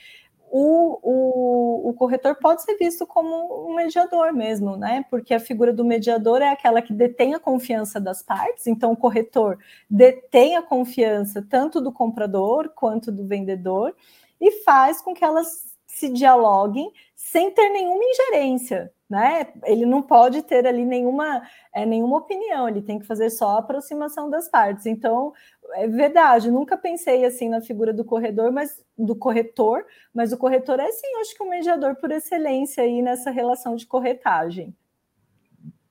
o, 0.51 1.01
o, 1.03 1.89
o, 1.89 1.95
corretor 1.95 2.37
pode 2.37 2.62
ser 2.62 2.76
visto 2.76 3.07
como 3.07 3.68
um 3.68 3.74
mediador 3.74 4.32
mesmo, 4.32 4.76
né? 4.76 5.05
Porque 5.11 5.35
a 5.35 5.41
figura 5.41 5.72
do 5.72 5.85
mediador 5.85 6.43
é 6.43 6.51
aquela 6.51 6.82
que 6.82 6.93
detém 6.93 7.35
a 7.35 7.41
confiança 7.41 7.99
das 7.99 8.22
partes, 8.22 8.66
então 8.66 8.93
o 8.93 8.97
corretor 8.97 9.59
detém 9.91 10.57
a 10.57 10.62
confiança 10.62 11.45
tanto 11.49 11.80
do 11.80 11.91
comprador 11.91 12.70
quanto 12.74 13.11
do 13.11 13.26
vendedor 13.26 13.95
e 14.45 14.62
faz 14.62 15.01
com 15.01 15.14
que 15.14 15.24
elas 15.24 15.74
se 15.86 16.11
dialoguem 16.11 16.92
sem 17.14 17.51
ter 17.53 17.70
nenhuma 17.70 18.05
ingerência, 18.05 18.92
né? 19.09 19.53
Ele 19.64 19.86
não 19.86 20.03
pode 20.03 20.42
ter 20.42 20.66
ali 20.66 20.84
nenhuma, 20.84 21.42
é, 21.72 21.86
nenhuma 21.86 22.18
opinião, 22.18 22.68
ele 22.68 22.82
tem 22.82 22.99
que 22.99 23.07
fazer 23.07 23.30
só 23.30 23.51
a 23.51 23.59
aproximação 23.61 24.28
das 24.28 24.47
partes. 24.47 24.84
Então, 24.84 25.32
é 25.72 25.88
verdade, 25.88 26.51
nunca 26.51 26.76
pensei 26.76 27.24
assim 27.24 27.49
na 27.49 27.62
figura 27.62 27.90
do 27.90 28.05
corredor, 28.05 28.53
mas 28.53 28.84
do 28.99 29.16
corretor, 29.16 29.86
mas 30.12 30.30
o 30.30 30.36
corretor 30.36 30.78
é 30.78 30.92
sim, 30.92 31.16
acho 31.20 31.34
que 31.34 31.42
o 31.42 31.49
mediador 31.49 31.97
por 31.97 32.11
excelência 32.11 32.84
aí 32.84 33.01
nessa 33.01 33.30
relação 33.30 33.76
de 33.76 33.86
corretagem. 33.86 34.76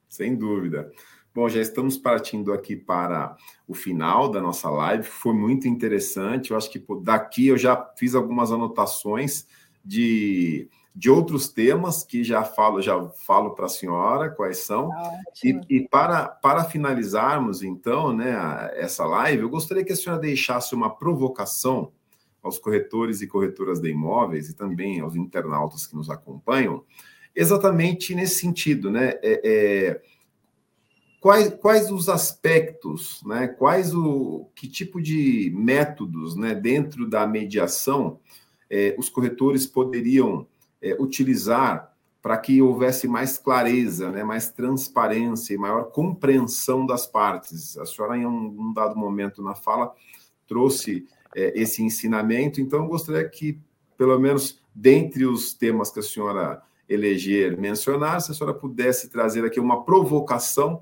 Sem 0.08 0.36
dúvida. 0.36 0.92
Bom, 1.34 1.50
já 1.50 1.62
estamos 1.62 1.98
partindo 1.98 2.54
aqui 2.54 2.76
para 2.76 3.36
o 3.68 3.74
final 3.74 4.30
da 4.30 4.40
nossa 4.40 4.70
live. 4.70 5.04
Foi 5.04 5.34
muito 5.34 5.68
interessante. 5.68 6.52
Eu 6.52 6.58
acho 6.58 6.70
que 6.70 6.84
daqui 7.02 7.48
eu 7.48 7.58
já 7.58 7.76
fiz 7.98 8.14
algumas 8.14 8.52
anotações 8.52 9.48
de 9.84 10.70
de 10.96 11.10
outros 11.10 11.48
temas 11.48 12.04
que 12.04 12.24
já 12.24 12.44
falo, 12.44 12.82
já 12.82 13.04
falo 13.26 13.56
para 13.56 13.66
a 13.66 13.70
senhora 13.70 14.30
quais 14.30 14.60
são. 14.60 14.92
E, 15.44 15.60
e, 15.68 15.88
para, 15.88 16.28
para 16.28 16.64
finalizarmos, 16.66 17.64
então, 17.64 18.14
né, 18.14 18.36
essa 18.76 19.04
live, 19.06 19.42
eu 19.42 19.50
gostaria 19.50 19.84
que 19.84 19.92
a 19.92 19.96
senhora 19.96 20.22
deixasse 20.22 20.76
uma 20.76 20.96
provocação 20.96 21.92
aos 22.44 22.60
corretores 22.60 23.22
e 23.22 23.28
corretoras 23.28 23.80
de 23.80 23.90
imóveis 23.90 24.50
e 24.50 24.54
também 24.54 25.00
aos 25.00 25.16
internautas 25.16 25.88
que 25.88 25.96
nos 25.96 26.10
acompanham, 26.10 26.84
exatamente 27.36 28.14
nesse 28.14 28.40
sentido, 28.40 28.92
né? 28.92 29.14
É, 29.24 29.42
é, 29.44 30.02
quais, 31.24 31.54
quais 31.54 31.90
os 31.90 32.10
aspectos, 32.10 33.24
né? 33.26 33.48
Quais 33.48 33.96
o 33.96 34.50
que 34.54 34.68
tipo 34.68 35.02
de 35.02 35.54
métodos, 35.56 36.36
né, 36.36 36.54
dentro 36.54 37.10
da 37.10 37.26
mediação, 37.26 38.20
é, 38.70 38.94
os 39.00 39.08
corretores 39.08 39.66
poderiam 39.66 40.46
é, 40.82 40.94
utilizar 41.00 41.96
para 42.22 42.38
que 42.38 42.62
houvesse 42.62 43.08
mais 43.08 43.38
clareza, 43.38 44.12
né, 44.12 44.22
mais 44.22 44.50
transparência 44.50 45.54
e 45.54 45.58
maior 45.58 45.92
compreensão 45.92 46.86
das 46.86 47.08
partes. 47.08 47.78
A 47.78 47.86
senhora, 47.86 48.18
em 48.18 48.26
um, 48.26 48.54
um 48.60 48.74
dado 48.74 48.98
momento 48.98 49.42
na 49.42 49.56
fala, 49.56 49.94
trouxe 50.46 51.08
é, 51.34 51.58
esse 51.58 51.82
ensinamento, 51.82 52.60
então 52.60 52.80
eu 52.80 52.88
gostaria 52.90 53.24
que, 53.30 53.58
pelo 53.98 54.20
menos 54.20 54.62
dentre 54.76 55.26
os 55.26 55.54
temas 55.54 55.90
que 55.90 56.00
a 56.00 56.04
senhora 56.04 56.62
eleger, 56.90 57.58
mencionar, 57.58 58.20
se 58.20 58.32
a 58.32 58.34
senhora 58.34 58.54
pudesse 58.54 59.10
trazer 59.10 59.46
aqui 59.46 59.58
uma 59.58 59.86
provocação 59.86 60.82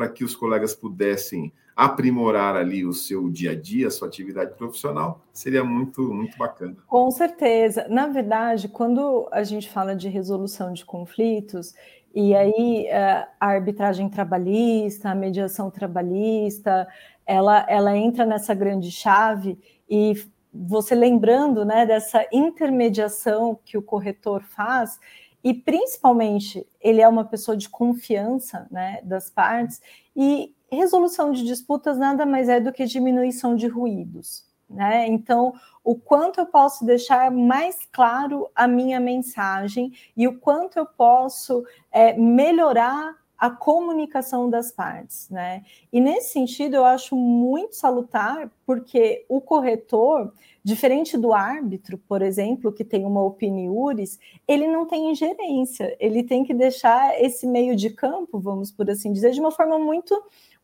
para 0.00 0.08
que 0.08 0.24
os 0.24 0.34
colegas 0.34 0.74
pudessem 0.74 1.52
aprimorar 1.76 2.56
ali 2.56 2.86
o 2.86 2.92
seu 2.94 3.28
dia 3.28 3.50
a 3.50 3.54
dia, 3.54 3.88
a 3.88 3.90
sua 3.90 4.08
atividade 4.08 4.54
profissional, 4.54 5.20
seria 5.30 5.62
muito, 5.62 6.00
muito 6.10 6.38
bacana. 6.38 6.74
Com 6.86 7.10
certeza. 7.10 7.86
Na 7.86 8.06
verdade, 8.06 8.66
quando 8.66 9.28
a 9.30 9.42
gente 9.42 9.68
fala 9.68 9.94
de 9.94 10.08
resolução 10.08 10.72
de 10.72 10.86
conflitos, 10.86 11.74
e 12.14 12.34
aí 12.34 12.86
eh, 12.86 13.28
a 13.38 13.46
arbitragem 13.46 14.08
trabalhista, 14.08 15.10
a 15.10 15.14
mediação 15.14 15.70
trabalhista, 15.70 16.88
ela, 17.26 17.66
ela 17.68 17.94
entra 17.94 18.24
nessa 18.24 18.54
grande 18.54 18.90
chave 18.90 19.58
e 19.86 20.14
você 20.50 20.94
lembrando 20.94 21.62
né, 21.62 21.84
dessa 21.84 22.26
intermediação 22.32 23.60
que 23.66 23.76
o 23.76 23.82
corretor 23.82 24.42
faz, 24.44 24.98
e 25.42 25.54
principalmente 25.54 26.66
ele 26.80 27.00
é 27.00 27.08
uma 27.08 27.24
pessoa 27.24 27.56
de 27.56 27.68
confiança 27.68 28.66
né, 28.70 29.00
das 29.02 29.30
partes, 29.30 29.80
e 30.14 30.54
resolução 30.70 31.32
de 31.32 31.44
disputas 31.44 31.98
nada 31.98 32.24
mais 32.24 32.48
é 32.48 32.60
do 32.60 32.72
que 32.72 32.84
diminuição 32.84 33.56
de 33.56 33.66
ruídos. 33.66 34.44
né? 34.68 35.06
Então, 35.08 35.52
o 35.82 35.96
quanto 35.96 36.38
eu 36.40 36.46
posso 36.46 36.84
deixar 36.84 37.30
mais 37.30 37.76
claro 37.90 38.48
a 38.54 38.68
minha 38.68 39.00
mensagem 39.00 39.92
e 40.16 40.28
o 40.28 40.38
quanto 40.38 40.78
eu 40.78 40.86
posso 40.86 41.64
é, 41.90 42.12
melhorar 42.16 43.19
a 43.40 43.48
comunicação 43.48 44.50
das 44.50 44.70
partes, 44.70 45.30
né? 45.30 45.64
E 45.90 45.98
nesse 45.98 46.34
sentido 46.34 46.76
eu 46.76 46.84
acho 46.84 47.16
muito 47.16 47.74
salutar, 47.74 48.52
porque 48.66 49.24
o 49.30 49.40
corretor, 49.40 50.30
diferente 50.62 51.16
do 51.16 51.32
árbitro, 51.32 51.96
por 51.96 52.20
exemplo, 52.20 52.70
que 52.70 52.84
tem 52.84 53.06
uma 53.06 53.24
opiniúris, 53.24 54.20
ele 54.46 54.68
não 54.68 54.84
tem 54.84 55.10
ingerência, 55.10 55.96
ele 55.98 56.22
tem 56.22 56.44
que 56.44 56.52
deixar 56.52 57.18
esse 57.18 57.46
meio 57.46 57.74
de 57.74 57.88
campo, 57.88 58.38
vamos 58.38 58.70
por 58.70 58.90
assim 58.90 59.10
dizer, 59.10 59.30
de 59.30 59.40
uma 59.40 59.50
forma 59.50 59.78
muito 59.78 60.14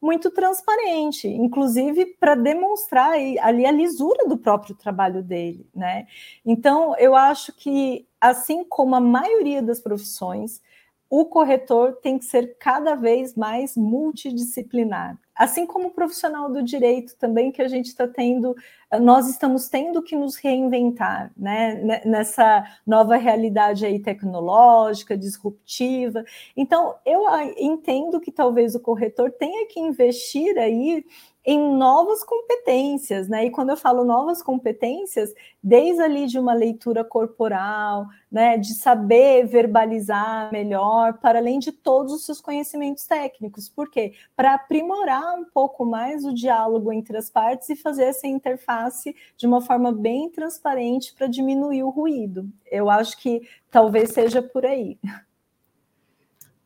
muito 0.01 0.31
transparente, 0.31 1.27
inclusive 1.27 2.05
para 2.21 2.35
demonstrar 2.35 3.13
ali 3.13 3.65
a 3.65 3.71
lisura 3.71 4.29
do 4.29 4.37
próprio 4.37 4.75
trabalho 4.75 5.23
dele, 5.23 5.67
né? 5.75 6.07
Então, 6.45 6.95
eu 6.99 7.17
acho 7.17 7.51
que 7.55 8.07
assim 8.21 8.63
como 8.63 8.95
a 8.95 9.01
maioria 9.01 9.63
das 9.63 9.81
profissões, 9.81 10.61
o 11.09 11.25
corretor 11.27 11.97
tem 12.03 12.19
que 12.19 12.25
ser 12.25 12.57
cada 12.59 12.95
vez 12.95 13.35
mais 13.35 13.77
multidisciplinar. 13.77 15.19
Assim 15.35 15.67
como 15.67 15.89
o 15.89 15.91
profissional 15.91 16.51
do 16.51 16.63
direito 16.63 17.15
também, 17.17 17.53
que 17.53 17.61
a 17.61 17.69
gente 17.69 17.87
está 17.87 18.09
tendo, 18.09 18.57
nós 19.01 19.29
estamos 19.29 19.69
tendo 19.69 20.03
que 20.03 20.17
nos 20.17 20.37
reinventar, 20.37 21.31
né? 21.37 22.01
Nessa 22.07 22.65
nova 22.87 23.17
realidade 23.17 23.85
aí 23.85 24.01
tecnológica, 24.01 25.17
disruptiva. 25.17 26.25
Então, 26.57 26.95
eu 27.05 27.25
entendo 27.59 28.19
que 28.19 28.33
talvez 28.33 28.75
o 28.75 28.81
corretor 28.81 29.31
tenha 29.31 29.67
que 29.69 29.79
investir 29.79 30.57
aí 30.59 31.05
em 31.47 31.77
novas 31.77 32.25
competências, 32.25 33.29
né? 33.29 33.47
E 33.47 33.51
quando 33.51 33.71
eu 33.71 33.77
falo 33.77 34.03
novas 34.03 34.43
competências, 34.43 35.33
desde 35.63 36.03
ali 36.03 36.27
de 36.27 36.41
uma 36.41 36.53
leitura 36.53 37.05
corporal, 37.05 38.07
né, 38.31 38.59
de 38.59 38.75
saber 38.75 39.47
verbalizar 39.47 40.51
melhor, 40.51 41.15
para 41.21 41.39
além 41.39 41.61
de 41.61 41.71
todos 41.71 42.13
os 42.13 42.25
seus 42.25 42.41
conhecimentos 42.41 43.07
técnicos. 43.07 43.69
Por 43.69 43.89
quê? 43.89 44.13
Para 44.35 44.55
aprimorar 44.55 45.39
um 45.39 45.45
pouco 45.45 45.85
mais 45.85 46.25
o 46.25 46.35
diálogo 46.35 46.93
entre 46.93 47.17
as 47.17 47.31
partes 47.31 47.69
e 47.69 47.77
fazer 47.77 48.05
essa 48.05 48.27
interface 48.27 49.15
de 49.37 49.47
uma 49.47 49.61
forma 49.61 49.93
bem 49.93 50.29
transparente 50.29 51.15
para 51.15 51.29
diminuir 51.29 51.85
o 51.85 51.91
ruído. 51.91 52.51
Eu 52.69 52.91
acho 52.91 53.17
que 53.19 53.49
talvez 53.71 54.11
seja 54.11 54.43
por 54.43 54.67
aí. 54.67 54.99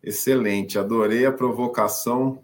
Excelente, 0.03 0.79
adorei 0.79 1.27
a 1.27 1.33
provocação 1.33 2.43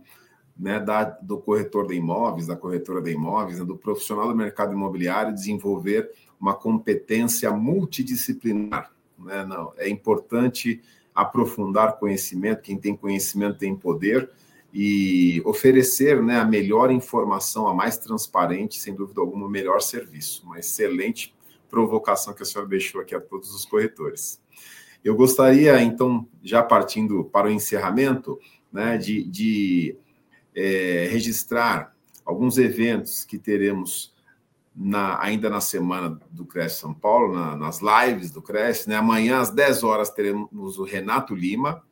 né, 0.59 0.81
da, 0.81 1.05
do 1.05 1.39
corretor 1.39 1.87
de 1.87 1.95
imóveis, 1.95 2.47
da 2.47 2.57
corretora 2.57 3.03
de 3.03 3.13
imóveis, 3.13 3.59
né, 3.59 3.65
do 3.65 3.77
profissional 3.77 4.29
do 4.29 4.35
mercado 4.35 4.73
imobiliário 4.73 5.35
desenvolver 5.35 6.11
uma 6.41 6.55
competência 6.55 7.51
multidisciplinar. 7.51 8.91
Né? 9.19 9.45
Não, 9.45 9.73
é 9.77 9.89
importante 9.89 10.81
aprofundar 11.15 11.99
conhecimento, 11.99 12.63
quem 12.63 12.79
tem 12.79 12.97
conhecimento 12.97 13.59
tem 13.59 13.75
poder, 13.75 14.31
e 14.73 15.41
oferecer 15.47 16.23
né, 16.23 16.39
a 16.39 16.45
melhor 16.45 16.91
informação, 16.91 17.67
a 17.67 17.75
mais 17.75 17.97
transparente, 17.97 18.79
sem 18.79 18.95
dúvida 18.95 19.23
alguma, 19.23 19.47
o 19.47 19.51
melhor 19.51 19.81
serviço. 19.81 20.45
Uma 20.45 20.59
excelente 20.59 21.35
provocação 21.71 22.35
que 22.35 22.43
a 22.43 22.47
senhora 22.47 22.69
deixou 22.69 23.01
aqui 23.01 23.15
a 23.15 23.21
todos 23.21 23.55
os 23.55 23.65
corretores. 23.65 24.39
Eu 25.03 25.15
gostaria, 25.15 25.81
então, 25.81 26.29
já 26.43 26.63
partindo 26.63 27.25
para 27.25 27.47
o 27.47 27.51
encerramento, 27.51 28.39
né, 28.71 28.99
de, 28.99 29.23
de 29.25 29.97
é, 30.57 31.07
registrar 31.11 31.95
alguns 32.25 32.57
eventos 32.57 33.25
que 33.25 33.39
teremos 33.39 34.17
na, 34.75 35.23
ainda 35.23 35.51
na 35.51 35.61
semana 35.61 36.19
do 36.31 36.45
Cresce 36.45 36.81
São 36.81 36.95
Paulo, 36.95 37.35
na, 37.35 37.55
nas 37.57 37.81
lives 37.81 38.31
do 38.31 38.43
Cresce. 38.43 38.89
Né? 38.89 38.97
Amanhã, 38.97 39.41
às 39.41 39.51
10 39.51 39.85
horas, 39.85 40.11
teremos 40.11 40.79
o 40.79 40.85
Renato 40.85 41.35
Lima, 41.35 41.83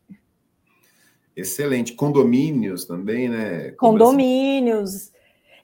Excelente. 1.35 1.95
Condomínios 1.95 2.85
também, 2.85 3.29
né? 3.29 3.71
Condomínios. 3.73 5.12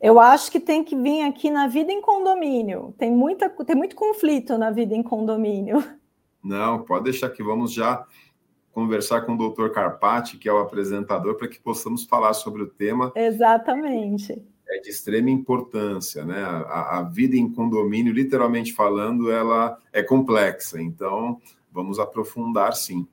Eu 0.01 0.19
acho 0.19 0.51
que 0.51 0.59
tem 0.59 0.83
que 0.83 0.97
vir 0.97 1.23
aqui 1.23 1.51
na 1.51 1.67
vida 1.67 1.93
em 1.93 2.01
condomínio. 2.01 2.95
Tem, 2.99 3.11
muita, 3.11 3.49
tem 3.49 3.77
muito 3.77 3.95
conflito 3.95 4.59
na 4.59 4.71
vida 4.71 4.95
em 4.95 5.03
condomínio. 5.03 5.83
Não, 6.43 6.83
pode 6.83 7.05
deixar 7.05 7.31
que 7.31 7.43
vamos 7.43 7.73
já 7.73 8.05
conversar 8.73 9.23
com 9.23 9.35
o 9.35 9.39
doutor 9.39 9.71
Carpati, 9.71 10.39
que 10.39 10.49
é 10.49 10.53
o 10.53 10.59
apresentador, 10.59 11.37
para 11.37 11.49
que 11.49 11.61
possamos 11.61 12.05
falar 12.05 12.33
sobre 12.33 12.63
o 12.63 12.67
tema. 12.67 13.13
Exatamente. 13.15 14.43
É 14.69 14.81
de 14.81 14.89
extrema 14.89 15.31
importância, 15.31 16.25
né? 16.25 16.43
A, 16.43 16.99
a 16.99 17.03
vida 17.03 17.37
em 17.37 17.53
condomínio, 17.53 18.13
literalmente 18.13 18.73
falando, 18.73 19.31
ela 19.31 19.79
é 19.93 20.03
complexa, 20.03 20.81
então 20.81 21.41
vamos 21.71 21.99
aprofundar 21.99 22.75
sim. 22.75 23.07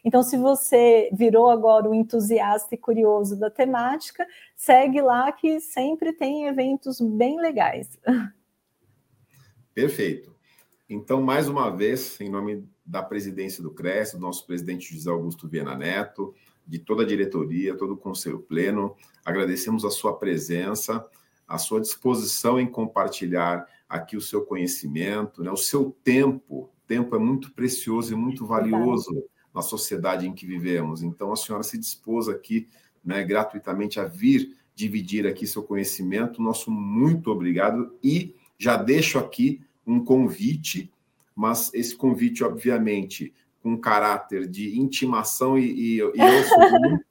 Então, 0.05 0.23
se 0.23 0.37
você 0.37 1.11
virou 1.13 1.49
agora 1.51 1.89
um 1.89 1.95
entusiasta 1.95 2.75
e 2.75 2.79
curioso 2.79 3.37
da 3.37 3.51
temática, 3.51 4.27
segue 4.57 5.01
lá 5.01 5.31
que 5.33 5.61
sempre 5.61 6.13
tem 6.13 6.47
eventos 6.47 7.01
bem 7.01 7.41
legais. 7.41 7.99
Perfeito. 9.75 10.35
Então, 10.89 11.23
mais 11.23 11.49
uma 11.49 11.71
vez, 11.71 12.21
em 12.21 12.29
nome 12.29 12.69
da 12.85 13.03
presidência 13.03 13.63
do 13.63 13.71
CRES, 13.71 14.13
do 14.13 14.19
nosso 14.19 14.45
presidente 14.45 14.93
José 14.93 15.09
Augusto 15.09 15.49
Viana 15.49 15.77
Neto, 15.77 16.35
de 16.67 16.79
toda 16.79 17.03
a 17.03 17.07
diretoria, 17.07 17.77
todo 17.77 17.95
o 17.95 17.97
conselho 17.97 18.41
pleno. 18.41 18.97
Agradecemos 19.25 19.85
a 19.85 19.91
sua 19.91 20.17
presença, 20.17 21.07
a 21.47 21.59
sua 21.59 21.81
disposição 21.81 22.59
em 22.61 22.67
compartilhar 22.67 23.67
aqui 23.89 24.17
o 24.17 24.21
seu 24.21 24.45
conhecimento, 24.45 25.43
né? 25.43 25.51
o 25.51 25.57
seu 25.57 25.97
tempo. 26.05 26.71
Tempo 26.91 27.15
é 27.15 27.21
muito 27.21 27.53
precioso 27.53 28.13
e 28.13 28.17
muito 28.17 28.45
valioso 28.45 29.23
na 29.55 29.63
sociedade 29.63 30.27
em 30.27 30.35
que 30.35 30.45
vivemos. 30.45 31.05
Então, 31.05 31.33
a 31.33 31.37
senhora 31.37 31.63
se 31.63 31.79
dispôs 31.79 32.29
aqui 32.29 32.67
né, 33.05 33.23
gratuitamente 33.23 34.01
a 34.01 34.05
vir 34.05 34.57
dividir 34.75 35.25
aqui 35.25 35.47
seu 35.47 35.63
conhecimento. 35.63 36.43
Nosso 36.43 36.69
muito 36.69 37.31
obrigado 37.31 37.97
e 38.03 38.35
já 38.59 38.75
deixo 38.77 39.21
aqui 39.21 39.61
um 39.87 40.05
convite, 40.05 40.93
mas 41.33 41.73
esse 41.75 41.95
convite, 41.95 42.43
obviamente, 42.43 43.33
com 43.63 43.79
caráter 43.79 44.49
de 44.49 44.77
intimação 44.77 45.57
e, 45.57 45.71
e, 45.71 45.97
e 45.99 46.01
eu 46.01 46.45
sou 46.49 46.59
muito 46.81 47.05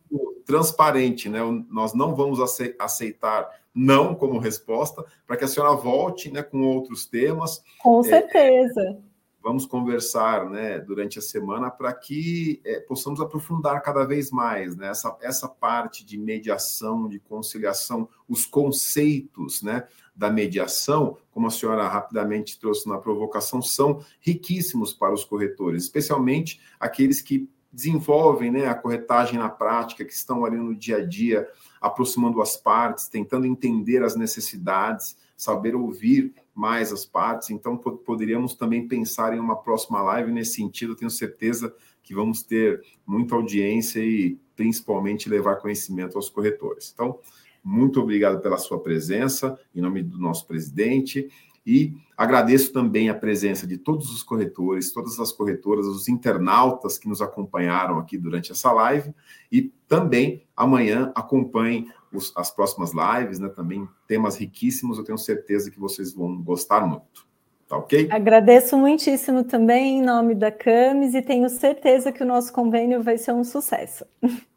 transparente, 0.46 1.30
né? 1.30 1.40
Nós 1.70 1.94
não 1.94 2.14
vamos 2.14 2.42
aceitar 2.78 3.48
não 3.74 4.14
como 4.14 4.40
resposta 4.40 5.06
para 5.26 5.38
que 5.38 5.46
a 5.46 5.48
senhora 5.48 5.74
volte, 5.74 6.30
né, 6.30 6.44
com 6.44 6.64
outros 6.64 7.06
temas. 7.06 7.64
Com 7.82 8.04
certeza. 8.04 8.82
É, 8.82 9.09
vamos 9.42 9.66
conversar, 9.66 10.50
né, 10.50 10.80
durante 10.80 11.20
a 11.20 11.22
semana 11.22 11.72
para 11.72 11.94
que 11.94 12.62
é, 12.66 12.80
possamos 12.82 13.22
aprofundar 13.22 13.82
cada 13.82 14.04
vez 14.04 14.32
mais, 14.32 14.76
né, 14.76 14.90
essa, 14.90 15.18
essa 15.22 15.48
parte 15.48 16.06
de 16.06 16.18
mediação, 16.18 17.08
de 17.08 17.20
conciliação, 17.20 18.10
os 18.28 18.46
conceitos, 18.46 19.62
né, 19.62 19.88
da 20.16 20.30
mediação, 20.30 21.18
como 21.32 21.48
a 21.48 21.50
senhora 21.50 21.88
rapidamente 21.88 22.60
trouxe 22.60 22.90
na 22.90 22.98
provocação, 22.98 23.62
são 23.62 24.04
riquíssimos 24.20 24.94
para 24.94 25.14
os 25.14 25.24
corretores, 25.24 25.84
especialmente 25.84 26.60
aqueles 26.78 27.22
que 27.22 27.50
desenvolvem 27.72 28.52
né, 28.52 28.68
a 28.68 28.76
corretagem 28.76 29.40
na 29.40 29.48
prática, 29.48 30.04
que 30.04 30.12
estão 30.12 30.44
ali 30.44 30.58
no 30.58 30.76
dia 30.76 30.98
a 30.98 31.06
dia, 31.06 31.48
aproximando 31.80 32.42
as 32.42 32.58
partes, 32.58 33.08
tentando 33.08 33.46
entender 33.46 34.04
as 34.04 34.16
necessidades, 34.16 35.16
saber 35.38 35.76
ouvir 35.76 36.34
mais 36.60 36.91
as 36.91 37.05
partes. 37.05 37.51
Então, 37.51 37.78
poderíamos 37.78 38.53
também 38.53 38.86
pensar 38.86 39.34
em 39.34 39.39
uma 39.39 39.55
próxima 39.55 40.01
live 40.01 40.30
nesse 40.30 40.55
sentido. 40.55 40.93
Tenho 40.93 41.10
certeza 41.10 41.74
que 42.03 42.14
vamos 42.14 42.43
ter 42.43 42.84
muita 43.07 43.34
audiência 43.34 44.01
e 44.01 44.38
principalmente 44.57 45.30
levar 45.30 45.55
conhecimento 45.55 46.18
aos 46.18 46.30
corretores. 46.30 46.91
Então, 46.93 47.18
muito 47.64 48.01
obrigado 48.01 48.41
pela 48.41 48.57
sua 48.57 48.78
presença, 48.78 49.57
em 49.74 49.80
nome 49.80 50.03
do 50.03 50.20
nosso 50.20 50.45
presidente. 50.45 51.30
E 51.66 51.93
agradeço 52.18 52.74
também 52.74 53.07
a 53.07 53.14
presença 53.14 53.66
de 53.66 53.78
todos 53.78 54.12
os 54.12 54.22
corretores, 54.22 54.91
todas 54.91 55.18
as 55.18 55.32
corretoras, 55.32 55.86
os 55.86 56.10
internautas 56.10 56.97
que 56.97 57.07
nos 57.07 57.22
acompanharam 57.22 57.99
aqui 57.99 58.18
durante 58.18 58.51
essa 58.51 58.70
live. 58.74 59.14
E 59.49 59.72
também 59.88 60.43
amanhã 60.57 61.10
acompanhem 61.16 61.89
os, 62.14 62.32
as 62.36 62.51
próximas 62.51 62.91
lives, 62.93 63.39
né? 63.39 63.49
Também 63.49 63.88
temas 64.07 64.36
riquíssimos, 64.36 64.97
eu 64.97 65.03
tenho 65.03 65.18
certeza 65.18 65.70
que 65.70 65.80
vocês 65.80 66.14
vão 66.14 66.41
gostar 66.41 66.86
muito. 66.86 67.28
Tá 67.68 67.78
ok? 67.78 68.07
Agradeço 68.12 68.76
muitíssimo 68.76 69.43
também 69.43 69.99
em 69.99 70.01
nome 70.01 70.34
da 70.34 70.51
CAMES 70.51 71.14
e 71.14 71.22
tenho 71.22 71.47
certeza 71.49 72.12
que 72.12 72.24
o 72.24 72.26
nosso 72.26 72.51
convênio 72.51 73.03
vai 73.03 73.18
ser 73.18 73.32
um 73.32 73.43
sucesso. 73.43 74.05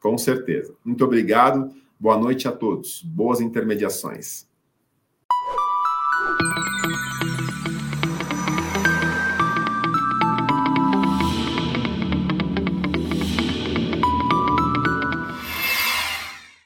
Com 0.00 0.18
certeza. 0.18 0.74
Muito 0.84 1.04
obrigado. 1.04 1.72
Boa 1.98 2.16
noite 2.16 2.48
a 2.48 2.52
todos. 2.52 3.02
Boas 3.02 3.40
intermediações. 3.40 4.48